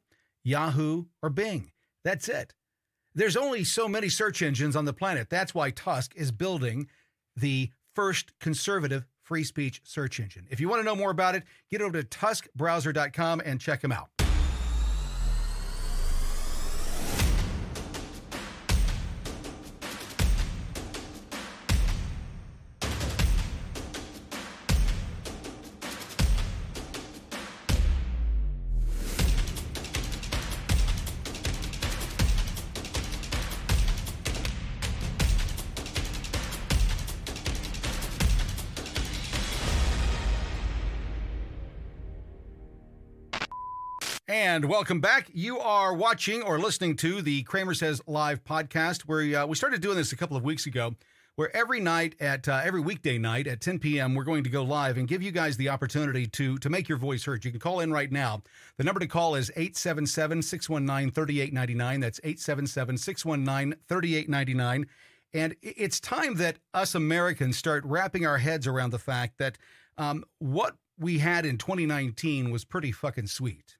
Yahoo, 0.50 1.06
or 1.22 1.30
Bing. 1.30 1.72
That's 2.04 2.28
it. 2.28 2.54
There's 3.16 3.38
only 3.38 3.64
so 3.64 3.88
many 3.88 4.10
search 4.10 4.42
engines 4.42 4.76
on 4.76 4.86
the 4.86 4.94
planet. 4.94 5.30
That's 5.30 5.54
why 5.54 5.72
Tusk 5.72 6.14
is 6.16 6.32
building 6.32 6.88
the 7.36 7.72
first 7.96 8.32
conservative 8.40 9.06
free 9.24 9.44
speech 9.44 9.82
search 9.84 10.20
engine. 10.20 10.48
If 10.50 10.60
you 10.60 10.70
want 10.70 10.80
to 10.80 10.84
know 10.84 10.96
more 10.96 11.12
about 11.12 11.36
it, 11.36 11.44
get 11.70 11.82
over 11.82 12.02
to 12.02 12.08
tuskbrowser.com 12.08 13.42
and 13.46 13.62
check 13.62 13.82
them 13.82 13.92
out. 13.92 14.10
And 44.60 44.70
welcome 44.70 45.00
back. 45.00 45.32
You 45.34 45.58
are 45.58 45.94
watching 45.94 46.42
or 46.42 46.60
listening 46.60 46.98
to 46.98 47.22
the 47.22 47.46
CramerSez 47.46 48.02
Live 48.08 48.44
podcast, 48.44 49.04
where 49.04 49.44
uh, 49.44 49.46
we 49.46 49.56
started 49.56 49.80
doing 49.80 49.96
this 49.96 50.12
a 50.12 50.18
couple 50.18 50.36
of 50.36 50.44
weeks 50.44 50.66
ago. 50.66 50.96
Where 51.38 51.56
every 51.56 51.80
night 51.80 52.16
at 52.20 52.46
uh, 52.46 52.60
every 52.62 52.82
weekday 52.82 53.18
night 53.18 53.48
at 53.48 53.62
10 53.62 53.80
p.m. 53.80 54.16
we're 54.16 54.26
going 54.26 54.44
to 54.44 54.50
go 54.50 54.64
live 54.64 54.98
and 54.98 55.08
give 55.08 55.24
you 55.24 55.32
guys 55.32 55.56
the 55.56 55.70
opportunity 55.70 56.28
to 56.28 56.58
to 56.58 56.70
make 56.70 56.90
your 56.90 56.98
voice 56.98 57.24
heard. 57.24 57.46
You 57.46 57.52
can 57.52 57.62
call 57.62 57.80
in 57.80 57.94
right 57.94 58.12
now. 58.12 58.42
The 58.76 58.84
number 58.84 59.00
to 59.00 59.08
call 59.08 59.36
is 59.36 59.50
877-619-3899. 59.56 62.02
That's 62.02 62.20
877-619-3899. 62.20 64.88
And 65.34 65.56
it's 65.62 66.02
time 66.02 66.36
that 66.36 66.58
us 66.74 66.96
Americans 66.96 67.58
start 67.58 67.86
wrapping 67.86 68.26
our 68.26 68.40
heads 68.40 68.68
around 68.68 68.90
the 68.90 69.00
fact 69.00 69.38
that 69.38 69.58
um, 69.98 70.26
what 70.40 70.76
we 70.98 71.20
had 71.20 71.46
in 71.46 71.58
2019 71.58 72.52
was 72.52 72.66
pretty 72.66 72.92
fucking 72.92 73.28
sweet. 73.28 73.78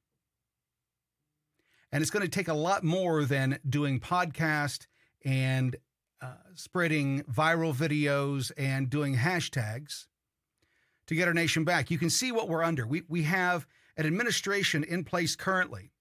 And 1.92 2.02
it's 2.02 2.12
going 2.12 2.24
to 2.24 2.30
take 2.30 2.48
a 2.48 2.54
lot 2.54 2.84
more 2.84 3.26
than 3.26 3.60
doing 3.68 4.00
podcast 4.00 4.88
and 5.26 5.76
uh, 6.22 6.34
spreading 6.54 7.24
viral 7.24 7.74
videos 7.74 8.52
and 8.58 8.90
doing 8.90 9.16
hashtags 9.16 10.06
to 11.08 11.16
get 11.16 11.28
our 11.28 11.34
nation 11.34 11.64
back. 11.64 11.90
You 11.90 11.98
can 11.98 12.10
see 12.10 12.32
what 12.32 12.48
we're 12.48 12.64
under. 12.64 12.86
We, 12.86 13.04
we 13.08 13.24
have 13.24 13.66
an 13.98 14.06
administration 14.06 14.84
in 14.84 15.04
place 15.04 15.36
currently 15.36 15.92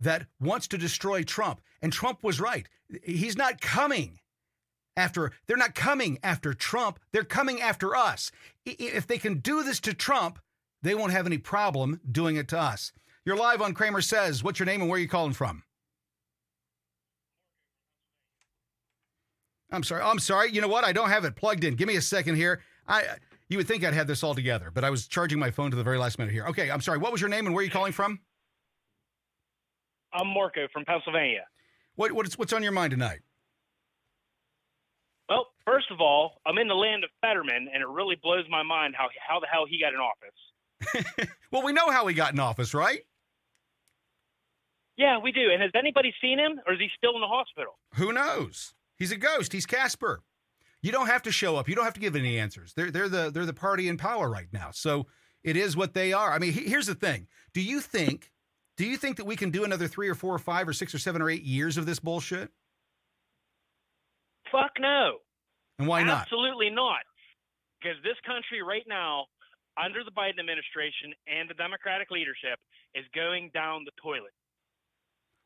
that 0.00 0.26
wants 0.40 0.66
to 0.68 0.78
destroy 0.78 1.22
Trump. 1.22 1.60
And 1.82 1.92
Trump 1.92 2.24
was 2.24 2.40
right. 2.40 2.66
He's 3.04 3.36
not 3.36 3.60
coming 3.60 4.18
after, 4.96 5.32
they're 5.46 5.56
not 5.56 5.74
coming 5.74 6.18
after 6.22 6.52
Trump. 6.52 6.98
They're 7.12 7.24
coming 7.24 7.60
after 7.60 7.94
us. 7.94 8.32
If 8.66 9.06
they 9.06 9.18
can 9.18 9.38
do 9.38 9.62
this 9.62 9.80
to 9.80 9.94
Trump, 9.94 10.38
they 10.82 10.94
won't 10.94 11.12
have 11.12 11.26
any 11.26 11.38
problem 11.38 12.00
doing 12.10 12.36
it 12.36 12.48
to 12.48 12.58
us. 12.58 12.92
You're 13.30 13.38
live 13.38 13.62
on 13.62 13.74
CramerSez. 13.74 14.42
What's 14.42 14.58
your 14.58 14.66
name 14.66 14.80
and 14.80 14.90
where 14.90 14.96
are 14.96 15.00
you 15.00 15.06
calling 15.06 15.32
from? 15.32 15.62
I'm 19.70 19.84
sorry. 19.84 20.02
I'm 20.02 20.18
sorry. 20.18 20.50
You 20.50 20.60
know 20.60 20.66
what? 20.66 20.82
I 20.82 20.90
don't 20.90 21.10
have 21.10 21.24
it 21.24 21.36
plugged 21.36 21.62
in. 21.62 21.76
Give 21.76 21.86
me 21.86 21.94
a 21.94 22.02
second 22.02 22.34
here. 22.34 22.60
I 22.88 23.04
you 23.48 23.56
would 23.56 23.68
think 23.68 23.84
I'd 23.84 23.94
have 23.94 24.08
this 24.08 24.24
all 24.24 24.34
together, 24.34 24.72
but 24.74 24.82
I 24.82 24.90
was 24.90 25.06
charging 25.06 25.38
my 25.38 25.52
phone 25.52 25.70
to 25.70 25.76
the 25.76 25.84
very 25.84 25.96
last 25.96 26.18
minute 26.18 26.32
here. 26.32 26.44
Okay, 26.46 26.72
I'm 26.72 26.80
sorry. 26.80 26.98
What 26.98 27.12
was 27.12 27.20
your 27.20 27.30
name 27.30 27.46
and 27.46 27.54
where 27.54 27.62
are 27.62 27.64
you 27.64 27.70
calling 27.70 27.92
from? 27.92 28.18
I'm 30.12 30.26
Marco 30.26 30.66
from 30.72 30.84
Pennsylvania. 30.84 31.44
What 31.94 32.10
what's 32.10 32.36
what's 32.36 32.52
on 32.52 32.64
your 32.64 32.72
mind 32.72 32.90
tonight? 32.90 33.20
Well, 35.28 35.46
first 35.64 35.86
of 35.92 36.00
all, 36.00 36.40
I'm 36.46 36.58
in 36.58 36.66
the 36.66 36.74
land 36.74 37.04
of 37.04 37.10
Fetterman, 37.20 37.68
and 37.72 37.80
it 37.80 37.88
really 37.88 38.16
blows 38.20 38.46
my 38.50 38.64
mind 38.64 38.96
how 38.98 39.06
how 39.24 39.38
the 39.38 39.46
hell 39.46 39.66
he 39.70 39.78
got 39.78 39.94
in 39.94 40.00
office. 40.00 41.28
well, 41.52 41.62
we 41.62 41.72
know 41.72 41.92
how 41.92 42.08
he 42.08 42.14
got 42.14 42.32
in 42.32 42.40
office, 42.40 42.74
right? 42.74 43.02
Yeah, 45.00 45.16
we 45.16 45.32
do. 45.32 45.50
And 45.50 45.62
has 45.62 45.70
anybody 45.74 46.12
seen 46.20 46.38
him, 46.38 46.60
or 46.66 46.74
is 46.74 46.78
he 46.78 46.88
still 46.94 47.14
in 47.14 47.22
the 47.22 47.26
hospital? 47.26 47.78
Who 47.94 48.12
knows? 48.12 48.74
He's 48.98 49.10
a 49.10 49.16
ghost. 49.16 49.54
He's 49.54 49.64
Casper. 49.64 50.22
You 50.82 50.92
don't 50.92 51.06
have 51.06 51.22
to 51.22 51.32
show 51.32 51.56
up. 51.56 51.70
You 51.70 51.74
don't 51.74 51.86
have 51.86 51.94
to 51.94 52.00
give 52.00 52.14
any 52.14 52.38
answers. 52.38 52.74
They're 52.74 52.90
they're 52.90 53.08
the 53.08 53.30
they're 53.30 53.46
the 53.46 53.54
party 53.54 53.88
in 53.88 53.96
power 53.96 54.28
right 54.28 54.48
now. 54.52 54.68
So 54.72 55.06
it 55.42 55.56
is 55.56 55.74
what 55.74 55.94
they 55.94 56.12
are. 56.12 56.32
I 56.34 56.38
mean, 56.38 56.52
here's 56.52 56.86
the 56.86 56.94
thing. 56.94 57.28
Do 57.54 57.62
you 57.62 57.80
think 57.80 58.30
do 58.76 58.84
you 58.84 58.98
think 58.98 59.16
that 59.16 59.24
we 59.24 59.36
can 59.36 59.50
do 59.50 59.64
another 59.64 59.88
three 59.88 60.06
or 60.06 60.14
four 60.14 60.34
or 60.34 60.38
five 60.38 60.68
or 60.68 60.74
six 60.74 60.94
or 60.94 60.98
seven 60.98 61.22
or 61.22 61.30
eight 61.30 61.44
years 61.44 61.78
of 61.78 61.86
this 61.86 61.98
bullshit? 61.98 62.50
Fuck 64.52 64.72
no. 64.78 65.16
And 65.78 65.88
why 65.88 66.02
not? 66.02 66.22
Absolutely 66.22 66.68
not. 66.68 67.08
Because 67.80 67.96
this 68.04 68.20
country 68.26 68.60
right 68.60 68.84
now, 68.86 69.24
under 69.82 70.04
the 70.04 70.10
Biden 70.10 70.40
administration 70.40 71.14
and 71.26 71.48
the 71.48 71.54
Democratic 71.54 72.10
leadership, 72.10 72.60
is 72.94 73.06
going 73.14 73.50
down 73.54 73.84
the 73.86 73.92
toilet. 74.02 74.32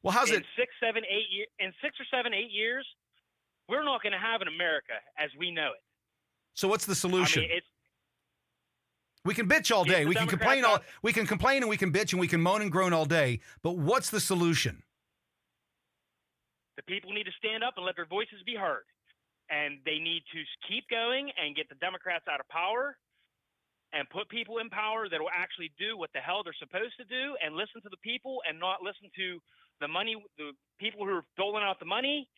Well, 0.04 0.12
how's 0.12 0.30
in 0.30 0.36
it? 0.36 0.44
Six, 0.56 0.70
seven, 0.78 1.02
eight 1.10 1.26
years. 1.34 1.48
In 1.58 1.72
six 1.82 1.96
or 1.98 2.04
seven, 2.16 2.32
eight 2.32 2.52
years, 2.52 2.86
we're 3.68 3.82
not 3.82 4.02
going 4.02 4.12
to 4.12 4.18
have 4.18 4.40
an 4.40 4.48
America 4.48 4.94
as 5.18 5.30
we 5.36 5.50
know 5.50 5.70
it. 5.74 5.82
So 6.54 6.68
what's 6.68 6.86
the 6.86 6.94
solution? 6.94 7.42
I 7.42 7.46
mean, 7.48 7.56
it's 7.56 7.66
we 9.24 9.34
can 9.34 9.48
bitch 9.48 9.74
all 9.74 9.84
day. 9.84 10.04
We 10.04 10.14
can 10.14 10.28
complain 10.28 10.64
all. 10.64 10.78
We 11.02 11.12
can 11.12 11.26
complain 11.26 11.62
and 11.62 11.70
we 11.70 11.78
can 11.78 11.90
bitch 11.90 12.12
and 12.12 12.20
we 12.20 12.28
can 12.28 12.40
moan 12.40 12.60
and 12.62 12.70
groan 12.70 12.92
all 12.92 13.06
day. 13.06 13.40
But 13.62 13.72
what's 13.78 14.10
the 14.10 14.20
solution? 14.20 14.84
the 16.76 16.82
people 16.82 17.12
need 17.12 17.24
to 17.24 17.36
stand 17.38 17.62
up 17.62 17.74
and 17.76 17.86
let 17.86 17.96
their 17.96 18.06
voices 18.06 18.42
be 18.44 18.54
heard. 18.54 18.86
And 19.50 19.78
they 19.84 19.98
need 19.98 20.24
to 20.32 20.40
keep 20.66 20.88
going 20.88 21.30
and 21.36 21.54
get 21.54 21.68
the 21.68 21.78
Democrats 21.78 22.24
out 22.26 22.40
of 22.40 22.48
power 22.48 22.96
and 23.92 24.08
put 24.10 24.28
people 24.28 24.58
in 24.58 24.68
power 24.70 25.06
that 25.08 25.20
will 25.20 25.30
actually 25.30 25.70
do 25.78 25.96
what 25.96 26.10
the 26.14 26.18
hell 26.18 26.42
they're 26.42 26.56
supposed 26.58 26.96
to 26.98 27.06
do 27.06 27.36
and 27.38 27.54
listen 27.54 27.78
to 27.82 27.92
the 27.92 28.00
people 28.02 28.42
and 28.48 28.58
not 28.58 28.82
listen 28.82 29.06
to 29.14 29.38
the 29.80 29.88
money, 29.88 30.16
the 30.38 30.52
people 30.78 31.04
who 31.04 31.12
are 31.12 31.24
doling 31.37 31.62
out 31.62 31.78
the 31.78 31.84
money 31.87 32.28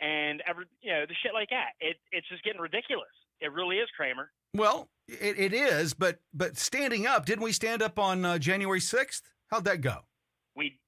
and 0.00 0.42
every, 0.48 0.64
you 0.80 0.92
know, 0.92 1.04
the 1.06 1.14
shit 1.22 1.32
like 1.34 1.50
that. 1.50 1.70
It, 1.80 1.96
it's 2.12 2.28
just 2.28 2.42
getting 2.44 2.60
ridiculous. 2.60 3.08
It 3.40 3.52
really 3.52 3.76
is, 3.76 3.88
Cramer. 3.96 4.30
Well, 4.54 4.88
it, 5.08 5.38
it 5.38 5.52
is. 5.54 5.94
But 5.94 6.18
but 6.34 6.58
standing 6.58 7.06
up. 7.06 7.24
Didn't 7.26 7.42
we 7.44 7.52
stand 7.52 7.82
up 7.82 7.98
on 7.98 8.24
uh, 8.24 8.38
January 8.38 8.80
sixth? 8.80 9.22
How'd 9.50 9.64
that 9.64 9.80
go? 9.80 9.98
We, 10.56 10.78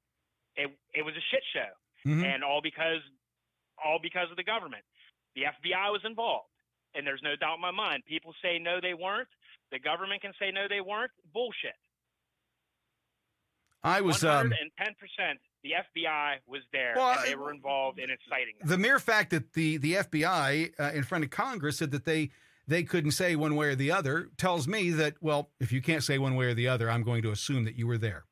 it, 0.57 0.71
it 0.95 1.03
was 1.03 1.15
a 1.15 1.25
shit 1.31 1.43
show. 1.53 1.69
Mhm. 2.11 2.25
and 2.25 2.43
all 2.45 2.61
because 2.61 3.01
all 3.83 3.99
because 4.03 4.29
of 4.31 4.37
the 4.37 4.43
government. 4.45 4.83
The 5.37 5.43
FBI 5.43 5.91
was 5.93 6.03
involved, 6.05 6.51
and 6.95 7.07
there's 7.07 7.23
no 7.23 7.37
doubt 7.37 7.55
in 7.55 7.61
my 7.63 7.71
mind. 7.71 8.03
People 8.07 8.35
say 8.43 8.59
no, 8.59 8.81
they 8.83 8.93
weren't. 8.93 9.29
The 9.71 9.79
government 9.79 10.21
can 10.21 10.33
say 10.39 10.51
no, 10.51 10.67
they 10.69 10.81
weren't. 10.83 11.11
Bullshit. 11.33 11.73
I 13.83 14.01
was. 14.01 14.23
One 14.23 14.31
Um, 14.33 14.37
hundred 14.39 14.59
and 14.61 14.71
ten 14.79 14.95
percent. 14.99 15.39
The 15.63 15.71
FBI 15.71 16.37
was 16.47 16.63
there, 16.73 16.95
Well, 16.97 17.19
and 17.19 17.27
they 17.29 17.37
were 17.37 17.53
involved 17.53 17.99
in 17.99 18.11
inciting. 18.11 18.55
Them. 18.61 18.69
the 18.69 18.79
mere 18.79 18.99
fact 18.99 19.31
that 19.31 19.53
the 19.53 19.77
the 19.77 19.95
FBI 19.95 20.73
uh, 20.79 20.91
in 20.95 21.05
front 21.05 21.25
of 21.25 21.31
Congress 21.31 21.79
said 21.79 21.91
that 21.93 22.05
they 22.05 22.31
they 22.67 22.83
couldn't 22.83 23.13
say 23.13 23.37
one 23.37 23.55
way 23.57 23.69
or 23.69 23.75
the 23.75 23.91
other 23.93 24.29
tells 24.37 24.67
me 24.67 24.91
that 24.91 25.15
well, 25.21 25.51
if 25.61 25.71
you 25.73 25.81
can't 25.81 26.03
say 26.03 26.19
one 26.19 26.35
way 26.35 26.47
or 26.47 26.55
the 26.55 26.69
other, 26.69 26.91
I'm 26.91 27.03
going 27.03 27.23
to 27.23 27.31
assume 27.31 27.65
that 27.65 27.77
you 27.77 27.87
were 27.87 27.99
there. 27.99 28.25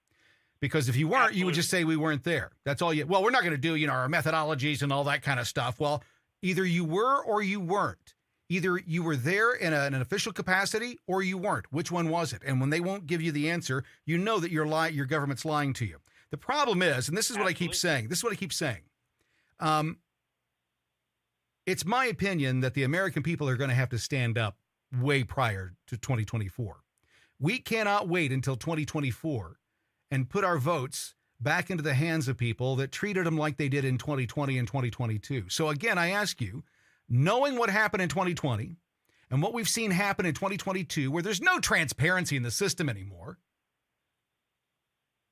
Because 0.61 0.89
if 0.91 0.97
you 0.97 1.09
weren't, 1.09 1.35
you 1.35 1.47
would 1.47 1.55
just 1.55 1.71
say 1.71 1.85
we 1.85 1.97
weren't 1.97 2.25
there. 2.25 2.53
That's 2.65 2.83
all 2.83 2.93
you. 2.93 3.07
Well, 3.07 3.23
we're 3.23 3.31
not 3.31 3.43
going 3.43 3.55
to 3.55 3.59
do 3.59 3.77
you 3.77 3.87
know 3.87 3.95
our 3.95 4.09
methodologies 4.09 4.83
and 4.83 4.93
all 4.93 5.05
that 5.05 5.23
kind 5.23 5.41
of 5.41 5.47
stuff. 5.49 5.81
Well, 5.81 6.03
either 6.43 6.65
you 6.67 6.85
were 6.85 7.23
or 7.23 7.43
you 7.43 7.61
weren't. 7.61 8.15
Either 8.51 8.79
you 8.85 9.03
were 9.05 9.17
there 9.17 9.53
in, 9.55 9.73
a, 9.73 9.87
in 9.87 9.95
an 9.95 10.03
official 10.03 10.33
capacity 10.33 10.99
or 11.07 11.23
you 11.23 11.39
weren't. 11.39 11.73
Which 11.73 11.93
one 11.93 12.09
was 12.11 12.33
it? 12.33 12.43
And 12.45 12.61
when 12.61 12.69
they 12.71 12.81
won't 12.81 13.07
give 13.07 13.23
you 13.23 13.31
the 13.31 13.49
answer, 13.49 13.85
you 14.05 14.19
know 14.19 14.41
that 14.41 14.51
your 14.51 14.67
lie, 14.67 14.89
your 14.89 15.07
government's 15.07 15.45
lying 15.45 15.73
to 15.75 15.85
you. 15.87 15.99
The 16.31 16.39
problem 16.39 16.83
is, 16.83 17.09
and 17.09 17.17
this 17.17 17.31
is 17.31 17.37
what 17.37 17.47
I 17.47 17.53
keep 17.53 17.75
saying. 17.75 18.09
This 18.09 18.19
is 18.19 18.25
what 18.25 18.33
I 18.33 18.37
keep 18.37 18.53
saying. 18.53 18.83
Um, 19.59 19.99
it's 21.67 21.85
my 21.85 22.07
opinion 22.07 22.61
that 22.61 22.75
the 22.75 22.85
American 22.85 23.23
people 23.23 23.49
are 23.49 23.57
going 23.57 23.71
to 23.71 23.77
have 23.77 23.91
to 23.91 23.99
stand 23.99 24.39
up 24.39 24.57
way 25.01 25.25
prior 25.25 25.75
to 25.89 25.97
2024. 25.97 26.81
We 27.39 27.59
cannot 27.59 28.09
wait 28.09 28.33
until 28.33 28.57
2024 28.57 29.57
and 30.11 30.29
put 30.29 30.45
our 30.45 30.59
votes 30.59 31.15
back 31.41 31.71
into 31.71 31.83
the 31.83 31.95
hands 31.95 32.29
of 32.29 32.37
people 32.37 32.77
that 32.77 32.93
treated 32.93 33.25
them 33.25 33.39
like 33.39 33.57
they 33.57 33.69
did 33.69 33.85
in 33.85 33.99
2020 33.99 34.59
and 34.59 34.69
2022. 34.69 35.49
So 35.49 35.69
again, 35.69 35.99
I 35.99 36.11
ask 36.11 36.41
you, 36.41 36.65
knowing 37.09 37.57
what 37.57 37.71
happened 37.71 38.03
in 38.03 38.09
2020 38.09 38.77
and 39.31 39.43
what 39.43 39.55
we've 39.55 39.69
seen 39.69 39.91
happen 39.91 40.27
in 40.27 40.35
2022 40.35 41.11
where 41.11 41.23
there's 41.23 41.41
no 41.41 41.59
transparency 41.59 42.37
in 42.37 42.43
the 42.43 42.51
system 42.51 42.89
anymore, 42.89 43.39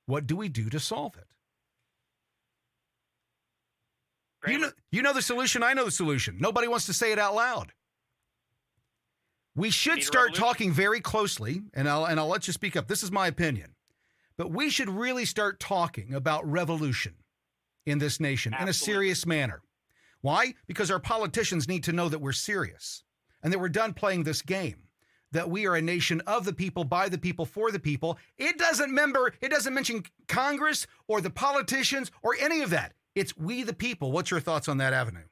what 0.08 0.26
do 0.26 0.36
we 0.36 0.48
do 0.48 0.70
to 0.70 0.80
solve 0.80 1.16
it? 1.18 1.26
You 4.50 4.58
know, 4.58 4.70
you 4.90 5.02
know 5.02 5.12
the 5.12 5.20
solution. 5.20 5.62
I 5.62 5.74
know 5.74 5.84
the 5.84 5.90
solution. 5.90 6.38
Nobody 6.40 6.66
wants 6.66 6.86
to 6.86 6.94
say 6.94 7.12
it 7.12 7.18
out 7.18 7.34
loud. 7.34 7.72
We 9.54 9.68
should 9.68 10.02
start 10.02 10.34
talking 10.34 10.72
very 10.72 11.00
closely, 11.00 11.60
and 11.74 11.86
I'll 11.88 12.06
and 12.06 12.18
I'll 12.18 12.28
let 12.28 12.46
you 12.46 12.54
speak 12.54 12.74
up. 12.74 12.88
This 12.88 13.02
is 13.02 13.12
my 13.12 13.26
opinion, 13.26 13.74
but 14.38 14.50
we 14.50 14.70
should 14.70 14.88
really 14.88 15.26
start 15.26 15.60
talking 15.60 16.14
about 16.14 16.50
revolution 16.50 17.16
in 17.84 17.98
this 17.98 18.18
nation 18.18 18.54
in 18.58 18.68
a 18.68 18.72
serious 18.72 19.26
manner. 19.26 19.60
Why? 20.22 20.54
Because 20.66 20.90
our 20.90 21.00
politicians 21.00 21.68
need 21.68 21.84
to 21.84 21.92
know 21.92 22.08
that 22.08 22.20
we're 22.20 22.32
serious 22.32 23.04
and 23.42 23.52
that 23.52 23.58
we're 23.58 23.68
done 23.68 23.92
playing 23.92 24.22
this 24.22 24.40
game. 24.40 24.87
That 25.32 25.50
we 25.50 25.66
are 25.66 25.76
a 25.76 25.82
nation 25.82 26.22
of 26.26 26.44
the 26.44 26.54
people, 26.54 26.84
by 26.84 27.08
the 27.08 27.18
people, 27.18 27.44
for 27.44 27.70
the 27.70 27.78
people. 27.78 28.18
It 28.38 28.58
doesn't 28.58 28.94
member. 28.94 29.34
It 29.40 29.50
doesn't 29.50 29.74
mention 29.74 30.04
Congress 30.26 30.86
or 31.06 31.20
the 31.20 31.30
politicians 31.30 32.10
or 32.22 32.34
any 32.40 32.62
of 32.62 32.70
that. 32.70 32.94
It's 33.14 33.36
we 33.36 33.62
the 33.62 33.74
people. 33.74 34.10
What's 34.12 34.30
your 34.30 34.40
thoughts 34.40 34.68
on 34.68 34.78
that 34.78 34.92
avenue? 34.92 35.24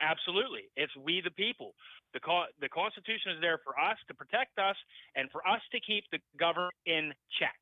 Absolutely. 0.00 0.62
It's 0.76 0.92
we 0.96 1.20
the 1.22 1.30
people. 1.30 1.74
The, 2.14 2.20
co- 2.20 2.46
the 2.60 2.68
Constitution 2.68 3.32
is 3.32 3.40
there 3.40 3.60
for 3.64 3.78
us 3.78 3.96
to 4.08 4.14
protect 4.14 4.58
us 4.58 4.76
and 5.16 5.30
for 5.30 5.46
us 5.46 5.60
to 5.72 5.80
keep 5.80 6.04
the 6.12 6.18
government 6.38 6.74
in 6.86 7.12
check. 7.38 7.56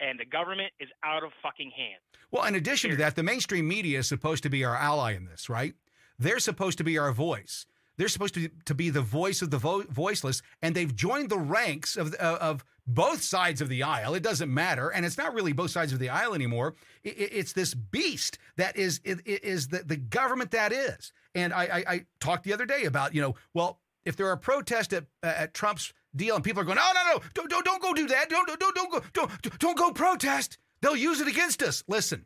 And 0.00 0.18
the 0.18 0.24
government 0.24 0.72
is 0.78 0.88
out 1.04 1.24
of 1.24 1.30
fucking 1.42 1.70
hand. 1.76 2.00
Well, 2.30 2.44
in 2.44 2.54
addition 2.54 2.90
to 2.90 2.96
that, 2.96 3.16
the 3.16 3.22
mainstream 3.22 3.66
media 3.66 4.00
is 4.00 4.08
supposed 4.08 4.42
to 4.44 4.50
be 4.50 4.64
our 4.64 4.76
ally 4.76 5.14
in 5.14 5.24
this, 5.24 5.48
right? 5.48 5.74
They're 6.18 6.38
supposed 6.38 6.78
to 6.78 6.84
be 6.84 6.98
our 6.98 7.12
voice. 7.12 7.66
They're 7.98 8.08
supposed 8.08 8.34
to, 8.34 8.48
to 8.64 8.74
be 8.74 8.88
the 8.90 9.02
voice 9.02 9.42
of 9.42 9.50
the 9.50 9.58
vo- 9.58 9.82
voiceless, 9.90 10.40
and 10.62 10.74
they've 10.74 10.94
joined 10.94 11.28
the 11.28 11.38
ranks 11.38 11.96
of, 11.96 12.14
uh, 12.18 12.38
of 12.40 12.64
both 12.86 13.22
sides 13.22 13.60
of 13.60 13.68
the 13.68 13.82
aisle. 13.82 14.14
It 14.14 14.22
doesn't 14.22 14.52
matter, 14.52 14.88
and 14.88 15.04
it's 15.04 15.18
not 15.18 15.34
really 15.34 15.52
both 15.52 15.70
sides 15.72 15.92
of 15.92 15.98
the 15.98 16.08
aisle 16.08 16.32
anymore. 16.32 16.74
I- 17.04 17.10
I- 17.10 17.12
it's 17.32 17.52
this 17.52 17.74
beast 17.74 18.38
that 18.56 18.76
is 18.76 19.00
i- 19.06 19.10
i- 19.26 19.40
is 19.42 19.68
the, 19.68 19.80
the 19.84 19.96
government 19.96 20.52
that 20.52 20.72
is. 20.72 21.12
And 21.34 21.52
I, 21.52 21.64
I, 21.64 21.84
I 21.94 22.06
talked 22.20 22.44
the 22.44 22.54
other 22.54 22.64
day 22.66 22.84
about, 22.84 23.14
you 23.14 23.20
know, 23.20 23.34
well, 23.52 23.80
if 24.06 24.16
there 24.16 24.28
are 24.28 24.36
protests 24.38 24.92
at, 24.94 25.04
at 25.22 25.52
Trump's 25.52 25.92
deal 26.16 26.34
and 26.36 26.42
people 26.42 26.62
are 26.62 26.64
going, 26.64 26.78
oh, 26.80 26.92
no, 26.94 27.12
no, 27.12 27.20
don't, 27.34 27.50
don't, 27.50 27.64
don't 27.64 27.82
go 27.82 27.92
do 27.92 28.06
that. 28.08 28.30
Don't, 28.30 28.46
don't, 28.58 28.74
don't 28.74 28.90
go, 28.90 29.02
don't, 29.12 29.58
don't 29.58 29.76
go 29.76 29.90
protest. 29.92 30.56
They'll 30.80 30.96
use 30.96 31.20
it 31.20 31.28
against 31.28 31.62
us. 31.62 31.84
Listen, 31.88 32.24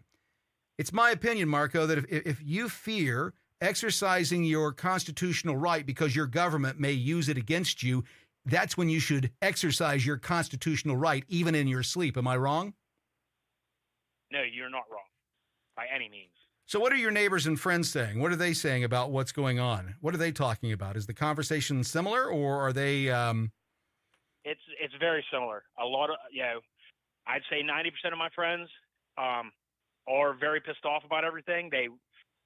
it's 0.79 0.93
my 0.93 1.11
opinion, 1.11 1.49
Marco, 1.49 1.87
that 1.87 1.99
if, 1.99 2.05
if 2.27 2.43
you 2.43 2.69
fear 2.69 3.35
exercising 3.63 4.45
your 4.45 4.73
constitutional 4.73 5.57
right 5.57 5.87
because 5.87 6.15
your 6.15 6.27
government 6.27 6.79
may 6.79 6.93
use 6.93 7.29
it 7.29 7.39
against 7.39 7.83
you, 7.83 8.05
that's 8.45 8.77
when 8.77 8.89
you 8.89 9.01
should 9.01 9.31
exercise 9.41 10.05
your 10.05 10.19
constitutional 10.19 10.97
right, 10.97 11.25
even 11.29 11.55
in 11.55 11.69
your 11.69 11.83
sleep. 11.83 12.17
Am 12.17 12.27
I 12.27 12.37
wrong? 12.37 12.75
No, 14.33 14.41
you're 14.43 14.71
not 14.71 14.85
wrong 14.91 15.05
by 15.77 15.87
any 15.95 16.09
means. 16.09 16.33
So, 16.67 16.81
what 16.81 16.93
are 16.93 16.97
your 16.97 17.11
neighbors 17.11 17.47
and 17.47 17.59
friends 17.59 17.91
saying? 17.91 18.19
What 18.19 18.33
are 18.33 18.37
they 18.37 18.53
saying 18.53 18.83
about 18.85 19.11
what's 19.11 19.33
going 19.33 19.61
on? 19.61 19.95
What 20.01 20.15
are 20.15 20.19
they 20.19 20.33
talking 20.33 20.73
about? 20.73 20.97
Is 20.97 21.07
the 21.07 21.15
conversation 21.15 21.85
similar, 21.85 22.27
or 22.27 22.67
are 22.67 22.73
they? 22.73 23.11
Um, 23.11 23.53
It's 24.45 24.61
it's 24.81 24.95
very 24.99 25.25
similar. 25.31 25.65
A 25.81 25.85
lot 25.85 26.11
of 26.11 26.17
you 26.33 26.43
know, 26.43 26.61
I'd 27.27 27.43
say 27.51 27.63
ninety 27.63 27.91
percent 27.91 28.13
of 28.13 28.19
my 28.19 28.31
friends 28.35 28.69
um, 29.19 29.53
are 30.09 30.35
very 30.35 30.61
pissed 30.61 30.85
off 30.85 31.05
about 31.05 31.25
everything. 31.25 31.69
They 31.71 31.89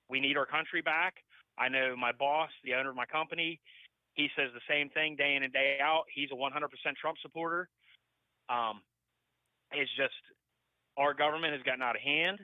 we 0.09 0.21
need 0.21 0.37
our 0.37 0.47
country 0.47 0.83
back. 0.83 1.15
I 1.59 1.69
know 1.69 1.97
my 1.97 2.13
boss, 2.13 2.51
the 2.65 2.75
owner 2.75 2.91
of 2.91 2.97
my 2.97 3.07
company, 3.07 3.61
he 4.15 4.29
says 4.37 4.49
the 4.55 4.65
same 4.69 4.89
thing 4.91 5.15
day 5.17 5.37
in 5.37 5.43
and 5.43 5.53
day 5.53 5.79
out. 5.81 6.05
He's 6.13 6.31
a 6.33 6.35
100% 6.35 6.51
Trump 7.01 7.19
supporter. 7.21 7.69
Um, 8.49 8.81
it's 9.73 9.91
just 9.97 10.15
our 10.97 11.13
government 11.13 11.53
has 11.53 11.63
gotten 11.63 11.83
out 11.83 11.97
of 11.97 12.03
hand, 12.03 12.41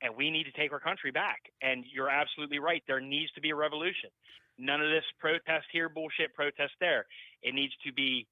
and 0.00 0.14
we 0.16 0.30
need 0.30 0.44
to 0.44 0.52
take 0.52 0.72
our 0.72 0.78
country 0.78 1.10
back. 1.10 1.40
And 1.60 1.84
you're 1.92 2.08
absolutely 2.08 2.60
right. 2.60 2.82
There 2.86 3.00
needs 3.00 3.32
to 3.32 3.40
be 3.40 3.50
a 3.50 3.56
revolution. 3.56 4.10
None 4.58 4.80
of 4.80 4.90
this 4.90 5.04
protest 5.18 5.66
here, 5.72 5.88
bullshit 5.88 6.34
protest 6.34 6.72
there. 6.80 7.06
It 7.42 7.54
needs 7.54 7.72
to 7.84 7.92
be 7.92 8.26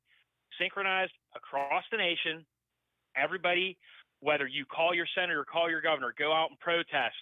synchronized 0.60 1.12
across 1.34 1.84
the 1.90 1.96
nation. 1.96 2.46
Everybody, 3.16 3.76
whether 4.20 4.46
you 4.46 4.64
call 4.64 4.94
your 4.94 5.06
senator, 5.14 5.40
or 5.40 5.44
call 5.44 5.70
your 5.70 5.80
governor, 5.80 6.14
go 6.16 6.32
out 6.32 6.50
and 6.50 6.58
protest. 6.60 7.18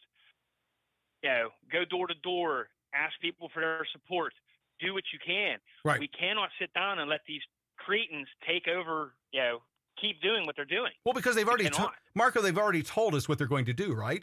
You 1.24 1.30
know, 1.30 1.48
go 1.72 1.86
door 1.86 2.06
to 2.06 2.14
door, 2.22 2.68
ask 2.94 3.14
people 3.22 3.48
for 3.54 3.60
their 3.60 3.86
support. 3.92 4.34
Do 4.78 4.92
what 4.92 5.04
you 5.10 5.18
can. 5.24 5.56
Right. 5.84 5.98
We 5.98 6.08
cannot 6.08 6.50
sit 6.60 6.72
down 6.74 6.98
and 6.98 7.08
let 7.08 7.20
these 7.26 7.40
cretins 7.78 8.28
take 8.46 8.68
over. 8.68 9.14
You 9.32 9.40
know, 9.40 9.58
keep 9.98 10.20
doing 10.20 10.44
what 10.44 10.54
they're 10.54 10.66
doing. 10.66 10.92
well, 11.04 11.14
because 11.14 11.34
they've 11.34 11.48
already, 11.48 11.70
to- 11.70 11.90
Marco, 12.14 12.42
they've 12.42 12.58
already 12.58 12.82
told 12.82 13.14
us 13.14 13.26
what 13.26 13.38
they're 13.38 13.46
going 13.46 13.64
to 13.64 13.72
do, 13.72 13.94
right? 13.94 14.22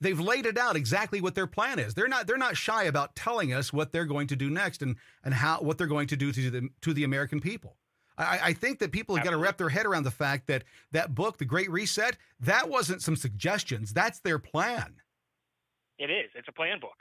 They've 0.00 0.18
laid 0.18 0.44
it 0.46 0.58
out 0.58 0.74
exactly 0.74 1.20
what 1.20 1.36
their 1.36 1.46
plan 1.46 1.78
is. 1.78 1.94
They're 1.94 2.08
not. 2.08 2.26
They're 2.26 2.36
not 2.38 2.56
shy 2.56 2.84
about 2.84 3.14
telling 3.14 3.52
us 3.52 3.72
what 3.72 3.92
they're 3.92 4.06
going 4.06 4.26
to 4.28 4.36
do 4.36 4.50
next 4.50 4.82
and 4.82 4.96
and 5.22 5.32
how 5.34 5.58
what 5.60 5.78
they're 5.78 5.86
going 5.86 6.08
to 6.08 6.16
do 6.16 6.32
to 6.32 6.50
the 6.50 6.68
to 6.80 6.92
the 6.92 7.04
American 7.04 7.38
people. 7.40 7.76
I, 8.18 8.40
I 8.42 8.52
think 8.54 8.80
that 8.80 8.92
people 8.92 9.14
have 9.14 9.24
got 9.24 9.30
to 9.30 9.36
wrap 9.38 9.56
their 9.56 9.68
head 9.68 9.86
around 9.86 10.02
the 10.02 10.10
fact 10.10 10.46
that 10.48 10.64
that 10.92 11.14
book, 11.14 11.38
The 11.38 11.44
Great 11.44 11.70
Reset, 11.70 12.16
that 12.40 12.68
wasn't 12.68 13.02
some 13.02 13.16
suggestions. 13.16 13.92
That's 13.92 14.18
their 14.20 14.38
plan. 14.38 14.96
It 16.00 16.10
is. 16.10 16.30
It's 16.34 16.48
a 16.48 16.52
plan 16.52 16.80
book. 16.80 16.96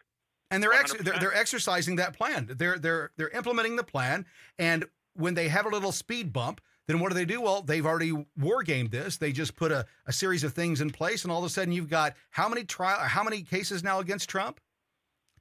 and 0.52 0.62
they're, 0.62 0.74
ex- 0.74 0.94
they're 1.00 1.18
they're 1.20 1.34
exercising 1.36 1.96
that 1.96 2.16
plan. 2.18 2.48
They're 2.58 2.78
they're 2.78 3.12
they're 3.18 3.30
implementing 3.30 3.76
the 3.78 3.84
plan, 3.84 4.26
and 4.60 4.86
when 5.16 5.34
they 5.34 5.48
have 5.48 5.66
a 5.66 5.70
little 5.70 5.92
speed 5.92 6.32
bump, 6.32 6.62
then 6.88 7.00
what 7.00 7.10
do 7.10 7.16
they 7.16 7.26
do? 7.26 7.40
Well, 7.42 7.62
they've 7.62 7.86
already 7.86 8.14
war 8.38 8.62
gamed 8.64 8.92
this. 8.92 9.18
They 9.18 9.32
just 9.32 9.56
put 9.56 9.72
a, 9.72 9.86
a 10.06 10.14
series 10.14 10.44
of 10.44 10.54
things 10.54 10.82
in 10.82 10.90
place, 10.92 11.24
and 11.24 11.32
all 11.32 11.40
of 11.40 11.46
a 11.46 11.50
sudden 11.50 11.72
you've 11.74 11.90
got 11.90 12.14
how 12.32 12.48
many 12.50 12.64
trial 12.66 13.00
how 13.00 13.24
many 13.24 13.42
cases 13.44 13.84
now 13.84 14.00
against 14.00 14.28
Trump? 14.30 14.60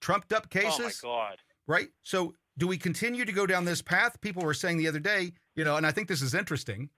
Trumped 0.01 0.33
up 0.33 0.49
cases, 0.51 1.01
Oh 1.05 1.09
my 1.09 1.19
God. 1.31 1.39
right? 1.67 1.89
So 2.03 2.35
do 2.57 2.69
we 2.69 2.77
continue 2.79 3.25
to 3.25 3.33
go 3.33 3.47
down 3.47 3.65
this 3.65 3.83
path? 3.83 4.21
People 4.21 4.43
were 4.45 4.55
saying 4.55 4.77
the 4.79 4.87
other 4.89 5.01
day, 5.01 5.33
you 5.57 5.65
know, 5.65 5.77
and 5.77 5.85
I 5.87 5.91
think 5.91 6.07
this 6.09 6.23
is 6.23 6.35
interesting. 6.35 6.91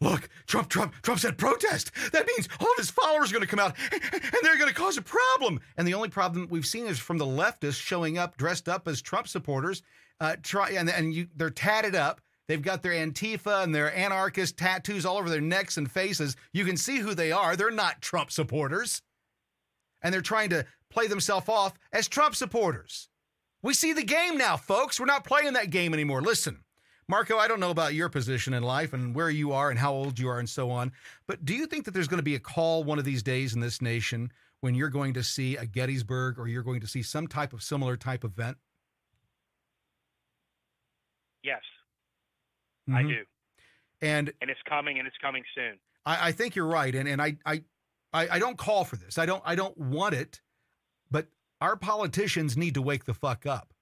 Look, 0.00 0.28
Trump, 0.46 0.68
Trump, 0.68 0.94
Trump 1.02 1.20
said 1.20 1.38
protest. 1.38 1.90
That 2.12 2.26
means 2.26 2.48
all 2.60 2.70
of 2.70 2.76
his 2.76 2.90
followers 2.90 3.30
are 3.30 3.34
going 3.34 3.46
to 3.46 3.50
come 3.50 3.58
out 3.58 3.74
and 3.92 4.32
they're 4.42 4.58
going 4.58 4.68
to 4.68 4.74
cause 4.74 4.98
a 4.98 5.02
problem. 5.02 5.60
And 5.76 5.88
the 5.88 5.94
only 5.94 6.10
problem 6.10 6.48
we've 6.50 6.66
seen 6.66 6.86
is 6.86 6.98
from 6.98 7.16
the 7.16 7.24
leftists 7.24 7.80
showing 7.80 8.18
up 8.18 8.36
dressed 8.36 8.68
up 8.68 8.86
as 8.88 9.00
Trump 9.00 9.26
supporters. 9.26 9.82
Uh, 10.20 10.36
try 10.42 10.70
and 10.70 10.88
and 10.90 11.14
you, 11.14 11.28
they're 11.34 11.50
tatted 11.50 11.94
up. 11.94 12.20
They've 12.48 12.62
got 12.62 12.82
their 12.82 12.92
Antifa 12.92 13.64
and 13.64 13.74
their 13.74 13.94
anarchist 13.94 14.56
tattoos 14.56 15.04
all 15.04 15.16
over 15.16 15.30
their 15.30 15.40
necks 15.40 15.78
and 15.78 15.90
faces. 15.90 16.36
You 16.52 16.64
can 16.64 16.76
see 16.76 16.98
who 16.98 17.14
they 17.14 17.32
are. 17.32 17.56
They're 17.56 17.70
not 17.70 18.00
Trump 18.00 18.30
supporters, 18.30 19.02
and 20.02 20.14
they're 20.14 20.20
trying 20.20 20.50
to 20.50 20.64
play 20.88 21.08
themselves 21.08 21.48
off 21.48 21.74
as 21.92 22.06
Trump 22.06 22.36
supporters. 22.36 23.08
We 23.62 23.74
see 23.74 23.92
the 23.92 24.04
game 24.04 24.38
now, 24.38 24.56
folks. 24.56 25.00
We're 25.00 25.06
not 25.06 25.24
playing 25.24 25.54
that 25.54 25.70
game 25.70 25.92
anymore. 25.92 26.22
Listen, 26.22 26.60
Marco, 27.08 27.38
I 27.38 27.46
don't 27.46 27.60
know 27.60 27.70
about 27.70 27.94
your 27.94 28.08
position 28.08 28.52
in 28.52 28.62
life 28.64 28.92
and 28.92 29.14
where 29.14 29.30
you 29.30 29.52
are 29.52 29.70
and 29.70 29.78
how 29.78 29.92
old 29.92 30.18
you 30.18 30.28
are 30.28 30.40
and 30.40 30.48
so 30.48 30.70
on, 30.70 30.92
but 31.28 31.44
do 31.44 31.54
you 31.54 31.66
think 31.66 31.84
that 31.84 31.92
there's 31.92 32.08
going 32.08 32.18
to 32.18 32.24
be 32.24 32.34
a 32.34 32.40
call 32.40 32.82
one 32.82 32.98
of 32.98 33.04
these 33.04 33.22
days 33.22 33.54
in 33.54 33.60
this 33.60 33.80
nation 33.80 34.32
when 34.60 34.74
you're 34.74 34.88
going 34.88 35.14
to 35.14 35.22
see 35.22 35.56
a 35.56 35.66
Gettysburg 35.66 36.36
or 36.38 36.48
you're 36.48 36.64
going 36.64 36.80
to 36.80 36.86
see 36.86 37.02
some 37.02 37.28
type 37.28 37.52
of 37.52 37.62
similar 37.62 37.96
type 37.96 38.24
event? 38.24 38.56
Yes, 41.44 41.62
I 42.88 43.02
Mhm. 43.02 43.08
do. 43.08 43.24
And 44.00 44.32
And 44.40 44.50
it's 44.50 44.60
coming 44.68 44.98
and 44.98 45.06
it's 45.06 45.16
coming 45.18 45.44
soon. 45.54 45.78
I, 46.04 46.28
I 46.28 46.32
think 46.32 46.56
you're 46.56 46.66
right, 46.66 46.92
and 46.94 47.08
and 47.08 47.22
I, 47.22 47.36
I 47.46 47.62
I 48.12 48.28
I 48.30 48.38
don't 48.40 48.58
call 48.58 48.84
for 48.84 48.96
this. 48.96 49.16
I 49.16 49.26
don't 49.26 49.42
I 49.46 49.54
don't 49.54 49.76
want 49.78 50.14
it, 50.14 50.40
but 51.10 51.28
our 51.60 51.76
politicians 51.76 52.56
need 52.56 52.74
to 52.74 52.82
wake 52.82 53.04
the 53.04 53.14
fuck 53.14 53.46
up. 53.46 53.72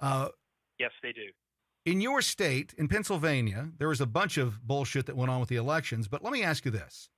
Uh, 0.00 0.30
Yes, 0.78 0.90
they 1.02 1.12
do. 1.12 1.30
In 1.84 2.00
your 2.00 2.22
state, 2.22 2.74
in 2.78 2.88
Pennsylvania, 2.88 3.70
there 3.78 3.88
was 3.88 4.00
a 4.00 4.06
bunch 4.06 4.38
of 4.38 4.66
bullshit 4.66 5.06
that 5.06 5.16
went 5.16 5.30
on 5.30 5.40
with 5.40 5.48
the 5.48 5.56
elections. 5.56 6.08
But 6.08 6.22
let 6.22 6.32
me 6.32 6.42
ask 6.42 6.64
you 6.64 6.70
this: 6.70 7.10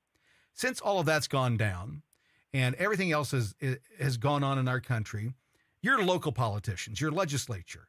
since 0.53 0.81
all 0.81 0.99
of 1.01 1.07
that's 1.07 1.29
gone 1.29 1.57
down, 1.57 2.03
and 2.53 2.75
everything 2.77 3.13
else 3.13 3.31
has 3.31 3.55
has 3.99 4.17
gone 4.17 4.43
on 4.43 4.59
in 4.59 4.69
our 4.69 4.81
country, 4.81 5.35
your 5.83 6.03
local 6.03 6.33
politicians, 6.33 7.01
your 7.01 7.13
legislature, 7.13 7.89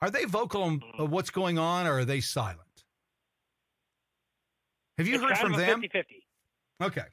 are 0.00 0.10
they 0.10 0.24
vocal 0.24 0.62
on 0.62 0.80
Mm-hmm. 0.80 1.10
what's 1.10 1.30
going 1.30 1.58
on, 1.58 1.86
or 1.86 1.98
are 1.98 2.04
they 2.04 2.20
silent? 2.20 2.60
Have 4.96 5.06
you 5.06 5.14
it's 5.14 5.24
heard 5.24 5.38
from 5.38 5.52
them? 5.52 5.80
50-50. 5.82 6.04
Okay. 6.82 7.04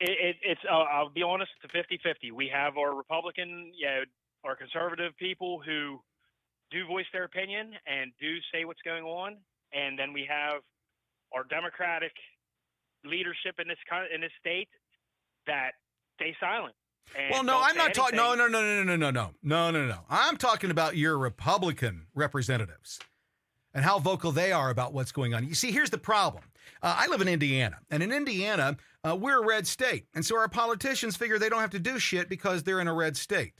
It, 0.00 0.10
it, 0.10 0.36
it's 0.42 0.60
uh, 0.70 0.74
I'll 0.74 1.08
be 1.10 1.22
honest, 1.22 1.50
it's 1.62 1.72
a 1.74 2.28
50-50. 2.28 2.32
We 2.32 2.50
have 2.52 2.76
our 2.76 2.94
Republican, 2.94 3.72
yeah, 3.78 4.04
our 4.44 4.56
conservative 4.56 5.16
people 5.18 5.62
who 5.64 6.00
do 6.74 6.84
voice 6.86 7.06
their 7.12 7.24
opinion 7.24 7.70
and 7.86 8.10
do 8.20 8.34
say 8.52 8.64
what's 8.64 8.82
going 8.82 9.04
on, 9.04 9.36
and 9.72 9.96
then 9.98 10.12
we 10.12 10.26
have 10.28 10.60
our 11.32 11.44
Democratic 11.44 12.12
leadership 13.04 13.54
in 13.60 13.68
this 13.68 13.78
in 14.12 14.20
this 14.20 14.32
state 14.40 14.68
that 15.46 15.72
stay 16.16 16.34
silent. 16.40 16.74
Well, 17.30 17.44
no, 17.44 17.60
I'm 17.62 17.76
not 17.76 17.94
talking. 17.94 18.16
No, 18.16 18.34
no, 18.34 18.48
no, 18.48 18.60
no, 18.60 18.82
no, 18.82 18.96
no, 18.96 19.10
no, 19.10 19.30
no, 19.42 19.70
no, 19.70 19.86
no. 19.86 19.98
I'm 20.08 20.36
talking 20.36 20.70
about 20.70 20.96
your 20.96 21.16
Republican 21.18 22.06
representatives 22.14 22.98
and 23.74 23.84
how 23.84 23.98
vocal 23.98 24.32
they 24.32 24.52
are 24.52 24.70
about 24.70 24.92
what's 24.92 25.12
going 25.12 25.34
on. 25.34 25.46
You 25.46 25.54
see, 25.54 25.70
here's 25.70 25.90
the 25.90 25.98
problem. 25.98 26.44
Uh, 26.82 26.96
I 26.98 27.06
live 27.08 27.20
in 27.20 27.28
Indiana, 27.28 27.78
and 27.90 28.02
in 28.02 28.10
Indiana, 28.10 28.76
uh, 29.06 29.14
we're 29.14 29.42
a 29.42 29.46
red 29.46 29.66
state, 29.66 30.06
and 30.14 30.24
so 30.24 30.38
our 30.38 30.48
politicians 30.48 31.14
figure 31.14 31.38
they 31.38 31.50
don't 31.50 31.60
have 31.60 31.70
to 31.70 31.78
do 31.78 31.98
shit 31.98 32.28
because 32.28 32.62
they're 32.62 32.80
in 32.80 32.88
a 32.88 32.94
red 32.94 33.16
state. 33.16 33.52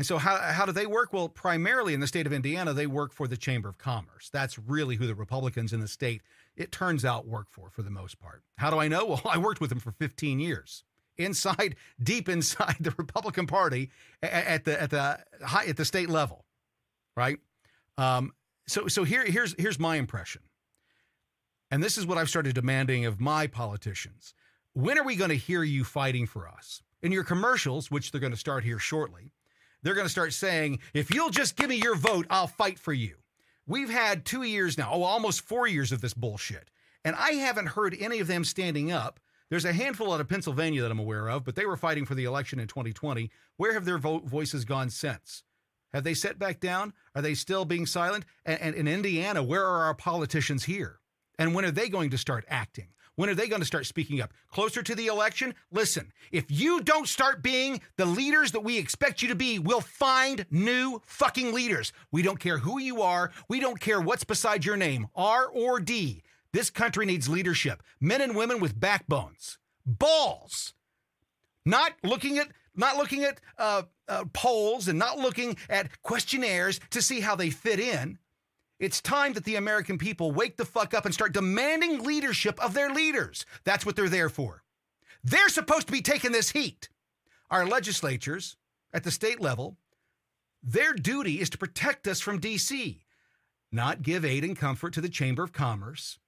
And 0.00 0.06
so, 0.06 0.16
how, 0.16 0.38
how 0.38 0.64
do 0.64 0.72
they 0.72 0.86
work? 0.86 1.12
Well, 1.12 1.28
primarily 1.28 1.92
in 1.92 2.00
the 2.00 2.06
state 2.06 2.26
of 2.26 2.32
Indiana, 2.32 2.72
they 2.72 2.86
work 2.86 3.12
for 3.12 3.28
the 3.28 3.36
Chamber 3.36 3.68
of 3.68 3.76
Commerce. 3.76 4.30
That's 4.32 4.58
really 4.58 4.96
who 4.96 5.06
the 5.06 5.14
Republicans 5.14 5.74
in 5.74 5.80
the 5.80 5.88
state, 5.88 6.22
it 6.56 6.72
turns 6.72 7.04
out, 7.04 7.26
work 7.26 7.48
for, 7.50 7.68
for 7.68 7.82
the 7.82 7.90
most 7.90 8.18
part. 8.18 8.42
How 8.56 8.70
do 8.70 8.78
I 8.78 8.88
know? 8.88 9.04
Well, 9.08 9.20
I 9.28 9.36
worked 9.36 9.60
with 9.60 9.68
them 9.68 9.78
for 9.78 9.92
15 9.92 10.40
years 10.40 10.84
inside, 11.18 11.76
deep 12.02 12.30
inside 12.30 12.76
the 12.80 12.94
Republican 12.96 13.46
Party 13.46 13.90
at 14.22 14.64
the 14.64 14.80
at 14.80 14.88
the 14.88 15.18
high 15.44 15.66
at 15.66 15.76
the 15.76 15.84
state 15.84 16.08
level, 16.08 16.46
right? 17.14 17.38
Um, 17.98 18.32
so 18.66 18.88
so 18.88 19.04
here 19.04 19.26
here's 19.26 19.54
here's 19.58 19.78
my 19.78 19.96
impression, 19.96 20.40
and 21.70 21.82
this 21.82 21.98
is 21.98 22.06
what 22.06 22.16
I've 22.16 22.30
started 22.30 22.54
demanding 22.54 23.04
of 23.04 23.20
my 23.20 23.46
politicians. 23.46 24.32
When 24.72 24.98
are 24.98 25.04
we 25.04 25.14
going 25.14 25.28
to 25.28 25.36
hear 25.36 25.62
you 25.62 25.84
fighting 25.84 26.26
for 26.26 26.48
us 26.48 26.80
in 27.02 27.12
your 27.12 27.22
commercials, 27.24 27.90
which 27.90 28.12
they're 28.12 28.20
going 28.22 28.32
to 28.32 28.38
start 28.38 28.64
here 28.64 28.78
shortly? 28.78 29.34
They're 29.82 29.94
going 29.94 30.06
to 30.06 30.10
start 30.10 30.32
saying, 30.32 30.80
"If 30.94 31.14
you'll 31.14 31.30
just 31.30 31.56
give 31.56 31.68
me 31.68 31.76
your 31.76 31.96
vote, 31.96 32.26
I'll 32.30 32.46
fight 32.46 32.78
for 32.78 32.92
you." 32.92 33.16
We've 33.66 33.90
had 33.90 34.24
two 34.24 34.42
years 34.42 34.76
now, 34.76 34.90
oh, 34.92 35.02
almost 35.02 35.42
four 35.42 35.66
years 35.66 35.92
of 35.92 36.00
this 36.00 36.14
bullshit, 36.14 36.70
and 37.04 37.14
I 37.14 37.32
haven't 37.32 37.68
heard 37.68 37.96
any 37.98 38.18
of 38.18 38.26
them 38.26 38.44
standing 38.44 38.90
up. 38.90 39.20
There's 39.48 39.64
a 39.64 39.72
handful 39.72 40.12
out 40.12 40.20
of 40.20 40.28
Pennsylvania 40.28 40.82
that 40.82 40.90
I'm 40.90 40.98
aware 40.98 41.28
of, 41.28 41.44
but 41.44 41.56
they 41.56 41.66
were 41.66 41.76
fighting 41.76 42.06
for 42.06 42.14
the 42.14 42.24
election 42.24 42.60
in 42.60 42.68
2020. 42.68 43.30
Where 43.56 43.74
have 43.74 43.84
their 43.84 43.98
vo- 43.98 44.20
voices 44.20 44.64
gone 44.64 44.90
since? 44.90 45.42
Have 45.92 46.04
they 46.04 46.14
set 46.14 46.38
back 46.38 46.60
down? 46.60 46.92
Are 47.16 47.22
they 47.22 47.34
still 47.34 47.64
being 47.64 47.84
silent? 47.84 48.24
And, 48.46 48.60
and 48.60 48.74
in 48.76 48.86
Indiana, 48.86 49.42
where 49.42 49.66
are 49.66 49.84
our 49.84 49.94
politicians 49.94 50.64
here? 50.64 51.00
And 51.36 51.54
when 51.54 51.64
are 51.64 51.72
they 51.72 51.88
going 51.88 52.10
to 52.10 52.18
start 52.18 52.44
acting? 52.48 52.88
When 53.20 53.28
are 53.28 53.34
they 53.34 53.48
going 53.48 53.60
to 53.60 53.66
start 53.66 53.84
speaking 53.84 54.22
up? 54.22 54.32
Closer 54.50 54.82
to 54.82 54.94
the 54.94 55.08
election? 55.08 55.54
Listen, 55.70 56.10
if 56.32 56.46
you 56.48 56.80
don't 56.80 57.06
start 57.06 57.42
being 57.42 57.82
the 57.98 58.06
leaders 58.06 58.52
that 58.52 58.64
we 58.64 58.78
expect 58.78 59.20
you 59.20 59.28
to 59.28 59.34
be, 59.34 59.58
we'll 59.58 59.82
find 59.82 60.46
new 60.50 61.02
fucking 61.04 61.52
leaders. 61.52 61.92
We 62.10 62.22
don't 62.22 62.40
care 62.40 62.56
who 62.56 62.80
you 62.80 63.02
are. 63.02 63.30
We 63.46 63.60
don't 63.60 63.78
care 63.78 64.00
what's 64.00 64.24
beside 64.24 64.64
your 64.64 64.78
name, 64.78 65.06
R 65.14 65.44
or 65.48 65.80
D. 65.80 66.22
This 66.54 66.70
country 66.70 67.04
needs 67.04 67.28
leadership, 67.28 67.82
men 68.00 68.22
and 68.22 68.34
women 68.34 68.58
with 68.58 68.80
backbones, 68.80 69.58
balls, 69.84 70.72
not 71.66 71.92
looking 72.02 72.38
at 72.38 72.48
not 72.74 72.96
looking 72.96 73.24
at 73.24 73.38
uh, 73.58 73.82
uh, 74.08 74.24
polls 74.32 74.88
and 74.88 74.98
not 74.98 75.18
looking 75.18 75.58
at 75.68 76.00
questionnaires 76.00 76.80
to 76.88 77.02
see 77.02 77.20
how 77.20 77.36
they 77.36 77.50
fit 77.50 77.80
in. 77.80 78.18
It's 78.80 79.02
time 79.02 79.34
that 79.34 79.44
the 79.44 79.56
American 79.56 79.98
people 79.98 80.32
wake 80.32 80.56
the 80.56 80.64
fuck 80.64 80.94
up 80.94 81.04
and 81.04 81.12
start 81.12 81.34
demanding 81.34 82.02
leadership 82.02 82.58
of 82.64 82.72
their 82.72 82.90
leaders. 82.90 83.44
That's 83.62 83.84
what 83.84 83.94
they're 83.94 84.08
there 84.08 84.30
for. 84.30 84.62
They're 85.22 85.50
supposed 85.50 85.86
to 85.88 85.92
be 85.92 86.00
taking 86.00 86.32
this 86.32 86.50
heat. 86.50 86.88
Our 87.50 87.66
legislatures 87.66 88.56
at 88.94 89.04
the 89.04 89.10
state 89.10 89.38
level, 89.38 89.76
their 90.62 90.94
duty 90.94 91.40
is 91.40 91.50
to 91.50 91.58
protect 91.58 92.08
us 92.08 92.20
from 92.20 92.40
DC, 92.40 93.00
not 93.70 94.00
give 94.00 94.24
aid 94.24 94.44
and 94.44 94.56
comfort 94.56 94.94
to 94.94 95.02
the 95.02 95.10
Chamber 95.10 95.42
of 95.42 95.52
Commerce, 95.52 96.18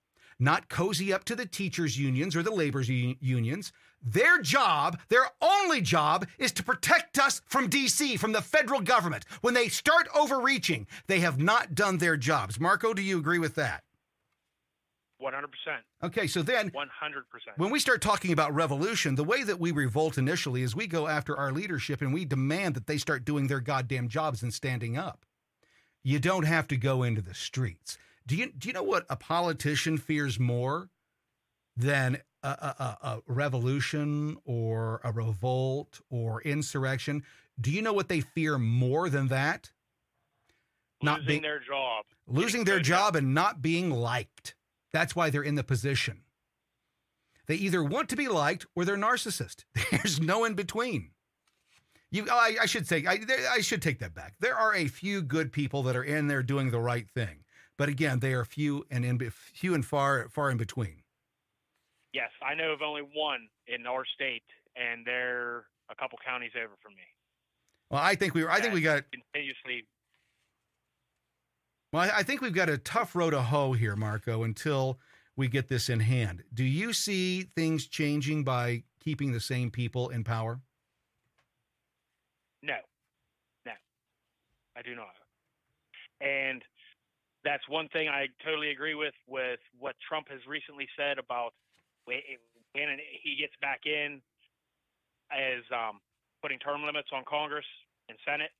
not 0.43 0.69
cozy 0.69 1.13
up 1.13 1.25
to 1.25 1.37
the 1.37 1.47
teachers' 1.47 1.99
unions 1.99 2.35
or 2.37 2.43
the 2.43 2.51
labor's 2.51 2.89
u- 2.89 3.17
unions. 3.21 3.73
Their 4.03 4.41
job, 4.41 4.99
their 5.09 5.27
only 5.41 5.81
job, 5.81 6.27
is 6.39 6.51
to 6.53 6.65
protect 6.65 7.19
us 7.19 7.41
from 7.47 7.71
DC, 7.71 8.19
from 8.19 8.33
the 8.33 8.43
federal 8.43 8.81
government. 8.81 9.25
When 9.41 9.55
they 9.55 9.69
start 9.69 10.09
overreaching, 10.15 10.87
they 11.07 11.21
have 11.21 11.39
not 11.39 11.75
done 11.75 11.99
their 11.99 12.17
jobs. 12.17 12.59
Marco, 12.59 12.93
do 12.93 13.03
you 13.03 13.19
agree 13.19 13.39
with 13.39 13.55
that? 13.55 13.85
100%. 15.23 15.45
Okay, 16.03 16.27
so 16.27 16.43
then 16.43 16.71
100%. 16.71 16.83
when 17.57 17.71
we 17.71 17.79
start 17.79 18.03
talking 18.03 18.33
about 18.33 18.53
revolution, 18.53 19.15
the 19.15 19.23
way 19.23 19.45
that 19.45 19.61
we 19.61 19.71
revolt 19.71 20.19
initially 20.19 20.63
is 20.63 20.75
we 20.75 20.89
go 20.89 21.07
after 21.07 21.37
our 21.37 21.53
leadership 21.53 22.03
and 22.03 22.13
we 22.13 22.25
demand 22.25 22.75
that 22.75 22.89
they 22.89 22.99
start 22.99 23.25
doing 23.25 23.47
their 23.47 23.61
goddamn 23.61 24.09
jobs 24.09 24.43
and 24.43 24.53
standing 24.53 24.97
up. 24.97 25.25
You 26.03 26.19
don't 26.19 26.45
have 26.45 26.67
to 26.69 26.77
go 26.77 27.05
into 27.05 27.23
the 27.23 27.35
streets. 27.35 27.97
Do 28.27 28.37
you 28.37 28.53
do 28.57 28.69
you 28.69 28.75
know 28.75 28.83
what 28.83 29.05
a 29.11 29.17
politician 29.17 29.99
fears 29.99 30.39
more 30.39 30.89
than 31.77 32.19
a, 32.43 32.49
a, 32.49 32.99
a, 33.03 33.23
revolution 33.27 34.37
or 34.45 35.01
a 35.05 35.13
revolt 35.13 36.01
or 36.11 36.43
insurrection? 36.43 37.23
Do 37.61 37.71
you 37.71 37.83
know 37.83 37.93
what 37.93 38.09
they 38.09 38.21
fear 38.21 38.59
more 38.59 39.09
than 39.09 39.29
that? 39.29 39.71
Not 41.03 41.21
Losing 41.21 41.27
being- 41.27 41.43
their 41.43 41.59
job. 41.61 42.05
losing 42.27 42.65
their 42.65 42.81
job 42.81 43.17
and 43.17 43.35
not 43.35 43.61
being 43.63 43.91
liked. 43.91 44.55
That's 44.93 45.17
why 45.17 45.31
they're 45.31 45.43
in 45.43 45.55
the 45.57 45.65
position. 45.65 46.23
They 47.47 47.57
either 47.57 47.83
want 47.83 48.09
to 48.11 48.17
be 48.17 48.29
liked 48.29 48.67
or 48.77 48.85
they're 48.85 48.97
narcissist. 48.97 49.65
There's 49.91 50.21
no 50.21 50.45
in 50.45 50.55
between. 50.55 51.11
You, 52.13 52.27
oh, 52.31 52.37
I, 52.37 52.57
I 52.63 52.67
should 52.67 52.87
say, 52.87 53.05
I, 53.07 53.19
I 53.51 53.61
should 53.63 53.81
take 53.83 53.99
that 54.01 54.15
back. 54.15 54.35
There 54.39 54.55
are 54.55 54.75
a 54.75 54.87
few 54.87 55.23
good 55.23 55.51
people 55.51 55.83
that 55.85 55.97
are 55.97 56.05
in 56.05 56.29
there 56.29 56.43
doing 56.43 56.71
the 56.71 56.79
right 56.79 57.09
thing, 57.09 57.42
but 57.77 57.89
again, 57.89 58.21
they 58.21 58.33
are 58.33 58.45
few 58.45 58.85
and 58.91 59.05
in 59.05 59.19
few 59.31 59.75
and 59.75 59.85
far 59.85 60.29
far 60.29 60.51
in 60.51 60.57
between. 60.57 61.03
Yes, 62.13 62.31
I 62.43 62.55
know 62.55 62.73
of 62.73 62.83
only 62.83 63.03
one 63.03 63.49
in 63.67 63.87
our 63.87 64.05
state, 64.05 64.43
and 64.77 65.07
they're 65.07 65.65
a 65.91 65.95
couple 65.95 66.19
counties 66.25 66.53
over 66.57 66.75
from 66.83 66.95
me. 66.95 67.03
Well, 67.91 68.03
I 68.03 68.15
think 68.15 68.35
we, 68.35 68.47
I 68.47 68.61
think 68.61 68.75
we 68.75 68.81
got, 68.81 69.05
continuously. 69.13 69.87
well, 71.93 72.11
I- 72.15 72.23
think 72.23 72.41
we've 72.41 72.55
got 72.55 72.69
a 72.69 72.79
tough 72.79 73.15
row 73.15 73.31
to 73.31 73.43
hoe 73.43 73.73
here, 73.73 73.97
Marco, 73.97 74.43
until 74.43 74.99
we 75.37 75.49
get 75.49 75.69
this 75.69 75.89
in 75.89 76.01
hand. 76.01 76.43
Do 76.53 76.65
you 76.65 76.93
see 76.93 77.43
things 77.55 77.87
changing 77.87 78.45
by 78.45 78.85
keeping 79.01 79.33
the 79.33 79.41
same 79.41 79.71
people 79.71 80.09
in 80.11 80.25
power? 80.25 80.61
No, 82.63 82.77
no, 83.67 83.73
I 84.77 84.83
do 84.83 84.95
not. 84.95 85.15
And 86.21 86.63
that's 87.45 87.67
one 87.69 87.89
thing 87.89 88.09
I 88.09 88.27
totally 88.45 88.71
agree 88.71 88.95
with 88.95 89.15
with 89.27 89.59
what 89.79 89.95
Trump 90.09 90.29
has 90.31 90.41
recently 90.47 90.87
said 90.97 91.19
about 91.19 91.53
when 92.05 92.19
he 93.23 93.37
gets 93.41 93.53
back 93.61 93.81
in 93.87 94.21
as 95.31 95.63
um, 95.73 96.01
putting 96.43 96.59
term 96.59 96.85
limits 96.85 97.09
on 97.13 97.25
Congress 97.29 97.65
and 98.09 98.19
Senate. 98.27 98.51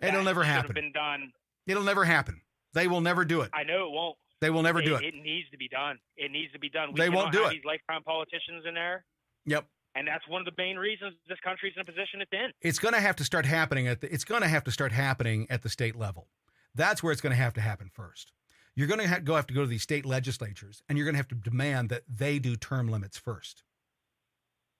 It'll 0.00 0.24
never 0.24 0.42
happen. 0.42 0.72
Been 0.74 0.92
done. 0.92 1.32
It'll 1.66 1.84
never 1.84 2.04
happen. 2.04 2.40
They 2.74 2.88
will 2.88 3.00
never 3.00 3.24
do 3.24 3.42
it. 3.42 3.50
I 3.52 3.62
know 3.62 3.86
it 3.86 3.92
won't. 3.92 4.16
They 4.40 4.50
will 4.50 4.62
never 4.62 4.82
do 4.82 4.96
it. 4.96 5.04
It 5.04 5.14
needs 5.14 5.48
to 5.50 5.56
be 5.58 5.68
done. 5.68 5.98
It 6.16 6.32
needs 6.32 6.52
to 6.52 6.58
be 6.58 6.68
done. 6.68 6.92
We 6.92 7.00
They 7.00 7.08
won't 7.08 7.30
do 7.30 7.44
it. 7.46 7.50
These 7.50 7.64
lifetime 7.64 8.02
politicians 8.02 8.64
in 8.66 8.74
there, 8.74 9.04
Yep. 9.46 9.66
and 9.94 10.08
that's 10.08 10.26
one 10.26 10.40
of 10.40 10.46
the 10.46 10.52
main 10.60 10.76
reasons 10.76 11.14
this 11.28 11.38
country's 11.44 11.74
in 11.76 11.82
a 11.82 11.84
position 11.84 12.20
it's 12.20 12.32
in. 12.32 12.50
It's 12.60 12.80
going 12.80 12.94
to 12.94 13.00
have 13.00 13.14
to 13.16 13.24
start 13.24 13.46
happening 13.46 13.86
at 13.86 14.00
the 14.00 14.12
it's 14.12 14.24
going 14.24 14.42
to 14.42 14.48
have 14.48 14.64
to 14.64 14.72
start 14.72 14.90
happening 14.90 15.46
at 15.48 15.62
the 15.62 15.68
state 15.68 15.94
level. 15.94 16.26
That's 16.74 17.02
where 17.02 17.12
it's 17.12 17.20
going 17.20 17.34
to 17.34 17.42
have 17.42 17.54
to 17.54 17.60
happen 17.60 17.90
first. 17.92 18.32
You're 18.74 18.88
going 18.88 19.00
to 19.00 19.06
have, 19.06 19.24
go 19.24 19.34
have 19.34 19.46
to 19.48 19.54
go 19.54 19.60
to 19.60 19.66
these 19.66 19.82
state 19.82 20.06
legislatures 20.06 20.82
and 20.88 20.96
you're 20.96 21.04
going 21.04 21.14
to 21.14 21.18
have 21.18 21.28
to 21.28 21.34
demand 21.34 21.90
that 21.90 22.02
they 22.08 22.38
do 22.38 22.56
term 22.56 22.88
limits 22.88 23.18
first. 23.18 23.62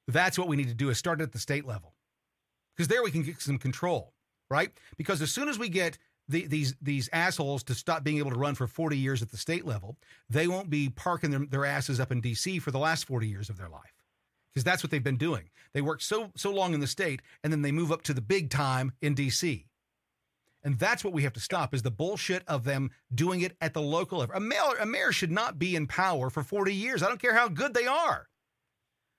That's 0.08 0.38
what 0.38 0.48
we 0.48 0.56
need 0.56 0.68
to 0.68 0.74
do 0.74 0.88
is 0.90 0.98
start 0.98 1.20
at 1.20 1.32
the 1.32 1.38
state 1.38 1.66
level. 1.66 1.94
Because 2.74 2.88
there 2.88 3.02
we 3.02 3.10
can 3.10 3.22
get 3.22 3.40
some 3.40 3.58
control, 3.58 4.14
right? 4.50 4.72
Because 4.96 5.20
as 5.20 5.30
soon 5.30 5.48
as 5.48 5.58
we 5.58 5.68
get 5.68 5.98
the, 6.28 6.46
these 6.46 6.74
these 6.80 7.08
assholes 7.12 7.62
to 7.64 7.74
stop 7.74 8.02
being 8.02 8.18
able 8.18 8.30
to 8.30 8.38
run 8.38 8.54
for 8.54 8.66
40 8.66 8.96
years 8.96 9.22
at 9.22 9.30
the 9.30 9.36
state 9.36 9.66
level, 9.66 9.98
they 10.30 10.46
won't 10.48 10.70
be 10.70 10.88
parking 10.88 11.30
their, 11.30 11.46
their 11.46 11.66
asses 11.66 12.00
up 12.00 12.10
in 12.10 12.22
DC 12.22 12.62
for 12.62 12.70
the 12.70 12.78
last 12.78 13.06
40 13.06 13.28
years 13.28 13.50
of 13.50 13.58
their 13.58 13.68
life. 13.68 13.92
Because 14.52 14.64
that's 14.64 14.82
what 14.82 14.90
they've 14.90 15.02
been 15.02 15.16
doing. 15.16 15.50
They 15.74 15.82
work 15.82 16.00
so 16.00 16.30
so 16.34 16.50
long 16.50 16.74
in 16.74 16.80
the 16.80 16.86
state 16.86 17.20
and 17.44 17.52
then 17.52 17.62
they 17.62 17.72
move 17.72 17.92
up 17.92 18.02
to 18.02 18.14
the 18.14 18.20
big 18.20 18.50
time 18.50 18.92
in 19.02 19.14
DC. 19.14 19.66
And 20.64 20.78
that's 20.78 21.02
what 21.02 21.12
we 21.12 21.24
have 21.24 21.32
to 21.32 21.40
stop 21.40 21.74
is 21.74 21.82
the 21.82 21.90
bullshit 21.90 22.44
of 22.46 22.64
them 22.64 22.90
doing 23.14 23.40
it 23.40 23.56
at 23.60 23.74
the 23.74 23.82
local 23.82 24.18
level. 24.18 24.36
A 24.36 24.40
mayor, 24.40 24.76
a 24.80 24.86
mayor 24.86 25.12
should 25.12 25.32
not 25.32 25.58
be 25.58 25.74
in 25.74 25.86
power 25.86 26.30
for 26.30 26.42
40 26.42 26.72
years. 26.72 27.02
I 27.02 27.08
don't 27.08 27.20
care 27.20 27.34
how 27.34 27.48
good 27.48 27.74
they 27.74 27.86
are. 27.86 28.28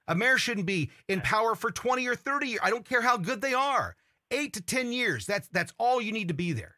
A 0.07 0.15
mayor 0.15 0.37
shouldn't 0.37 0.65
be 0.65 0.91
in 1.07 1.21
power 1.21 1.55
for 1.55 1.71
20 1.71 2.07
or 2.07 2.15
30 2.15 2.47
years. 2.47 2.59
I 2.63 2.69
don't 2.69 2.85
care 2.85 3.01
how 3.01 3.17
good 3.17 3.41
they 3.41 3.53
are. 3.53 3.95
8 4.31 4.53
to 4.53 4.61
10 4.61 4.91
years. 4.91 5.25
That's 5.25 5.47
that's 5.49 5.73
all 5.77 6.01
you 6.01 6.11
need 6.11 6.29
to 6.29 6.33
be 6.33 6.53
there. 6.53 6.77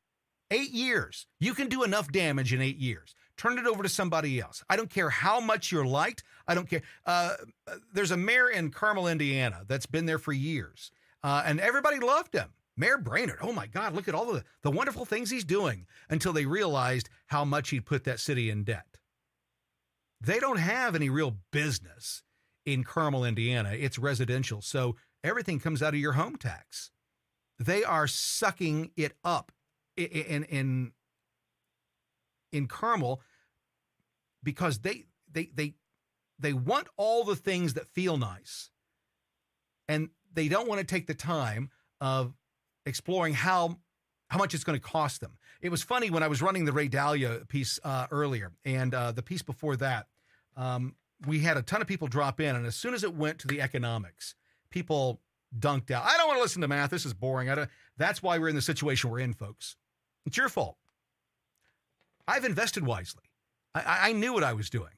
8 0.51 0.71
years. 0.71 1.25
You 1.39 1.53
can 1.53 1.67
do 1.67 1.83
enough 1.83 2.11
damage 2.11 2.53
in 2.53 2.61
8 2.61 2.77
years. 2.77 3.15
turn 3.37 3.57
it 3.57 3.65
over 3.65 3.83
to 3.83 3.89
somebody 3.89 4.39
else. 4.39 4.63
I 4.69 4.75
don't 4.75 4.89
care 4.89 5.09
how 5.09 5.39
much 5.39 5.71
you're 5.71 5.85
liked. 5.85 6.23
I 6.47 6.55
don't 6.55 6.69
care. 6.69 6.83
Uh, 7.05 7.35
there's 7.91 8.11
a 8.11 8.17
mayor 8.17 8.49
in 8.49 8.71
Carmel, 8.71 9.07
Indiana, 9.07 9.63
that's 9.67 9.85
been 9.85 10.05
there 10.05 10.19
for 10.19 10.31
years, 10.31 10.91
uh, 11.23 11.43
and 11.45 11.59
everybody 11.59 11.99
loved 11.99 12.33
him. 12.33 12.53
Mayor 12.77 12.97
Brainard, 12.97 13.39
oh 13.41 13.53
my 13.53 13.67
God, 13.67 13.93
look 13.93 14.07
at 14.07 14.15
all 14.15 14.25
the, 14.25 14.43
the 14.61 14.71
wonderful 14.71 15.05
things 15.05 15.29
he's 15.29 15.45
doing 15.45 15.85
until 16.09 16.33
they 16.33 16.45
realized 16.45 17.09
how 17.27 17.45
much 17.45 17.69
he'd 17.69 17.85
put 17.85 18.03
that 18.03 18.19
city 18.19 18.49
in 18.49 18.63
debt. 18.63 18.97
They 20.19 20.39
don't 20.39 20.57
have 20.57 20.95
any 20.95 21.09
real 21.09 21.37
business 21.51 22.23
in 22.65 22.83
Carmel, 22.83 23.23
Indiana. 23.23 23.73
It's 23.73 23.99
residential. 23.99 24.61
So 24.61 24.95
everything 25.23 25.59
comes 25.59 25.81
out 25.81 25.93
of 25.93 25.99
your 25.99 26.13
home 26.13 26.35
tax. 26.35 26.91
They 27.59 27.83
are 27.83 28.07
sucking 28.07 28.91
it 28.97 29.13
up 29.23 29.51
in 29.95 30.43
in 30.43 30.91
in 32.51 32.67
Carmel 32.67 33.21
because 34.43 34.79
they 34.79 35.05
they 35.31 35.49
they 35.53 35.75
they 36.39 36.53
want 36.53 36.87
all 36.97 37.23
the 37.23 37.35
things 37.35 37.75
that 37.75 37.87
feel 37.87 38.17
nice. 38.17 38.71
And 39.87 40.09
they 40.33 40.47
don't 40.47 40.67
want 40.67 40.79
to 40.79 40.85
take 40.85 41.07
the 41.07 41.13
time 41.13 41.69
of 42.01 42.33
exploring 42.85 43.33
how 43.33 43.77
how 44.29 44.39
much 44.39 44.55
it's 44.55 44.63
going 44.63 44.77
to 44.79 44.83
cost 44.83 45.21
them. 45.21 45.37
It 45.61 45.69
was 45.69 45.83
funny 45.83 46.09
when 46.09 46.23
I 46.23 46.27
was 46.27 46.41
running 46.41 46.65
the 46.65 46.71
Ray 46.71 46.89
Dalio 46.89 47.47
piece 47.47 47.79
uh, 47.83 48.07
earlier, 48.09 48.51
and 48.65 48.93
uh, 48.93 49.11
the 49.11 49.21
piece 49.21 49.43
before 49.43 49.75
that, 49.77 50.07
um, 50.57 50.95
we 51.27 51.39
had 51.39 51.57
a 51.57 51.61
ton 51.61 51.81
of 51.81 51.87
people 51.87 52.07
drop 52.07 52.39
in, 52.39 52.55
and 52.55 52.65
as 52.65 52.75
soon 52.75 52.93
as 52.93 53.03
it 53.03 53.13
went 53.13 53.39
to 53.39 53.47
the 53.47 53.61
economics, 53.61 54.33
people 54.71 55.21
dunked 55.57 55.91
out. 55.91 56.03
I 56.05 56.17
don't 56.17 56.27
want 56.27 56.39
to 56.39 56.43
listen 56.43 56.61
to 56.61 56.67
math. 56.67 56.89
This 56.89 57.05
is 57.05 57.13
boring. 57.13 57.49
I 57.49 57.55
don't, 57.55 57.69
that's 57.97 58.23
why 58.23 58.37
we're 58.39 58.49
in 58.49 58.55
the 58.55 58.61
situation 58.61 59.09
we're 59.09 59.19
in, 59.19 59.33
folks. 59.33 59.75
It's 60.25 60.37
your 60.37 60.49
fault. 60.49 60.77
I've 62.27 62.45
invested 62.45 62.85
wisely. 62.85 63.23
I, 63.75 64.09
I 64.09 64.13
knew 64.13 64.33
what 64.33 64.43
I 64.43 64.53
was 64.53 64.69
doing 64.69 64.93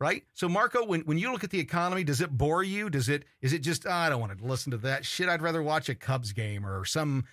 right? 0.00 0.24
So 0.34 0.48
Marco, 0.48 0.84
when, 0.84 1.00
when 1.02 1.18
you 1.18 1.32
look 1.32 1.44
at 1.44 1.50
the 1.50 1.60
economy, 1.60 2.04
does 2.04 2.20
it 2.20 2.30
bore 2.30 2.62
you? 2.62 2.90
Does 2.90 3.08
it 3.08 3.24
is 3.40 3.52
it 3.52 3.60
just 3.60 3.86
oh, 3.86 3.90
I 3.90 4.08
don't 4.08 4.20
want 4.20 4.38
to 4.38 4.44
listen 4.44 4.70
to 4.72 4.78
that 4.78 5.04
shit. 5.04 5.28
I'd 5.28 5.42
rather 5.42 5.62
watch 5.62 5.88
a 5.88 5.94
Cubs 5.94 6.32
game 6.32 6.66
or 6.66 6.84
some 6.84 7.24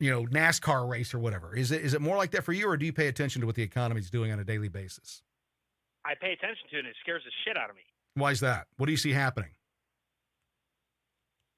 you 0.00 0.10
know 0.10 0.26
NASCAR 0.26 0.88
race 0.88 1.14
or 1.14 1.18
whatever. 1.18 1.56
Is 1.56 1.70
it 1.72 1.82
is 1.82 1.94
it 1.94 2.00
more 2.00 2.16
like 2.16 2.30
that 2.32 2.44
for 2.44 2.52
you, 2.52 2.68
or 2.68 2.76
do 2.76 2.86
you 2.86 2.92
pay 2.92 3.08
attention 3.08 3.40
to 3.40 3.46
what 3.46 3.56
the 3.56 3.62
economy 3.62 4.00
is 4.00 4.10
doing 4.10 4.32
on 4.32 4.38
a 4.40 4.44
daily 4.44 4.68
basis? 4.68 5.22
I 6.04 6.14
pay 6.20 6.32
attention 6.32 6.68
to 6.70 6.76
it, 6.76 6.80
and 6.80 6.88
it 6.88 6.96
scares 7.02 7.22
the 7.24 7.30
shit 7.44 7.56
out 7.56 7.70
of 7.70 7.76
me. 7.76 7.82
Why 8.14 8.30
is 8.30 8.40
that? 8.40 8.66
What 8.76 8.86
do 8.86 8.92
you 8.92 8.98
see 8.98 9.12
happening? 9.12 9.50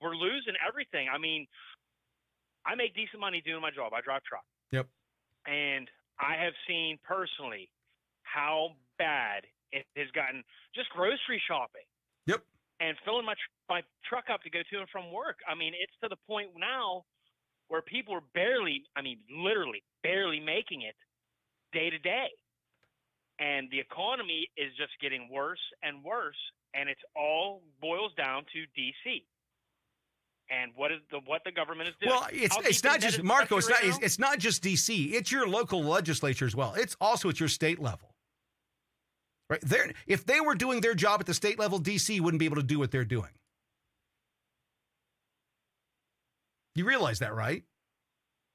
We're 0.01 0.17
losing 0.17 0.55
everything. 0.67 1.09
I 1.13 1.19
mean, 1.19 1.47
I 2.67 2.75
make 2.75 2.95
decent 2.95 3.21
money 3.21 3.43
doing 3.45 3.61
my 3.61 3.71
job. 3.71 3.93
I 3.95 4.01
drive 4.01 4.23
truck. 4.25 4.45
Yep. 4.73 4.89
And 5.47 5.89
I 6.19 6.43
have 6.43 6.55
seen 6.67 6.99
personally 7.05 7.71
how 8.23 8.71
bad 8.99 9.45
it 9.73 9.87
has 9.97 10.11
gotten 10.15 10.43
just 10.75 10.91
grocery 10.91 11.43
shopping. 11.47 11.87
Yep. 12.27 12.43
And 12.81 12.97
filling 13.05 13.27
my 13.27 13.35
tr- 13.35 13.57
my 13.69 13.83
truck 14.09 14.25
up 14.33 14.43
to 14.43 14.51
go 14.51 14.61
to 14.71 14.79
and 14.79 14.89
from 14.89 15.13
work. 15.13 15.39
I 15.49 15.55
mean, 15.55 15.75
it's 15.77 15.93
to 16.03 16.09
the 16.09 16.21
point 16.27 16.51
now 16.57 17.05
where 17.69 17.83
people 17.83 18.15
are 18.15 18.25
barely, 18.35 18.83
I 18.97 19.03
mean, 19.03 19.19
literally 19.31 19.83
barely 20.03 20.41
making 20.41 20.83
it 20.83 20.97
day 21.73 21.91
to 21.91 21.99
day. 21.99 22.29
And 23.39 23.71
the 23.71 23.81
economy 23.81 24.49
is 24.57 24.73
just 24.77 24.93
getting 25.01 25.29
worse 25.33 25.61
and 25.83 26.05
worse, 26.05 26.37
and 26.75 26.89
it's 26.89 27.01
all 27.17 27.63
boils 27.81 28.13
down 28.17 28.45
to 28.53 28.59
DC 28.77 29.25
and 30.51 30.73
what 30.75 30.91
is 30.91 30.99
the 31.11 31.21
what 31.27 31.43
the 31.45 31.53
government 31.53 31.89
is 31.89 31.95
doing. 32.01 32.13
Well, 32.13 32.29
it's 32.33 32.57
it's 32.65 32.85
not 32.85 33.01
just 33.01 33.23
Marco. 33.23 33.57
It's 33.57 33.69
not 33.69 33.81
right 33.81 33.89
it's, 33.89 33.99
it's 33.99 34.19
not 34.19 34.39
just 34.39 34.63
D.C. 34.63 35.15
It's 35.15 35.31
your 35.31 35.49
local 35.49 35.83
legislature 35.83 36.45
as 36.45 36.57
well. 36.57 36.75
It's 36.75 36.97
also 37.01 37.29
at 37.29 37.41
your 37.41 37.49
state 37.49 37.81
level. 37.81 38.15
Right 39.51 39.61
there, 39.63 39.91
if 40.07 40.25
they 40.25 40.41
were 40.41 40.55
doing 40.55 40.81
their 40.81 40.95
job 40.95 41.21
at 41.21 41.27
the 41.27 41.35
state 41.35 41.59
level, 41.59 41.81
D.C. 41.81 42.21
wouldn't 42.21 42.39
be 42.39 42.45
able 42.45 42.57
to 42.57 42.63
do 42.63 42.79
what 42.79 42.93
they're 42.93 43.05
doing. 43.05 43.31
You 46.77 46.85
realize 46.85 47.19
that, 47.19 47.35
right? 47.35 47.65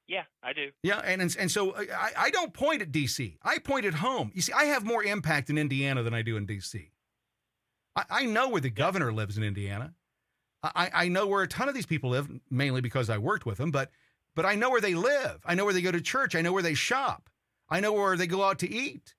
Yeah, 0.08 0.22
I 0.42 0.54
do. 0.54 0.70
Yeah, 0.82 1.00
and 1.04 1.20
and, 1.20 1.36
and 1.38 1.50
so 1.50 1.72
uh, 1.72 1.84
I, 1.94 2.12
I 2.16 2.30
don't 2.30 2.54
point 2.54 2.80
at 2.80 2.92
D.C. 2.92 3.36
I 3.42 3.58
point 3.58 3.84
at 3.84 3.94
home. 3.94 4.30
You 4.34 4.40
see, 4.40 4.52
I 4.52 4.64
have 4.64 4.84
more 4.84 5.04
impact 5.04 5.50
in 5.50 5.58
Indiana 5.58 6.02
than 6.02 6.14
I 6.14 6.22
do 6.22 6.36
in 6.38 6.46
D.C. 6.46 6.90
I, 7.94 8.04
I 8.08 8.24
know 8.24 8.48
where 8.48 8.60
the 8.60 8.70
governor 8.70 9.12
lives 9.12 9.36
in 9.36 9.44
Indiana. 9.44 9.92
I, 10.62 10.90
I 10.94 11.08
know 11.08 11.26
where 11.26 11.42
a 11.42 11.48
ton 11.48 11.68
of 11.68 11.74
these 11.74 11.86
people 11.86 12.10
live, 12.10 12.28
mainly 12.50 12.80
because 12.80 13.10
I 13.10 13.18
worked 13.18 13.44
with 13.44 13.58
them, 13.58 13.70
but 13.70 13.90
but 14.34 14.46
I 14.46 14.54
know 14.54 14.70
where 14.70 14.80
they 14.80 14.94
live. 14.94 15.40
I 15.44 15.54
know 15.54 15.64
where 15.64 15.74
they 15.74 15.82
go 15.82 15.92
to 15.92 16.00
church. 16.00 16.34
I 16.34 16.40
know 16.40 16.52
where 16.52 16.62
they 16.62 16.74
shop. 16.74 17.28
I 17.68 17.80
know 17.80 17.92
where 17.92 18.16
they 18.16 18.26
go 18.26 18.42
out 18.42 18.60
to 18.60 18.70
eat. 18.70 19.14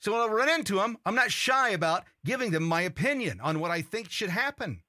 So 0.00 0.12
when 0.12 0.22
I 0.22 0.32
run 0.32 0.48
into 0.48 0.76
them, 0.76 0.96
I'm 1.04 1.14
not 1.14 1.30
shy 1.30 1.70
about 1.70 2.04
giving 2.24 2.50
them 2.50 2.62
my 2.64 2.80
opinion 2.82 3.38
on 3.40 3.60
what 3.60 3.70
I 3.70 3.82
think 3.82 4.10
should 4.10 4.30
happen. 4.30 4.82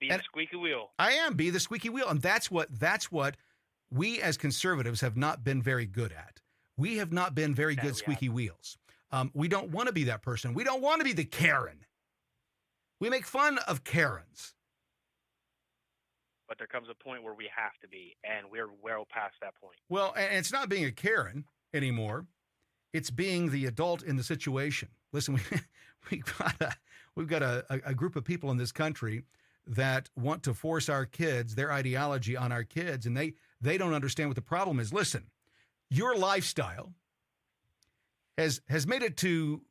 Be 0.00 0.08
And- 0.08 0.20
the 0.20 0.24
squeaky 0.24 0.56
wheel. 0.56 0.92
I 0.98 1.12
am 1.12 1.34
be 1.34 1.50
the 1.50 1.60
squeaky 1.60 1.88
wheel, 1.90 2.08
and 2.08 2.22
that's 2.22 2.50
what 2.50 2.68
that's 2.78 3.10
what 3.12 3.36
we 3.90 4.22
as 4.22 4.36
conservatives 4.36 5.00
have 5.00 5.16
not 5.16 5.42
been 5.44 5.60
very 5.60 5.86
good 5.86 6.12
at. 6.12 6.40
We 6.76 6.96
have 6.98 7.12
not 7.12 7.34
been 7.34 7.54
very 7.54 7.74
Yeah, 7.74 7.82
good 7.82 7.96
squeaky 7.96 8.28
wheels. 8.28 8.78
Um, 9.10 9.32
we 9.34 9.48
don't 9.48 9.70
want 9.70 9.88
to 9.88 9.92
be 9.92 10.04
that 10.04 10.22
person. 10.22 10.54
We 10.54 10.62
don't 10.64 10.80
want 10.80 11.00
to 11.00 11.04
be 11.04 11.12
the 11.12 11.24
Karen. 11.24 11.84
We 13.00 13.10
make 13.10 13.26
fun 13.26 13.58
of 13.58 13.82
Karens. 13.82 14.54
But 16.48 16.58
there 16.58 16.66
comes 16.68 16.88
a 16.88 16.94
point 16.94 17.22
where 17.22 17.34
we 17.34 17.48
have 17.54 17.78
to 17.80 17.88
be, 17.88 18.16
and 18.24 18.50
we're 18.50 18.70
well 18.82 19.06
past 19.10 19.34
that 19.40 19.54
point. 19.56 19.76
Well, 19.88 20.14
and 20.16 20.36
it's 20.38 20.52
not 20.52 20.68
being 20.68 20.84
a 20.84 20.92
Karen 20.92 21.44
anymore. 21.74 22.26
It's 22.92 23.10
being 23.10 23.50
the 23.50 23.66
adult 23.66 24.02
in 24.02 24.16
the 24.16 24.22
situation. 24.22 24.88
Listen, 25.12 25.34
we 25.50 25.60
we've 26.10 26.38
got 26.38 26.60
a 26.60 26.74
we've 27.14 27.28
got 27.28 27.42
a, 27.42 27.64
a, 27.84 27.94
group 27.94 28.16
of 28.16 28.24
people 28.24 28.50
in 28.50 28.56
this 28.56 28.72
country 28.72 29.24
that 29.66 30.08
want 30.16 30.42
to 30.44 30.54
force 30.54 30.88
our 30.88 31.06
kids 31.06 31.54
their 31.54 31.72
ideology 31.72 32.36
on 32.36 32.52
our 32.52 32.64
kids, 32.64 33.06
and 33.06 33.16
they 33.16 33.34
they 33.60 33.78
don't 33.78 33.94
understand 33.94 34.28
what 34.28 34.36
the 34.36 34.42
problem 34.42 34.80
is. 34.80 34.92
Listen, 34.92 35.26
your 35.90 36.16
lifestyle 36.16 36.92
has 38.38 38.60
has 38.68 38.86
made 38.86 39.02
it 39.02 39.16
to 39.18 39.62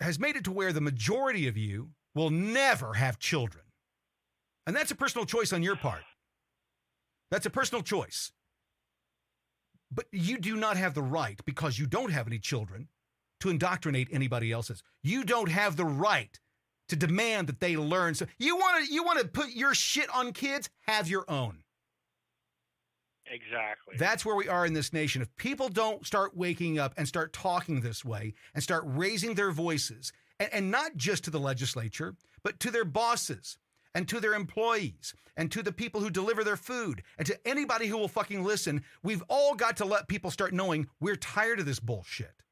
has 0.00 0.18
made 0.18 0.36
it 0.36 0.44
to 0.44 0.52
where 0.52 0.72
the 0.72 0.80
majority 0.80 1.48
of 1.48 1.56
you 1.56 1.90
will 2.14 2.30
never 2.30 2.94
have 2.94 3.18
children. 3.18 3.64
And 4.66 4.74
that's 4.74 4.90
a 4.90 4.96
personal 4.96 5.26
choice 5.26 5.52
on 5.52 5.62
your 5.62 5.76
part. 5.76 6.02
That's 7.30 7.46
a 7.46 7.50
personal 7.50 7.82
choice. 7.82 8.32
But 9.96 10.06
you 10.12 10.38
do 10.38 10.54
not 10.56 10.76
have 10.76 10.94
the 10.94 11.02
right, 11.02 11.40
because 11.44 11.78
you 11.78 11.86
don't 11.86 12.12
have 12.12 12.28
any 12.28 12.38
children, 12.38 12.88
to 13.40 13.48
indoctrinate 13.48 14.08
anybody 14.12 14.52
else's. 14.52 14.82
You 15.02 15.24
don't 15.24 15.50
have 15.50 15.76
the 15.76 15.84
right 15.84 16.38
to 16.88 16.96
demand 16.96 17.48
that 17.48 17.60
they 17.60 17.76
learn. 17.76 18.14
So 18.14 18.26
you 18.38 18.56
want 18.56 18.86
to 18.86 18.92
you 18.92 19.02
want 19.02 19.18
to 19.18 19.26
put 19.26 19.50
your 19.50 19.74
shit 19.74 20.08
on 20.14 20.32
kids? 20.32 20.68
Have 20.82 21.08
your 21.08 21.24
own. 21.28 21.64
Exactly. 23.28 23.96
That's 23.98 24.24
where 24.24 24.36
we 24.36 24.48
are 24.48 24.66
in 24.66 24.72
this 24.72 24.92
nation. 24.92 25.20
If 25.20 25.34
people 25.36 25.68
don't 25.68 26.06
start 26.06 26.36
waking 26.36 26.78
up 26.78 26.94
and 26.96 27.08
start 27.08 27.32
talking 27.32 27.80
this 27.80 28.04
way 28.04 28.34
and 28.54 28.62
start 28.62 28.84
raising 28.86 29.34
their 29.34 29.50
voices, 29.50 30.12
and, 30.38 30.48
and 30.52 30.70
not 30.70 30.96
just 30.96 31.24
to 31.24 31.30
the 31.30 31.40
legislature, 31.40 32.14
but 32.44 32.60
to 32.60 32.70
their 32.70 32.84
bosses 32.84 33.58
and 33.96 34.06
to 34.06 34.20
their 34.20 34.34
employees 34.34 35.14
and 35.38 35.50
to 35.50 35.62
the 35.62 35.72
people 35.72 36.02
who 36.02 36.10
deliver 36.10 36.44
their 36.44 36.58
food 36.58 37.02
and 37.16 37.26
to 37.26 37.48
anybody 37.48 37.86
who 37.86 37.96
will 37.96 38.08
fucking 38.08 38.44
listen, 38.44 38.84
we've 39.02 39.22
all 39.28 39.54
got 39.54 39.78
to 39.78 39.86
let 39.86 40.06
people 40.06 40.30
start 40.30 40.52
knowing 40.52 40.86
we're 41.00 41.16
tired 41.16 41.58
of 41.60 41.64
this 41.64 41.80
bullshit. 41.80 42.42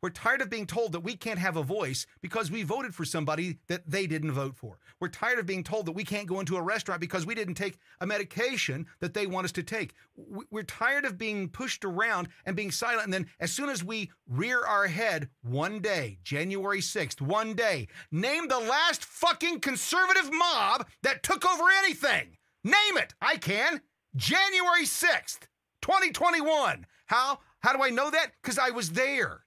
We're 0.00 0.10
tired 0.10 0.40
of 0.42 0.48
being 0.50 0.66
told 0.66 0.92
that 0.92 1.00
we 1.00 1.16
can't 1.16 1.40
have 1.40 1.56
a 1.56 1.62
voice 1.62 2.06
because 2.20 2.52
we 2.52 2.62
voted 2.62 2.94
for 2.94 3.04
somebody 3.04 3.58
that 3.66 3.90
they 3.90 4.06
didn't 4.06 4.30
vote 4.30 4.54
for. 4.56 4.78
We're 5.00 5.08
tired 5.08 5.40
of 5.40 5.46
being 5.46 5.64
told 5.64 5.86
that 5.86 5.92
we 5.92 6.04
can't 6.04 6.28
go 6.28 6.38
into 6.38 6.56
a 6.56 6.62
restaurant 6.62 7.00
because 7.00 7.26
we 7.26 7.34
didn't 7.34 7.54
take 7.54 7.78
a 8.00 8.06
medication 8.06 8.86
that 9.00 9.12
they 9.12 9.26
want 9.26 9.46
us 9.46 9.52
to 9.52 9.62
take. 9.64 9.94
We- 10.14 10.44
We're 10.50 10.62
tired 10.62 11.04
of 11.04 11.18
being 11.18 11.48
pushed 11.48 11.84
around 11.84 12.28
and 12.46 12.54
being 12.54 12.70
silent. 12.70 13.04
And 13.04 13.12
then, 13.12 13.28
as 13.40 13.50
soon 13.52 13.68
as 13.70 13.82
we 13.82 14.12
rear 14.28 14.64
our 14.64 14.86
head 14.86 15.30
one 15.42 15.80
day, 15.80 16.18
January 16.22 16.80
6th, 16.80 17.20
one 17.20 17.54
day, 17.54 17.88
name 18.12 18.46
the 18.46 18.58
last 18.60 19.04
fucking 19.04 19.60
conservative 19.60 20.32
mob 20.32 20.86
that 21.02 21.24
took 21.24 21.44
over 21.44 21.64
anything. 21.82 22.38
Name 22.62 22.96
it. 22.96 23.14
I 23.20 23.36
can. 23.36 23.82
January 24.14 24.84
6th, 24.84 25.48
2021. 25.82 26.86
How? 27.06 27.40
How 27.60 27.72
do 27.72 27.82
I 27.82 27.90
know 27.90 28.10
that? 28.10 28.32
Because 28.40 28.58
I 28.58 28.70
was 28.70 28.92
there. 28.92 29.44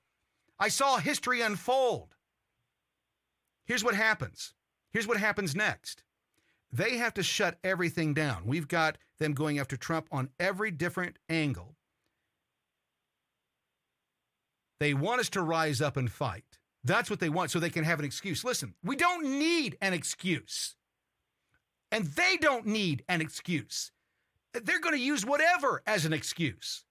I 0.61 0.67
saw 0.67 0.97
history 0.97 1.41
unfold. 1.41 2.15
Here's 3.65 3.83
what 3.83 3.95
happens. 3.95 4.53
Here's 4.91 5.07
what 5.07 5.17
happens 5.17 5.55
next. 5.55 6.03
They 6.71 6.97
have 6.97 7.15
to 7.15 7.23
shut 7.23 7.57
everything 7.63 8.13
down. 8.13 8.43
We've 8.45 8.67
got 8.67 8.99
them 9.17 9.33
going 9.33 9.57
after 9.57 9.75
Trump 9.75 10.07
on 10.11 10.29
every 10.39 10.69
different 10.69 11.17
angle. 11.27 11.75
They 14.79 14.93
want 14.93 15.19
us 15.19 15.29
to 15.31 15.41
rise 15.41 15.81
up 15.81 15.97
and 15.97 16.11
fight. 16.11 16.59
That's 16.83 17.09
what 17.09 17.19
they 17.19 17.29
want 17.29 17.49
so 17.49 17.59
they 17.59 17.69
can 17.71 17.83
have 17.83 17.99
an 17.99 18.05
excuse. 18.05 18.43
Listen, 18.43 18.75
we 18.83 18.95
don't 18.95 19.39
need 19.39 19.77
an 19.81 19.93
excuse. 19.93 20.75
And 21.91 22.05
they 22.05 22.37
don't 22.39 22.67
need 22.67 23.03
an 23.09 23.19
excuse. 23.19 23.91
They're 24.53 24.79
going 24.79 24.95
to 24.95 25.01
use 25.01 25.25
whatever 25.25 25.81
as 25.87 26.05
an 26.05 26.13
excuse. 26.13 26.85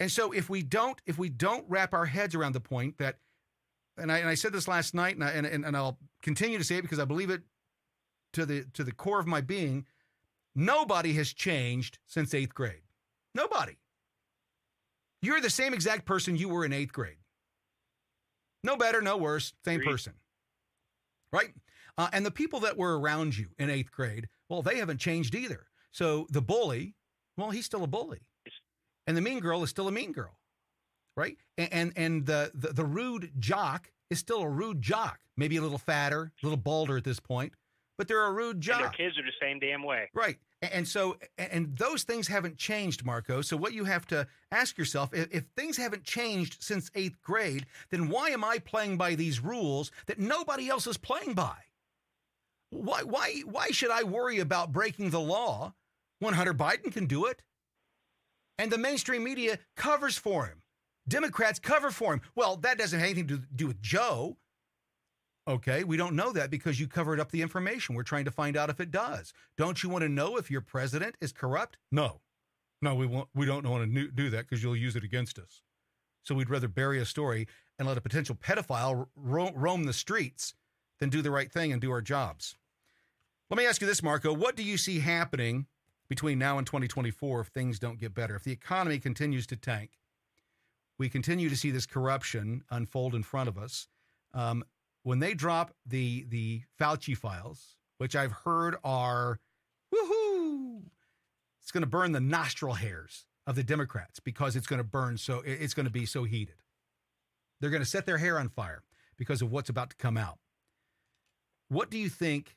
And 0.00 0.10
so 0.10 0.32
if 0.32 0.48
we 0.48 0.62
don't 0.62 1.00
if 1.06 1.18
we 1.18 1.28
don't 1.28 1.64
wrap 1.68 1.92
our 1.92 2.06
heads 2.06 2.34
around 2.34 2.54
the 2.54 2.60
point 2.60 2.98
that 2.98 3.18
and 3.98 4.10
I, 4.10 4.18
and 4.18 4.28
I 4.28 4.34
said 4.34 4.52
this 4.52 4.66
last 4.66 4.94
night 4.94 5.14
and, 5.14 5.22
I, 5.22 5.30
and, 5.30 5.46
and 5.46 5.76
I'll 5.76 5.98
continue 6.22 6.56
to 6.56 6.64
say 6.64 6.76
it 6.76 6.82
because 6.82 6.98
I 6.98 7.04
believe 7.04 7.28
it 7.28 7.42
to 8.32 8.46
the 8.46 8.64
to 8.72 8.82
the 8.82 8.92
core 8.92 9.20
of 9.20 9.26
my 9.26 9.42
being, 9.42 9.84
nobody 10.54 11.12
has 11.14 11.32
changed 11.32 11.98
since 12.06 12.32
8th 12.32 12.54
grade. 12.54 12.82
Nobody. 13.34 13.76
You're 15.22 15.40
the 15.40 15.50
same 15.50 15.74
exact 15.74 16.06
person 16.06 16.34
you 16.34 16.48
were 16.48 16.64
in 16.64 16.72
8th 16.72 16.92
grade. 16.92 17.16
No 18.64 18.76
better, 18.76 19.02
no 19.02 19.18
worse, 19.18 19.52
same 19.64 19.80
Agreed. 19.80 19.92
person. 19.92 20.14
Right? 21.32 21.52
Uh, 21.98 22.08
and 22.12 22.24
the 22.24 22.30
people 22.30 22.60
that 22.60 22.78
were 22.78 22.98
around 22.98 23.36
you 23.36 23.48
in 23.58 23.68
8th 23.68 23.90
grade, 23.90 24.28
well, 24.48 24.62
they 24.62 24.78
haven't 24.78 24.98
changed 24.98 25.34
either. 25.34 25.66
So 25.92 26.26
the 26.30 26.40
bully, 26.40 26.94
well, 27.36 27.50
he's 27.50 27.66
still 27.66 27.84
a 27.84 27.88
bully. 27.88 28.20
And 29.10 29.16
the 29.16 29.20
mean 29.20 29.40
girl 29.40 29.64
is 29.64 29.70
still 29.70 29.88
a 29.88 29.92
mean 29.92 30.12
girl 30.12 30.36
right? 31.16 31.36
And 31.58 31.72
and, 31.72 31.92
and 31.96 32.26
the, 32.26 32.52
the 32.54 32.68
the 32.68 32.84
rude 32.84 33.32
jock 33.38 33.90
is 34.10 34.18
still 34.20 34.42
a 34.42 34.48
rude 34.48 34.80
jock, 34.80 35.20
maybe 35.36 35.56
a 35.56 35.60
little 35.62 35.78
fatter, 35.78 36.32
a 36.42 36.46
little 36.46 36.56
balder 36.56 36.96
at 36.96 37.04
this 37.04 37.20
point, 37.20 37.52
but 37.98 38.08
they're 38.08 38.24
a 38.24 38.32
rude 38.32 38.56
And 38.56 38.62
their 38.62 38.76
jock, 38.78 38.96
kids 38.96 39.18
are 39.18 39.22
the 39.22 39.32
same 39.40 39.58
damn 39.58 39.82
way. 39.82 40.08
right? 40.14 40.38
And 40.62 40.86
so 40.86 41.16
and 41.36 41.76
those 41.76 42.04
things 42.04 42.28
haven't 42.28 42.58
changed, 42.58 43.04
Marco. 43.04 43.42
So 43.42 43.56
what 43.56 43.72
you 43.72 43.84
have 43.84 44.06
to 44.06 44.26
ask 44.52 44.78
yourself, 44.78 45.12
if, 45.12 45.28
if 45.34 45.44
things 45.56 45.76
haven't 45.76 46.04
changed 46.04 46.62
since 46.62 46.90
eighth 46.94 47.20
grade, 47.22 47.66
then 47.90 48.08
why 48.08 48.30
am 48.30 48.44
I 48.44 48.58
playing 48.58 48.96
by 48.96 49.14
these 49.14 49.40
rules 49.40 49.90
that 50.06 50.18
nobody 50.18 50.68
else 50.68 50.86
is 50.86 50.96
playing 50.96 51.34
by? 51.34 51.56
Why 52.70 53.02
why 53.02 53.42
why 53.46 53.72
should 53.72 53.90
I 53.90 54.04
worry 54.04 54.38
about 54.38 54.72
breaking 54.72 55.10
the 55.10 55.20
law 55.20 55.74
when 56.20 56.34
Hunter 56.34 56.54
Biden 56.54 56.92
can 56.92 57.06
do 57.06 57.26
it? 57.26 57.42
And 58.60 58.70
the 58.70 58.76
mainstream 58.76 59.24
media 59.24 59.58
covers 59.74 60.18
for 60.18 60.44
him. 60.44 60.60
Democrats 61.08 61.58
cover 61.58 61.90
for 61.90 62.12
him. 62.12 62.20
Well, 62.34 62.56
that 62.56 62.76
doesn't 62.76 62.98
have 63.00 63.08
anything 63.08 63.28
to 63.28 63.38
do 63.56 63.66
with 63.66 63.80
Joe. 63.80 64.36
Okay, 65.48 65.82
we 65.82 65.96
don't 65.96 66.14
know 66.14 66.30
that 66.32 66.50
because 66.50 66.78
you 66.78 66.86
covered 66.86 67.18
up 67.18 67.30
the 67.30 67.40
information. 67.40 67.94
We're 67.94 68.02
trying 68.02 68.26
to 68.26 68.30
find 68.30 68.58
out 68.58 68.68
if 68.68 68.78
it 68.78 68.90
does. 68.90 69.32
Don't 69.56 69.82
you 69.82 69.88
want 69.88 70.02
to 70.02 70.10
know 70.10 70.36
if 70.36 70.50
your 70.50 70.60
president 70.60 71.16
is 71.22 71.32
corrupt? 71.32 71.78
No, 71.90 72.20
no, 72.82 72.94
we 72.94 73.06
won't. 73.06 73.28
We 73.34 73.46
don't 73.46 73.66
want 73.66 73.94
to 73.94 74.08
do 74.08 74.28
that 74.28 74.46
because 74.46 74.62
you'll 74.62 74.76
use 74.76 74.94
it 74.94 75.04
against 75.04 75.38
us. 75.38 75.62
So 76.22 76.34
we'd 76.34 76.50
rather 76.50 76.68
bury 76.68 77.00
a 77.00 77.06
story 77.06 77.48
and 77.78 77.88
let 77.88 77.96
a 77.96 78.02
potential 78.02 78.34
pedophile 78.34 79.06
ro- 79.16 79.52
roam 79.54 79.84
the 79.84 79.94
streets 79.94 80.52
than 80.98 81.08
do 81.08 81.22
the 81.22 81.30
right 81.30 81.50
thing 81.50 81.72
and 81.72 81.80
do 81.80 81.90
our 81.90 82.02
jobs. 82.02 82.56
Let 83.48 83.56
me 83.56 83.64
ask 83.64 83.80
you 83.80 83.86
this, 83.86 84.02
Marco. 84.02 84.34
What 84.34 84.54
do 84.54 84.62
you 84.62 84.76
see 84.76 85.00
happening 85.00 85.66
between 86.10 86.38
now 86.38 86.58
and 86.58 86.66
2024 86.66 87.40
if 87.40 87.46
things 87.46 87.78
don't 87.78 87.98
get 87.98 88.12
better? 88.12 88.34
If 88.34 88.44
the 88.44 88.52
economy 88.52 88.98
continues 88.98 89.46
to 89.46 89.56
tank, 89.56 89.92
we 90.98 91.08
continue 91.08 91.48
to 91.48 91.56
see 91.56 91.70
this 91.70 91.86
corruption 91.86 92.62
unfold 92.68 93.14
in 93.14 93.22
front 93.22 93.48
of 93.48 93.56
us. 93.56 93.88
Um, 94.34 94.62
when 95.02 95.20
they 95.20 95.32
drop 95.32 95.72
the 95.86 96.26
the 96.28 96.62
Fauci 96.78 97.16
files, 97.16 97.76
which 97.96 98.14
I've 98.14 98.32
heard 98.32 98.76
are 98.84 99.40
woohoo, 99.94 100.82
it's 101.62 101.70
going 101.70 101.82
to 101.82 101.88
burn 101.88 102.12
the 102.12 102.20
nostril 102.20 102.74
hairs 102.74 103.24
of 103.46 103.54
the 103.56 103.62
Democrats 103.62 104.20
because 104.20 104.56
it's 104.56 104.66
going 104.66 104.78
to 104.78 104.84
burn 104.84 105.16
so 105.16 105.42
it's 105.46 105.72
going 105.72 105.86
to 105.86 105.92
be 105.92 106.04
so 106.04 106.24
heated. 106.24 106.56
They're 107.60 107.70
going 107.70 107.82
to 107.82 107.88
set 107.88 108.04
their 108.04 108.18
hair 108.18 108.38
on 108.38 108.48
fire 108.48 108.82
because 109.16 109.40
of 109.40 109.50
what's 109.50 109.70
about 109.70 109.90
to 109.90 109.96
come 109.96 110.16
out. 110.16 110.38
What 111.68 111.90
do 111.90 111.98
you 111.98 112.08
think 112.08 112.56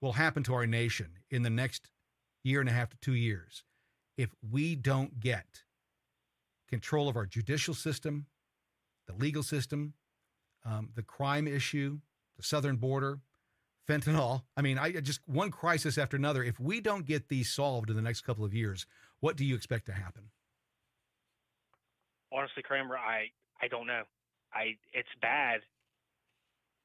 will 0.00 0.12
happen 0.12 0.42
to 0.44 0.54
our 0.54 0.66
nation 0.66 1.18
in 1.30 1.42
the 1.42 1.50
next 1.50 1.90
year 2.44 2.60
and 2.60 2.68
a 2.68 2.72
half 2.72 2.90
to 2.90 2.96
two 2.98 3.14
years 3.14 3.64
if 4.16 4.30
we 4.48 4.76
don't 4.76 5.18
get 5.20 5.64
control 6.68 7.08
of 7.08 7.16
our 7.16 7.26
judicial 7.26 7.74
system, 7.74 8.26
the 9.06 9.14
legal 9.14 9.42
system, 9.42 9.94
um, 10.64 10.90
the 10.94 11.02
crime 11.02 11.46
issue, 11.46 11.98
the 12.36 12.42
southern 12.42 12.76
border, 12.76 13.20
fentanyl. 13.88 14.42
I 14.56 14.62
mean, 14.62 14.78
I 14.78 14.92
just 14.92 15.20
one 15.26 15.50
crisis 15.50 15.98
after 15.98 16.16
another. 16.16 16.42
If 16.42 16.58
we 16.58 16.80
don't 16.80 17.06
get 17.06 17.28
these 17.28 17.52
solved 17.52 17.90
in 17.90 17.96
the 17.96 18.02
next 18.02 18.22
couple 18.22 18.44
of 18.44 18.54
years, 18.54 18.86
what 19.20 19.36
do 19.36 19.44
you 19.44 19.54
expect 19.54 19.86
to 19.86 19.92
happen? 19.92 20.30
Honestly, 22.32 22.62
Cramer, 22.62 22.96
I 22.96 23.30
I 23.60 23.68
don't 23.68 23.86
know. 23.86 24.02
I 24.52 24.76
it's 24.92 25.08
bad, 25.20 25.60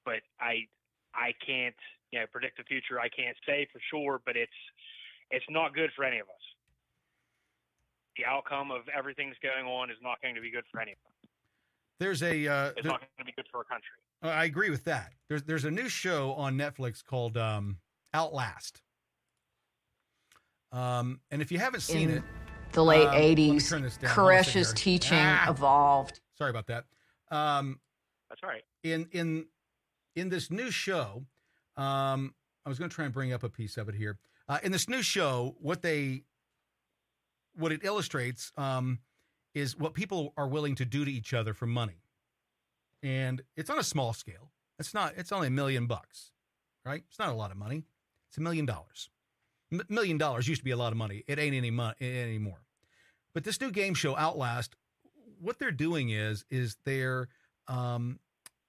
but 0.06 0.22
I 0.40 0.68
I 1.14 1.34
can't 1.46 1.76
you 2.12 2.20
know 2.20 2.26
predict 2.32 2.58
the 2.58 2.64
future. 2.64 3.00
I 3.00 3.10
can't 3.10 3.38
say 3.46 3.68
for 3.72 3.80
sure, 3.90 4.22
but 4.26 4.36
it's 4.36 4.52
it's 5.32 5.46
not 5.50 5.74
good 5.74 5.90
for 5.96 6.04
any 6.04 6.20
of 6.20 6.28
us. 6.28 6.36
The 8.18 8.26
outcome 8.26 8.72
of 8.72 8.82
everything's 8.96 9.36
going 9.42 9.66
on 9.66 9.90
is 9.90 9.98
not 10.02 10.22
going 10.22 10.36
to 10.36 10.42
be 10.42 10.52
good 10.52 10.66
for 10.72 10.82
any 10.82 10.92
of 10.92 10.98
us. 11.06 11.30
There's 12.00 12.24
a 12.24 12.48
uh, 12.48 12.66
It's 12.70 12.76
there- 12.84 12.92
not 12.92 13.00
going 13.02 13.10
to 13.20 13.26
be 13.26 13.32
good 13.34 13.46
for 13.52 13.60
our 13.60 13.64
country. 13.64 13.90
I 14.22 14.44
agree 14.46 14.70
with 14.70 14.84
that. 14.86 15.14
There's 15.30 15.44
there's 15.44 15.64
a 15.66 15.72
new 15.72 15.88
show 15.88 16.34
on 16.34 16.58
Netflix 16.58 17.04
called 17.04 17.38
um, 17.38 17.78
Outlast. 18.14 18.82
Um, 20.72 21.22
and 21.32 21.42
if 21.42 21.52
you 21.52 21.58
haven't 21.60 21.82
seen 21.82 22.10
In 22.10 22.18
it, 22.18 22.24
the 22.74 22.84
late 22.84 23.08
Um, 23.08 23.16
80s, 23.16 23.70
turn 23.70 23.82
this 23.82 23.98
down. 23.98 24.12
Hold 24.14 24.28
on 24.30 24.36
a 24.36 24.44
second 24.44 24.62
Koresh's 24.62 24.74
teaching 24.74 25.18
Ah! 25.20 25.50
evolved. 25.50 26.20
sorry 26.38 26.50
about 26.52 26.68
that. 26.68 26.86
Um, 27.32 27.80
That's 28.30 28.42
all 28.44 28.50
right. 28.50 28.64
in 28.84 29.08
in 29.12 29.48
in 30.16 30.30
this 30.30 30.52
new 30.52 30.70
show, 30.70 31.26
um, 31.78 32.36
I 32.66 32.70
was 32.70 32.78
going 32.78 32.90
to 32.90 32.96
try 32.96 33.06
and 33.06 33.14
bring 33.14 33.32
up 33.34 33.44
a 33.44 33.50
piece 33.50 33.78
of 33.78 33.88
it 33.90 33.96
here. 33.96 34.18
Uh, 34.50 34.58
in 34.64 34.72
this 34.72 34.90
new 34.90 35.04
show, 35.04 35.56
what 35.62 35.84
they 35.84 36.24
what 37.56 37.72
it 37.72 37.82
illustrates 37.84 38.52
um, 38.58 39.00
is 39.54 39.78
what 39.78 39.94
people 39.94 40.34
are 40.38 40.48
willing 40.48 40.74
to 40.76 40.86
do 40.86 41.06
to 41.06 41.12
each 41.12 41.36
other 41.36 41.54
for 41.54 41.68
money, 41.68 42.02
and 43.04 43.44
it's 43.56 43.70
on 43.70 43.78
a 43.78 43.84
small 43.84 44.12
scale. 44.12 44.52
It's 44.80 44.94
not. 44.94 45.14
It's 45.18 45.32
only 45.32 45.48
a 45.48 45.52
million 45.52 45.86
bucks, 45.86 46.32
right? 46.84 47.04
It's 47.08 47.20
not 47.20 47.30
a 47.30 47.34
lot 47.34 47.52
of 47.52 47.58
money. 47.58 47.86
It's 48.28 48.38
a 48.38 48.42
million 48.42 48.66
dollars. 48.66 49.10
Million 49.88 50.18
dollars 50.18 50.48
used 50.48 50.62
to 50.62 50.66
be 50.66 50.72
a 50.72 50.78
lot 50.78 50.92
of 50.92 50.98
money. 50.98 51.24
It 51.28 51.38
ain't 51.38 51.56
any 51.56 51.70
money 51.70 51.96
anymore. 52.02 52.64
But 53.36 53.44
this 53.44 53.62
new 53.62 53.70
game 53.70 53.94
show, 53.94 54.18
Outlast, 54.18 54.76
what 55.40 55.60
they're 55.60 55.70
doing 55.70 56.10
is 56.10 56.44
is 56.50 56.76
they're 56.86 57.28
um, 57.68 58.20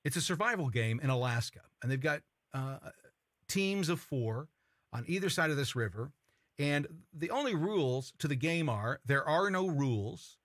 it's 0.05 0.17
a 0.17 0.21
survival 0.21 0.69
game 0.69 1.01
in 1.03 1.09
Alaska, 1.09 1.61
and 1.83 1.91
they've 1.91 1.99
got 1.99 2.21
uh, 2.53 2.77
teams 3.49 3.89
of 3.89 3.99
four 3.99 4.49
on 4.93 5.05
either 5.07 5.31
side 5.31 5.51
of 5.51 5.57
this 5.57 5.77
river. 5.77 6.13
And 6.59 6.87
the 7.13 7.31
only 7.31 7.55
rules 7.55 8.13
to 8.19 8.29
the 8.29 8.37
game 8.37 8.69
are 8.69 9.01
there 9.07 9.27
are 9.27 9.51
no 9.51 9.67
rules, 9.67 10.39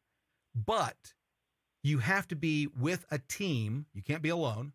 but 0.55 1.13
you 1.83 1.99
have 1.99 2.27
to 2.29 2.35
be 2.35 2.67
with 2.67 3.05
a 3.11 3.19
team. 3.19 3.85
You 3.93 4.01
can't 4.01 4.21
be 4.21 4.29
alone. 4.29 4.73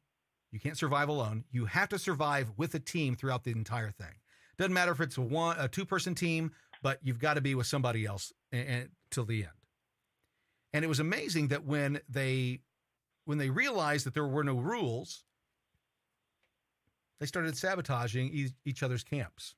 You 0.53 0.61
can't 0.61 0.77
survive 0.77 1.09
alone. 1.09 1.45
You 1.51 1.67
have 1.67 1.89
to 1.91 1.99
survive 1.99 2.53
with 2.57 2.75
a 2.75 2.81
team 2.81 3.17
throughout 3.17 3.45
the 3.45 3.53
entire 3.53 3.91
thing. 3.91 4.15
Doesn't 4.59 4.75
matter 4.75 4.93
if 4.93 5.01
it's 5.01 5.17
a 5.17 5.23
one, 5.23 5.57
a 5.59 5.69
two 5.69 5.85
person 5.85 6.15
team, 6.15 6.53
but 6.83 6.99
you've 7.03 7.19
got 7.19 7.35
to 7.35 7.41
be 7.41 7.55
with 7.55 7.67
somebody 7.67 8.05
else 8.05 8.33
and, 8.53 8.69
and, 8.69 8.89
till 9.11 9.25
the 9.25 9.43
end. 9.43 9.53
And 10.73 10.85
it 10.85 10.89
was 10.89 11.01
amazing 11.01 11.49
that 11.49 11.65
when 11.65 12.01
they 12.09 12.61
when 13.25 13.39
they 13.39 13.51
realized 13.51 14.07
that 14.07 14.15
there 14.15 14.27
were 14.27 14.45
no 14.45 14.57
rules, 14.57 15.25
they 17.21 17.27
started 17.27 17.57
sabotaging 17.57 18.53
each 18.65 18.83
other's 18.83 19.05
camps. 19.05 19.55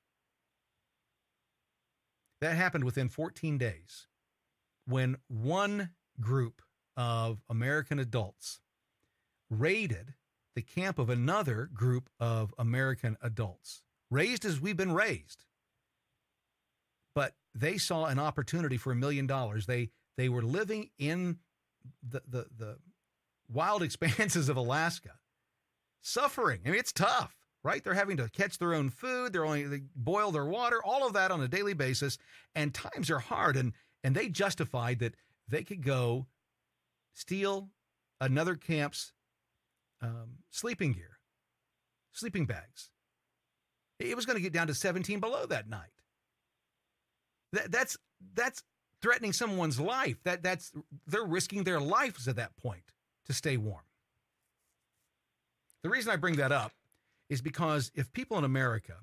That 2.42 2.56
happened 2.56 2.82
within 2.82 3.08
14 3.08 3.56
days 3.56 4.08
when 4.84 5.16
one 5.28 5.90
group 6.20 6.60
of 6.96 7.40
American 7.48 8.00
adults 8.00 8.58
raided 9.48 10.14
the 10.56 10.62
camp 10.62 10.98
of 10.98 11.08
another 11.08 11.70
group 11.72 12.10
of 12.18 12.52
American 12.58 13.16
adults, 13.22 13.84
raised 14.10 14.44
as 14.44 14.60
we've 14.60 14.76
been 14.76 14.92
raised. 14.92 15.44
But 17.14 17.34
they 17.54 17.78
saw 17.78 18.06
an 18.06 18.18
opportunity 18.18 18.76
for 18.76 18.90
a 18.90 18.96
million 18.96 19.28
dollars. 19.28 19.66
They 19.66 19.90
they 20.16 20.28
were 20.28 20.42
living 20.42 20.90
in 20.98 21.38
the, 22.02 22.22
the 22.26 22.46
the 22.58 22.78
wild 23.48 23.82
expanses 23.84 24.48
of 24.48 24.56
Alaska, 24.56 25.12
suffering. 26.00 26.62
I 26.66 26.70
mean, 26.70 26.80
it's 26.80 26.92
tough, 26.92 27.36
right? 27.64 27.82
They're 27.82 27.94
having 27.94 28.16
to 28.16 28.28
catch 28.30 28.58
their 28.58 28.74
own 28.74 28.90
food. 28.90 29.32
They're 29.32 29.44
only 29.44 29.64
they 29.64 29.82
boil 29.94 30.30
their 30.30 30.44
water, 30.44 30.80
all 30.84 31.06
of 31.06 31.12
that 31.14 31.30
on 31.30 31.40
a 31.42 31.48
daily 31.48 31.74
basis, 31.74 32.18
and 32.54 32.74
times 32.74 33.10
are 33.10 33.18
hard. 33.18 33.56
And 33.56 33.72
and 34.02 34.14
they 34.14 34.28
justified 34.28 34.98
that 35.00 35.14
they 35.48 35.62
could 35.62 35.82
go 35.82 36.26
steal 37.14 37.68
another 38.20 38.56
camp's 38.56 39.12
um, 40.00 40.38
sleeping 40.50 40.92
gear, 40.92 41.18
sleeping 42.12 42.46
bags. 42.46 42.90
It 43.98 44.16
was 44.16 44.26
going 44.26 44.36
to 44.36 44.42
get 44.42 44.52
down 44.52 44.66
to 44.66 44.74
17 44.74 45.20
below 45.20 45.46
that 45.46 45.68
night. 45.68 45.90
That, 47.52 47.70
that's 47.70 47.96
that's 48.34 48.62
threatening 49.00 49.32
someone's 49.32 49.78
life. 49.78 50.16
That 50.24 50.42
that's 50.42 50.72
they're 51.06 51.24
risking 51.24 51.64
their 51.64 51.80
lives 51.80 52.26
at 52.26 52.36
that 52.36 52.56
point 52.56 52.92
to 53.26 53.32
stay 53.32 53.56
warm. 53.56 53.84
The 55.82 55.90
reason 55.90 56.12
I 56.12 56.16
bring 56.16 56.36
that 56.36 56.52
up 56.52 56.72
is 57.32 57.40
because 57.40 57.90
if 57.94 58.12
people 58.12 58.36
in 58.36 58.44
America 58.44 58.98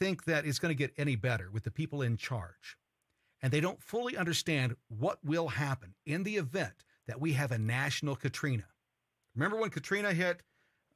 think 0.00 0.24
that 0.24 0.44
it's 0.44 0.58
going 0.58 0.74
to 0.74 0.76
get 0.76 0.92
any 0.98 1.14
better 1.14 1.48
with 1.52 1.62
the 1.62 1.70
people 1.70 2.02
in 2.02 2.16
charge, 2.16 2.76
and 3.40 3.52
they 3.52 3.60
don't 3.60 3.80
fully 3.80 4.16
understand 4.16 4.74
what 4.88 5.18
will 5.24 5.46
happen 5.46 5.94
in 6.06 6.24
the 6.24 6.36
event 6.36 6.84
that 7.06 7.20
we 7.20 7.34
have 7.34 7.52
a 7.52 7.58
national 7.58 8.16
Katrina. 8.16 8.64
Remember 9.36 9.58
when 9.58 9.70
Katrina 9.70 10.12
hit 10.12 10.42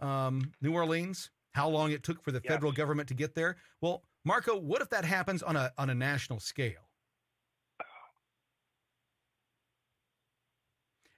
um, 0.00 0.52
New 0.60 0.72
Orleans? 0.74 1.30
How 1.54 1.68
long 1.68 1.92
it 1.92 2.02
took 2.02 2.20
for 2.20 2.32
the 2.32 2.40
Yes. 2.42 2.52
federal 2.52 2.72
government 2.72 3.06
to 3.08 3.14
get 3.14 3.36
there? 3.36 3.56
Well, 3.80 4.02
Marco, 4.24 4.58
what 4.58 4.82
if 4.82 4.90
that 4.90 5.04
happens 5.04 5.40
on 5.44 5.54
a 5.54 5.72
on 5.78 5.88
a 5.88 5.94
national 5.94 6.40
scale? 6.40 6.90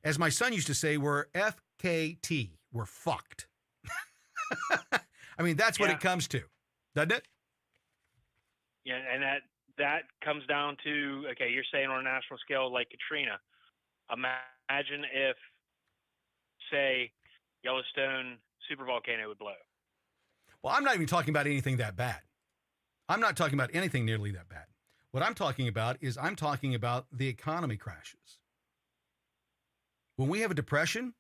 As 0.04 0.18
my 0.18 0.28
son 0.28 0.52
used 0.52 0.66
to 0.66 0.74
say, 0.74 0.98
we're 0.98 1.24
FKT. 1.34 2.50
We're 2.70 2.84
fucked. 2.86 3.48
I 5.38 5.42
mean, 5.42 5.56
that's 5.56 5.78
what 5.78 5.88
Yeah. 5.88 5.96
it 5.96 6.00
comes 6.00 6.28
to, 6.28 6.42
doesn't 6.94 7.12
it? 7.12 7.26
Yeah, 8.84 8.96
and 9.12 9.22
that 9.22 9.42
that 9.76 10.02
comes 10.24 10.44
down 10.46 10.76
to 10.84 11.26
okay, 11.32 11.50
you're 11.50 11.64
saying 11.72 11.88
on 11.88 12.00
a 12.00 12.02
national 12.02 12.38
scale 12.38 12.72
like 12.72 12.88
Katrina. 12.90 13.38
Imagine 14.10 15.04
if, 15.12 15.36
say, 16.72 17.12
Yellowstone 17.62 18.38
supervolcano 18.70 19.28
would 19.28 19.38
blow. 19.38 19.52
Well, 20.62 20.74
I'm 20.74 20.82
not 20.84 20.94
even 20.94 21.06
talking 21.06 21.30
about 21.30 21.46
anything 21.46 21.76
that 21.76 21.94
bad. 21.94 22.20
I'm 23.08 23.20
not 23.20 23.36
talking 23.36 23.54
about 23.54 23.70
anything 23.74 24.04
nearly 24.04 24.30
that 24.32 24.48
bad. 24.48 24.64
What 25.10 25.22
I'm 25.22 25.34
talking 25.34 25.68
about 25.68 25.96
is 26.00 26.18
I'm 26.18 26.36
talking 26.36 26.74
about 26.74 27.06
the 27.12 27.28
economy 27.28 27.76
crashes. 27.76 28.38
When 30.16 30.28
we 30.28 30.40
have 30.40 30.50
a 30.50 30.54
depression 30.54 31.14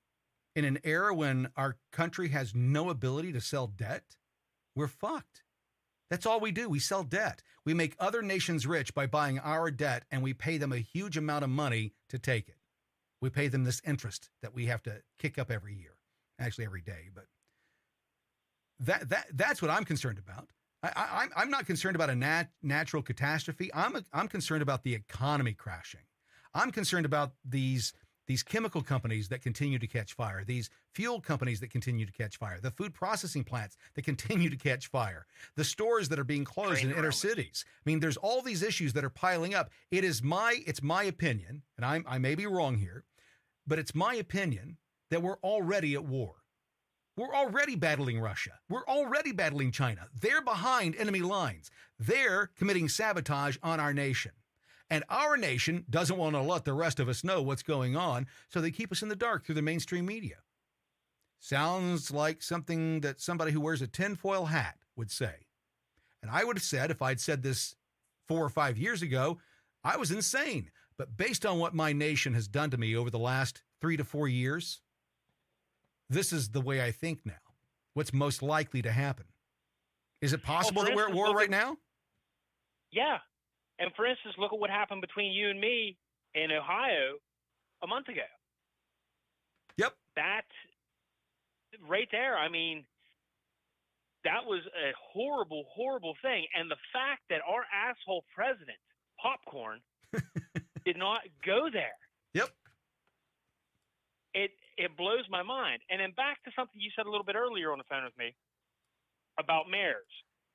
in 0.56 0.64
an 0.64 0.78
era 0.84 1.14
when 1.14 1.50
our 1.56 1.76
country 1.92 2.28
has 2.28 2.54
no 2.54 2.90
ability 2.90 3.32
to 3.32 3.40
sell 3.40 3.66
debt, 3.66 4.16
we're 4.74 4.88
fucked. 4.88 5.42
That's 6.10 6.26
all 6.26 6.40
we 6.40 6.52
do. 6.52 6.68
We 6.68 6.78
sell 6.78 7.02
debt. 7.02 7.42
We 7.64 7.74
make 7.74 7.94
other 7.98 8.22
nations 8.22 8.66
rich 8.66 8.94
by 8.94 9.06
buying 9.06 9.38
our 9.38 9.70
debt 9.70 10.04
and 10.10 10.22
we 10.22 10.32
pay 10.32 10.56
them 10.56 10.72
a 10.72 10.78
huge 10.78 11.16
amount 11.16 11.44
of 11.44 11.50
money 11.50 11.92
to 12.08 12.18
take 12.18 12.48
it. 12.48 12.56
We 13.20 13.30
pay 13.30 13.48
them 13.48 13.64
this 13.64 13.82
interest 13.86 14.30
that 14.42 14.54
we 14.54 14.66
have 14.66 14.82
to 14.84 15.02
kick 15.18 15.38
up 15.38 15.50
every 15.50 15.74
year, 15.74 15.96
actually 16.38 16.64
every 16.64 16.82
day, 16.82 17.10
but 17.14 17.26
that 18.80 19.08
that 19.08 19.26
that's 19.34 19.60
what 19.60 19.70
I'm 19.70 19.84
concerned 19.84 20.18
about. 20.18 20.48
I, 20.82 20.92
I, 20.94 21.22
I'm 21.22 21.30
I'm 21.36 21.50
not 21.50 21.66
concerned 21.66 21.96
about 21.96 22.10
a 22.10 22.14
nat- 22.14 22.50
natural 22.62 23.02
catastrophe. 23.02 23.70
I'm 23.74 23.96
a, 23.96 24.04
I'm 24.12 24.28
concerned 24.28 24.62
about 24.62 24.84
the 24.84 24.94
economy 24.94 25.52
crashing. 25.52 26.06
I'm 26.54 26.70
concerned 26.70 27.06
about 27.06 27.32
these 27.44 27.92
these 28.28 28.42
chemical 28.42 28.82
companies 28.82 29.28
that 29.28 29.42
continue 29.42 29.78
to 29.78 29.86
catch 29.86 30.12
fire, 30.12 30.44
these 30.44 30.70
fuel 30.94 31.20
companies 31.20 31.58
that 31.60 31.70
continue 31.70 32.06
to 32.06 32.12
catch 32.12 32.36
fire, 32.36 32.60
the 32.60 32.70
food 32.70 32.94
processing 32.94 33.42
plants 33.42 33.76
that 33.94 34.02
continue 34.04 34.50
to 34.50 34.56
catch 34.56 34.86
fire, 34.86 35.26
the 35.56 35.64
stores 35.64 36.08
that 36.10 36.18
are 36.18 36.24
being 36.24 36.44
closed 36.44 36.82
Train 36.82 36.92
in 36.92 36.98
inner 36.98 37.10
cities. 37.10 37.64
I 37.66 37.90
mean, 37.90 37.98
there's 37.98 38.18
all 38.18 38.42
these 38.42 38.62
issues 38.62 38.92
that 38.92 39.04
are 39.04 39.10
piling 39.10 39.54
up. 39.54 39.70
It 39.90 40.04
is 40.04 40.22
my 40.22 40.62
it's 40.66 40.82
my 40.82 41.02
opinion, 41.02 41.62
and 41.76 41.84
I'm 41.84 42.04
I 42.06 42.18
may 42.18 42.36
be 42.36 42.46
wrong 42.46 42.76
here, 42.76 43.04
but 43.66 43.78
it's 43.78 43.94
my 43.94 44.14
opinion 44.14 44.76
that 45.10 45.22
we're 45.22 45.38
already 45.38 45.94
at 45.94 46.04
war. 46.04 46.34
We're 47.16 47.34
already 47.34 47.74
battling 47.74 48.20
Russia. 48.20 48.52
We're 48.68 48.86
already 48.86 49.32
battling 49.32 49.72
China. 49.72 50.06
They're 50.20 50.42
behind 50.42 50.94
enemy 50.94 51.20
lines. 51.20 51.68
They're 51.98 52.50
committing 52.56 52.88
sabotage 52.88 53.56
on 53.60 53.80
our 53.80 53.92
nation. 53.92 54.32
And 54.90 55.04
our 55.10 55.36
nation 55.36 55.84
doesn't 55.90 56.16
want 56.16 56.34
to 56.34 56.40
let 56.40 56.64
the 56.64 56.72
rest 56.72 56.98
of 56.98 57.08
us 57.08 57.22
know 57.22 57.42
what's 57.42 57.62
going 57.62 57.94
on, 57.94 58.26
so 58.48 58.60
they 58.60 58.70
keep 58.70 58.90
us 58.90 59.02
in 59.02 59.08
the 59.08 59.16
dark 59.16 59.44
through 59.44 59.56
the 59.56 59.62
mainstream 59.62 60.06
media. 60.06 60.36
Sounds 61.40 62.10
like 62.10 62.42
something 62.42 63.00
that 63.00 63.20
somebody 63.20 63.52
who 63.52 63.60
wears 63.60 63.82
a 63.82 63.86
tinfoil 63.86 64.46
hat 64.46 64.76
would 64.96 65.10
say. 65.10 65.46
And 66.22 66.30
I 66.30 66.42
would 66.42 66.56
have 66.56 66.64
said, 66.64 66.90
if 66.90 67.02
I'd 67.02 67.20
said 67.20 67.42
this 67.42 67.76
four 68.26 68.44
or 68.44 68.48
five 68.48 68.78
years 68.78 69.02
ago, 69.02 69.38
I 69.84 69.96
was 69.96 70.10
insane. 70.10 70.70
But 70.96 71.16
based 71.16 71.46
on 71.46 71.58
what 71.58 71.74
my 71.74 71.92
nation 71.92 72.34
has 72.34 72.48
done 72.48 72.70
to 72.70 72.78
me 72.78 72.96
over 72.96 73.10
the 73.10 73.18
last 73.18 73.62
three 73.80 73.96
to 73.96 74.04
four 74.04 74.26
years, 74.26 74.80
this 76.10 76.32
is 76.32 76.48
the 76.48 76.60
way 76.60 76.82
I 76.82 76.90
think 76.90 77.20
now. 77.24 77.34
What's 77.94 78.12
most 78.12 78.42
likely 78.42 78.82
to 78.82 78.90
happen? 78.90 79.26
Is 80.20 80.32
it 80.32 80.42
possible 80.42 80.82
for 80.82 80.88
that 80.88 80.96
we're 80.96 81.08
at 81.08 81.14
war 81.14 81.32
right 81.32 81.50
now? 81.50 81.76
Yeah, 82.90 83.18
and 83.78 83.90
for 83.96 84.06
instance, 84.06 84.34
look 84.38 84.52
at 84.52 84.58
what 84.58 84.70
happened 84.70 85.00
between 85.00 85.32
you 85.32 85.50
and 85.50 85.60
me 85.60 85.96
in 86.34 86.50
Ohio 86.52 87.18
a 87.82 87.86
month 87.86 88.08
ago. 88.08 88.26
Yep. 89.76 89.94
That 90.16 90.42
right 91.88 92.08
there, 92.10 92.36
I 92.36 92.48
mean, 92.48 92.84
that 94.24 94.44
was 94.44 94.62
a 94.74 94.90
horrible, 95.12 95.64
horrible 95.72 96.14
thing. 96.22 96.46
And 96.58 96.70
the 96.70 96.76
fact 96.92 97.22
that 97.30 97.40
our 97.46 97.64
asshole 97.72 98.24
president, 98.34 98.78
Popcorn, 99.22 99.80
did 100.84 100.96
not 100.96 101.20
go 101.46 101.68
there, 101.72 101.94
Yep. 102.34 102.50
it 104.34 104.50
it 104.76 104.96
blows 104.96 105.24
my 105.30 105.42
mind. 105.42 105.82
And 105.90 106.00
then 106.00 106.12
back 106.16 106.42
to 106.44 106.50
something 106.56 106.80
you 106.80 106.90
said 106.96 107.06
a 107.06 107.10
little 107.10 107.24
bit 107.24 107.36
earlier 107.36 107.72
on 107.72 107.78
the 107.78 107.84
phone 107.88 108.04
with 108.04 108.16
me 108.18 108.34
about 109.38 109.70
mayors, 109.70 110.10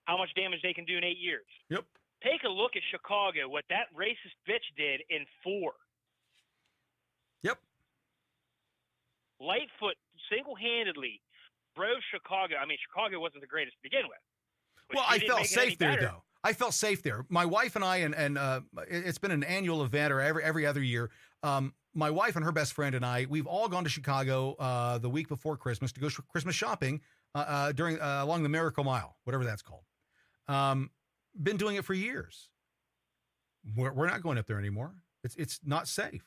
how 0.06 0.18
much 0.18 0.30
damage 0.36 0.60
they 0.62 0.74
can 0.74 0.86
do 0.86 0.98
in 0.98 1.04
eight 1.04 1.18
years. 1.20 1.48
Yep. 1.70 1.86
Take 2.24 2.44
a 2.44 2.50
look 2.50 2.72
at 2.76 2.82
Chicago, 2.90 3.50
what 3.50 3.66
that 3.70 3.88
racist 3.98 4.36
bitch 4.48 4.64
did 4.78 5.02
in 5.10 5.26
four. 5.44 5.74
Yep. 7.44 7.58
Lightfoot 9.40 9.96
single 10.32 10.56
handedly 10.56 11.22
drove 11.76 11.98
Chicago. 12.12 12.56
I 12.62 12.66
mean, 12.66 12.78
Chicago 12.88 13.20
wasn't 13.20 13.42
the 13.42 13.48
greatest 13.48 13.76
to 13.78 13.84
begin 13.84 14.04
with. 14.08 14.18
Well, 14.94 15.04
I 15.08 15.20
felt 15.20 15.40
make 15.42 15.52
it 15.52 15.58
any 15.58 15.70
safe 15.70 15.78
there, 15.80 15.90
better. 15.96 16.02
though. 16.02 16.24
I 16.46 16.54
felt 16.54 16.74
safe 16.74 17.02
there. 17.04 17.26
My 17.30 17.46
wife 17.46 17.76
and 17.76 17.84
I, 17.84 17.98
and 17.98 18.14
and 18.16 18.38
uh, 18.38 18.62
it- 18.90 19.06
it's 19.08 19.18
been 19.18 19.32
an 19.32 19.44
annual 19.44 19.84
event, 19.84 20.14
or 20.14 20.20
every 20.22 20.44
every 20.44 20.66
other 20.66 20.82
year. 20.82 21.10
Um, 21.42 21.74
my 21.94 22.10
wife 22.10 22.36
and 22.36 22.44
her 22.46 22.52
best 22.52 22.74
friend 22.74 22.96
and 22.96 23.06
I, 23.06 23.28
we've 23.30 23.46
all 23.46 23.68
gone 23.68 23.84
to 23.84 23.90
Chicago 23.90 24.56
uh, 24.60 24.98
the 24.98 25.10
week 25.10 25.28
before 25.28 25.58
Christmas 25.58 25.92
to 25.94 26.00
go 26.00 26.10
sh- 26.10 26.20
Christmas 26.30 26.56
shopping 26.56 27.02
uh, 27.36 27.40
uh, 27.48 27.72
during 27.72 28.00
uh, 28.00 28.20
along 28.24 28.44
the 28.44 28.50
Miracle 28.50 28.84
Mile, 28.84 29.16
whatever 29.26 29.44
that's 29.44 29.62
called. 29.62 29.84
Um, 30.48 30.90
been 31.42 31.58
doing 31.58 31.76
it 31.76 31.86
for 31.86 31.94
years. 31.94 32.50
We're, 33.76 33.94
we're 33.94 34.08
not 34.08 34.22
going 34.22 34.38
up 34.38 34.48
there 34.48 34.60
anymore. 34.60 34.94
It's 35.24 35.36
it's 35.36 35.60
not 35.64 35.88
safe, 35.88 36.26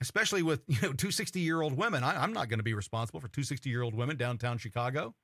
especially 0.00 0.42
with 0.42 0.62
you 0.68 0.80
know 0.82 0.92
two 0.92 1.10
60 1.10 1.40
year 1.40 1.62
old 1.62 1.76
women. 1.76 2.04
I, 2.04 2.22
I'm 2.22 2.32
not 2.32 2.48
going 2.48 2.58
to 2.58 2.64
be 2.64 2.74
responsible 2.74 3.20
for 3.20 3.28
two 3.28 3.42
60 3.42 3.70
year 3.70 3.82
old 3.82 3.94
women 3.94 4.16
downtown 4.16 4.58
Chicago. 4.58 5.14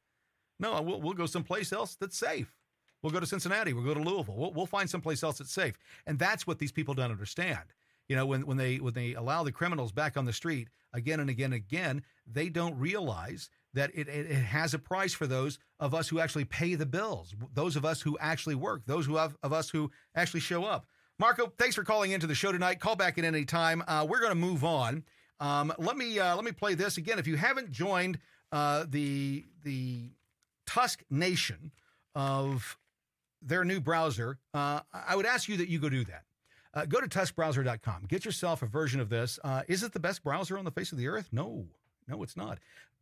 No, 0.58 0.80
we'll 0.80 1.00
we'll 1.00 1.14
go 1.14 1.26
someplace 1.26 1.72
else 1.72 1.96
that's 1.96 2.16
safe. 2.16 2.56
We'll 3.02 3.12
go 3.12 3.20
to 3.20 3.26
Cincinnati. 3.26 3.72
We'll 3.72 3.84
go 3.84 3.94
to 3.94 4.00
Louisville. 4.00 4.34
We'll, 4.36 4.52
we'll 4.52 4.66
find 4.66 4.88
someplace 4.88 5.22
else 5.22 5.38
that's 5.38 5.52
safe. 5.52 5.78
And 6.06 6.18
that's 6.18 6.46
what 6.46 6.58
these 6.58 6.72
people 6.72 6.94
don't 6.94 7.10
understand. 7.10 7.60
You 8.08 8.16
know, 8.16 8.26
when, 8.26 8.46
when 8.46 8.56
they 8.56 8.76
when 8.76 8.94
they 8.94 9.14
allow 9.14 9.42
the 9.42 9.52
criminals 9.52 9.92
back 9.92 10.16
on 10.16 10.24
the 10.24 10.32
street 10.32 10.68
again 10.92 11.20
and 11.20 11.28
again 11.28 11.52
and 11.52 11.54
again, 11.54 12.02
they 12.26 12.48
don't 12.48 12.78
realize 12.78 13.50
that 13.76 13.90
it, 13.94 14.08
it, 14.08 14.26
has 14.32 14.74
a 14.74 14.78
price 14.78 15.12
for 15.12 15.26
those 15.26 15.58
of 15.78 15.94
us 15.94 16.08
who 16.08 16.18
actually 16.18 16.44
pay 16.44 16.74
the 16.74 16.86
bills, 16.86 17.34
those 17.54 17.76
of 17.76 17.84
us 17.84 18.00
who 18.00 18.16
actually 18.18 18.54
work, 18.54 18.82
those 18.86 19.06
who 19.06 19.16
have, 19.16 19.36
of 19.42 19.52
us 19.52 19.70
who 19.70 19.90
actually 20.14 20.40
show 20.40 20.64
up. 20.64 20.86
Marco, 21.18 21.52
thanks 21.58 21.74
for 21.74 21.84
calling 21.84 22.10
into 22.10 22.26
the 22.26 22.34
show 22.34 22.52
tonight. 22.52 22.80
Call 22.80 22.96
back 22.96 23.18
at 23.18 23.24
any 23.24 23.44
time. 23.44 23.82
Uh, 23.86 24.06
we're 24.08 24.20
going 24.20 24.30
to 24.30 24.34
move 24.34 24.64
on. 24.64 25.04
Um, 25.40 25.72
let 25.78 25.96
me 25.96 26.18
uh, 26.18 26.34
let 26.34 26.44
me 26.44 26.52
play 26.52 26.74
this 26.74 26.96
again. 26.96 27.18
If 27.18 27.26
you 27.26 27.36
haven't 27.36 27.70
joined 27.70 28.18
uh, 28.50 28.86
the 28.88 29.44
the 29.62 30.10
Tusk 30.66 31.02
Nation 31.10 31.72
of 32.14 32.78
their 33.42 33.64
new 33.64 33.80
browser, 33.80 34.38
uh, 34.54 34.80
I 34.92 35.14
would 35.14 35.26
ask 35.26 35.48
you 35.48 35.58
that 35.58 35.68
you 35.68 35.78
go 35.78 35.90
do 35.90 36.04
that. 36.04 36.24
Uh, 36.72 36.84
go 36.84 37.00
to 37.00 37.06
tuskbrowser.com. 37.06 38.06
Get 38.08 38.24
yourself 38.24 38.62
a 38.62 38.66
version 38.66 39.00
of 39.00 39.08
this. 39.08 39.38
Uh, 39.44 39.62
is 39.68 39.82
it 39.82 39.92
the 39.92 40.00
best 40.00 40.22
browser 40.22 40.58
on 40.58 40.64
the 40.64 40.70
face 40.70 40.92
of 40.92 40.98
the 40.98 41.08
earth? 41.08 41.28
No, 41.32 41.66
no, 42.08 42.22
it's 42.22 42.36
not. 42.36 42.58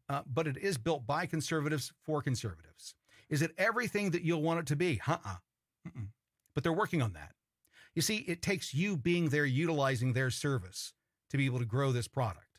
Uh, 0.08 0.22
but 0.26 0.46
it 0.46 0.58
is 0.58 0.76
built 0.76 1.06
by 1.06 1.26
conservatives 1.26 1.92
for 2.02 2.20
conservatives. 2.20 2.94
Is 3.30 3.40
it 3.42 3.52
everything 3.56 4.10
that 4.10 4.22
you'll 4.22 4.42
want 4.42 4.60
it 4.60 4.66
to 4.66 4.76
be? 4.76 5.00
Uh 5.06 5.16
uh 5.24 5.36
But 6.54 6.62
they're 6.62 6.72
working 6.72 7.02
on 7.02 7.14
that. 7.14 7.32
You 7.94 8.02
see, 8.02 8.18
it 8.18 8.42
takes 8.42 8.74
you 8.74 8.96
being 8.96 9.28
there, 9.28 9.46
utilizing 9.46 10.12
their 10.12 10.30
service 10.30 10.92
to 11.30 11.36
be 11.36 11.46
able 11.46 11.58
to 11.58 11.64
grow 11.64 11.92
this 11.92 12.08
product. 12.08 12.58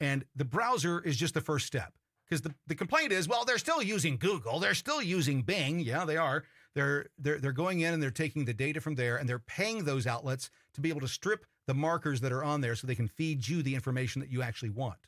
And 0.00 0.24
the 0.34 0.44
browser 0.44 1.00
is 1.00 1.16
just 1.16 1.34
the 1.34 1.40
first 1.40 1.66
step. 1.66 1.92
Because 2.28 2.42
the, 2.42 2.54
the 2.66 2.74
complaint 2.74 3.10
is, 3.10 3.26
well, 3.26 3.44
they're 3.44 3.58
still 3.58 3.82
using 3.82 4.18
Google, 4.18 4.58
they're 4.58 4.74
still 4.74 5.00
using 5.00 5.42
Bing. 5.42 5.80
Yeah, 5.80 6.04
they 6.04 6.16
are. 6.16 6.44
They're 6.74 7.06
they're 7.18 7.38
they're 7.38 7.52
going 7.52 7.80
in 7.80 7.94
and 7.94 8.02
they're 8.02 8.10
taking 8.10 8.44
the 8.44 8.52
data 8.52 8.80
from 8.80 8.94
there 8.94 9.16
and 9.16 9.28
they're 9.28 9.38
paying 9.38 9.84
those 9.84 10.06
outlets 10.06 10.50
to 10.74 10.80
be 10.80 10.90
able 10.90 11.00
to 11.00 11.08
strip 11.08 11.46
the 11.66 11.74
markers 11.74 12.20
that 12.20 12.32
are 12.32 12.44
on 12.44 12.60
there 12.60 12.76
so 12.76 12.86
they 12.86 12.94
can 12.94 13.08
feed 13.08 13.48
you 13.48 13.62
the 13.62 13.74
information 13.74 14.20
that 14.20 14.30
you 14.30 14.42
actually 14.42 14.70
want. 14.70 14.98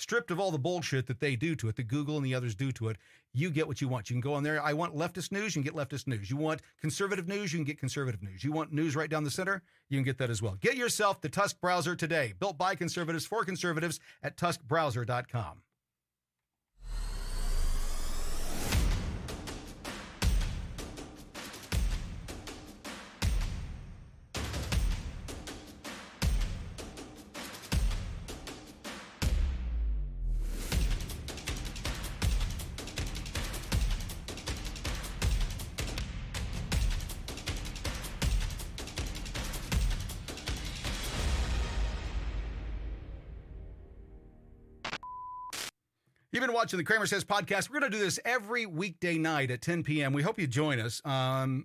Stripped 0.00 0.30
of 0.30 0.40
all 0.40 0.50
the 0.50 0.58
bullshit 0.58 1.06
that 1.08 1.20
they 1.20 1.36
do 1.36 1.54
to 1.54 1.68
it, 1.68 1.76
that 1.76 1.82
Google 1.82 2.16
and 2.16 2.24
the 2.24 2.34
others 2.34 2.54
do 2.54 2.72
to 2.72 2.88
it, 2.88 2.96
you 3.34 3.50
get 3.50 3.68
what 3.68 3.82
you 3.82 3.88
want. 3.88 4.08
You 4.08 4.14
can 4.14 4.22
go 4.22 4.32
on 4.32 4.42
there. 4.42 4.58
I 4.62 4.72
want 4.72 4.96
leftist 4.96 5.30
news, 5.30 5.54
you 5.54 5.62
can 5.62 5.70
get 5.70 5.78
leftist 5.78 6.06
news. 6.06 6.30
You 6.30 6.38
want 6.38 6.62
conservative 6.80 7.28
news, 7.28 7.52
you 7.52 7.58
can 7.58 7.66
get 7.66 7.78
conservative 7.78 8.22
news. 8.22 8.42
You 8.42 8.50
want 8.50 8.72
news 8.72 8.96
right 8.96 9.10
down 9.10 9.24
the 9.24 9.30
center, 9.30 9.62
you 9.90 9.98
can 9.98 10.04
get 10.04 10.16
that 10.16 10.30
as 10.30 10.40
well. 10.40 10.56
Get 10.58 10.78
yourself 10.78 11.20
the 11.20 11.28
Tusk 11.28 11.60
browser 11.60 11.94
today, 11.94 12.32
built 12.40 12.56
by 12.56 12.76
conservatives 12.76 13.26
for 13.26 13.44
conservatives 13.44 14.00
at 14.22 14.38
tuskbrowser.com. 14.38 15.60
watching 46.60 46.76
the 46.76 46.84
CramerSez 46.84 47.24
podcast. 47.24 47.70
We're 47.70 47.80
going 47.80 47.90
to 47.90 47.96
do 47.96 48.04
this 48.04 48.20
every 48.22 48.66
weekday 48.66 49.16
night 49.16 49.50
at 49.50 49.62
10 49.62 49.82
p.m. 49.82 50.12
We 50.12 50.20
hope 50.20 50.38
you 50.38 50.46
join 50.46 50.78
us. 50.78 51.00
Um, 51.06 51.64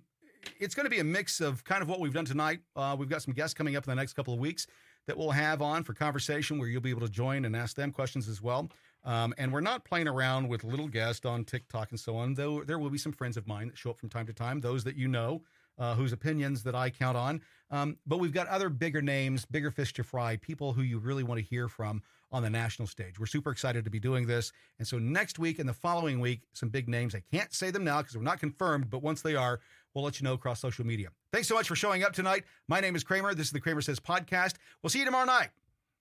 it's 0.58 0.74
going 0.74 0.86
to 0.86 0.90
be 0.90 1.00
a 1.00 1.04
mix 1.04 1.42
of 1.42 1.62
kind 1.64 1.82
of 1.82 1.88
what 1.90 2.00
we've 2.00 2.14
done 2.14 2.24
tonight. 2.24 2.60
Uh, 2.74 2.96
we've 2.98 3.10
got 3.10 3.20
some 3.20 3.34
guests 3.34 3.52
coming 3.52 3.76
up 3.76 3.84
in 3.84 3.90
the 3.90 3.94
next 3.94 4.14
couple 4.14 4.32
of 4.32 4.40
weeks 4.40 4.66
that 5.06 5.14
we'll 5.14 5.32
have 5.32 5.60
on 5.60 5.84
for 5.84 5.92
conversation 5.92 6.58
where 6.58 6.66
you'll 6.66 6.80
be 6.80 6.88
able 6.88 7.02
to 7.02 7.10
join 7.10 7.44
and 7.44 7.54
ask 7.54 7.76
them 7.76 7.92
questions 7.92 8.26
as 8.26 8.40
well. 8.40 8.70
Um, 9.04 9.34
and 9.36 9.52
we're 9.52 9.60
not 9.60 9.84
playing 9.84 10.08
around 10.08 10.48
with 10.48 10.64
little 10.64 10.88
guests 10.88 11.26
on 11.26 11.44
TikTok 11.44 11.90
and 11.90 12.00
so 12.00 12.16
on, 12.16 12.32
though 12.32 12.64
there 12.64 12.78
will 12.78 12.88
be 12.88 12.96
some 12.96 13.12
friends 13.12 13.36
of 13.36 13.46
mine 13.46 13.66
that 13.66 13.76
show 13.76 13.90
up 13.90 13.98
from 13.98 14.08
time 14.08 14.26
to 14.28 14.32
time, 14.32 14.62
those 14.62 14.82
that 14.84 14.96
you 14.96 15.08
know, 15.08 15.42
uh, 15.78 15.94
whose 15.94 16.14
opinions 16.14 16.62
that 16.62 16.74
I 16.74 16.88
count 16.88 17.18
on. 17.18 17.42
Um, 17.70 17.98
but 18.06 18.18
we've 18.18 18.32
got 18.32 18.46
other 18.46 18.70
bigger 18.70 19.02
names, 19.02 19.44
bigger 19.44 19.70
fish 19.70 19.92
to 19.92 20.04
fry, 20.04 20.38
people 20.38 20.72
who 20.72 20.80
you 20.80 20.98
really 20.98 21.22
want 21.22 21.38
to 21.38 21.44
hear 21.44 21.68
from 21.68 22.02
on 22.32 22.42
the 22.42 22.50
national 22.50 22.88
stage. 22.88 23.18
We're 23.18 23.26
super 23.26 23.50
excited 23.50 23.84
to 23.84 23.90
be 23.90 24.00
doing 24.00 24.26
this. 24.26 24.52
And 24.78 24.86
so 24.86 24.98
next 24.98 25.38
week 25.38 25.58
and 25.58 25.68
the 25.68 25.74
following 25.74 26.20
week, 26.20 26.42
some 26.52 26.68
big 26.68 26.88
names. 26.88 27.14
I 27.14 27.22
can't 27.32 27.52
say 27.52 27.70
them 27.70 27.84
now 27.84 27.98
because 27.98 28.14
they're 28.14 28.22
not 28.22 28.40
confirmed, 28.40 28.90
but 28.90 29.02
once 29.02 29.22
they 29.22 29.34
are, 29.34 29.60
we'll 29.94 30.04
let 30.04 30.20
you 30.20 30.24
know 30.24 30.34
across 30.34 30.60
social 30.60 30.84
media. 30.84 31.08
Thanks 31.32 31.48
so 31.48 31.54
much 31.54 31.68
for 31.68 31.76
showing 31.76 32.02
up 32.02 32.12
tonight. 32.12 32.44
My 32.68 32.80
name 32.80 32.96
is 32.96 33.04
Cramer. 33.04 33.34
This 33.34 33.46
is 33.46 33.52
the 33.52 33.60
CramerSez 33.60 34.00
podcast. 34.00 34.54
We'll 34.82 34.90
see 34.90 35.00
you 35.00 35.04
tomorrow 35.04 35.26
night 35.26 35.50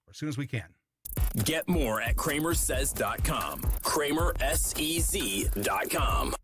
or 0.08 0.12
as 0.12 0.18
soon 0.18 0.30
as 0.30 0.38
we 0.38 0.48
can. 0.48 0.68
Get 1.44 1.68
more 1.68 2.02
at 2.02 2.16
cramersez.com. 2.16 3.62
CramerSez.com. 3.62 6.36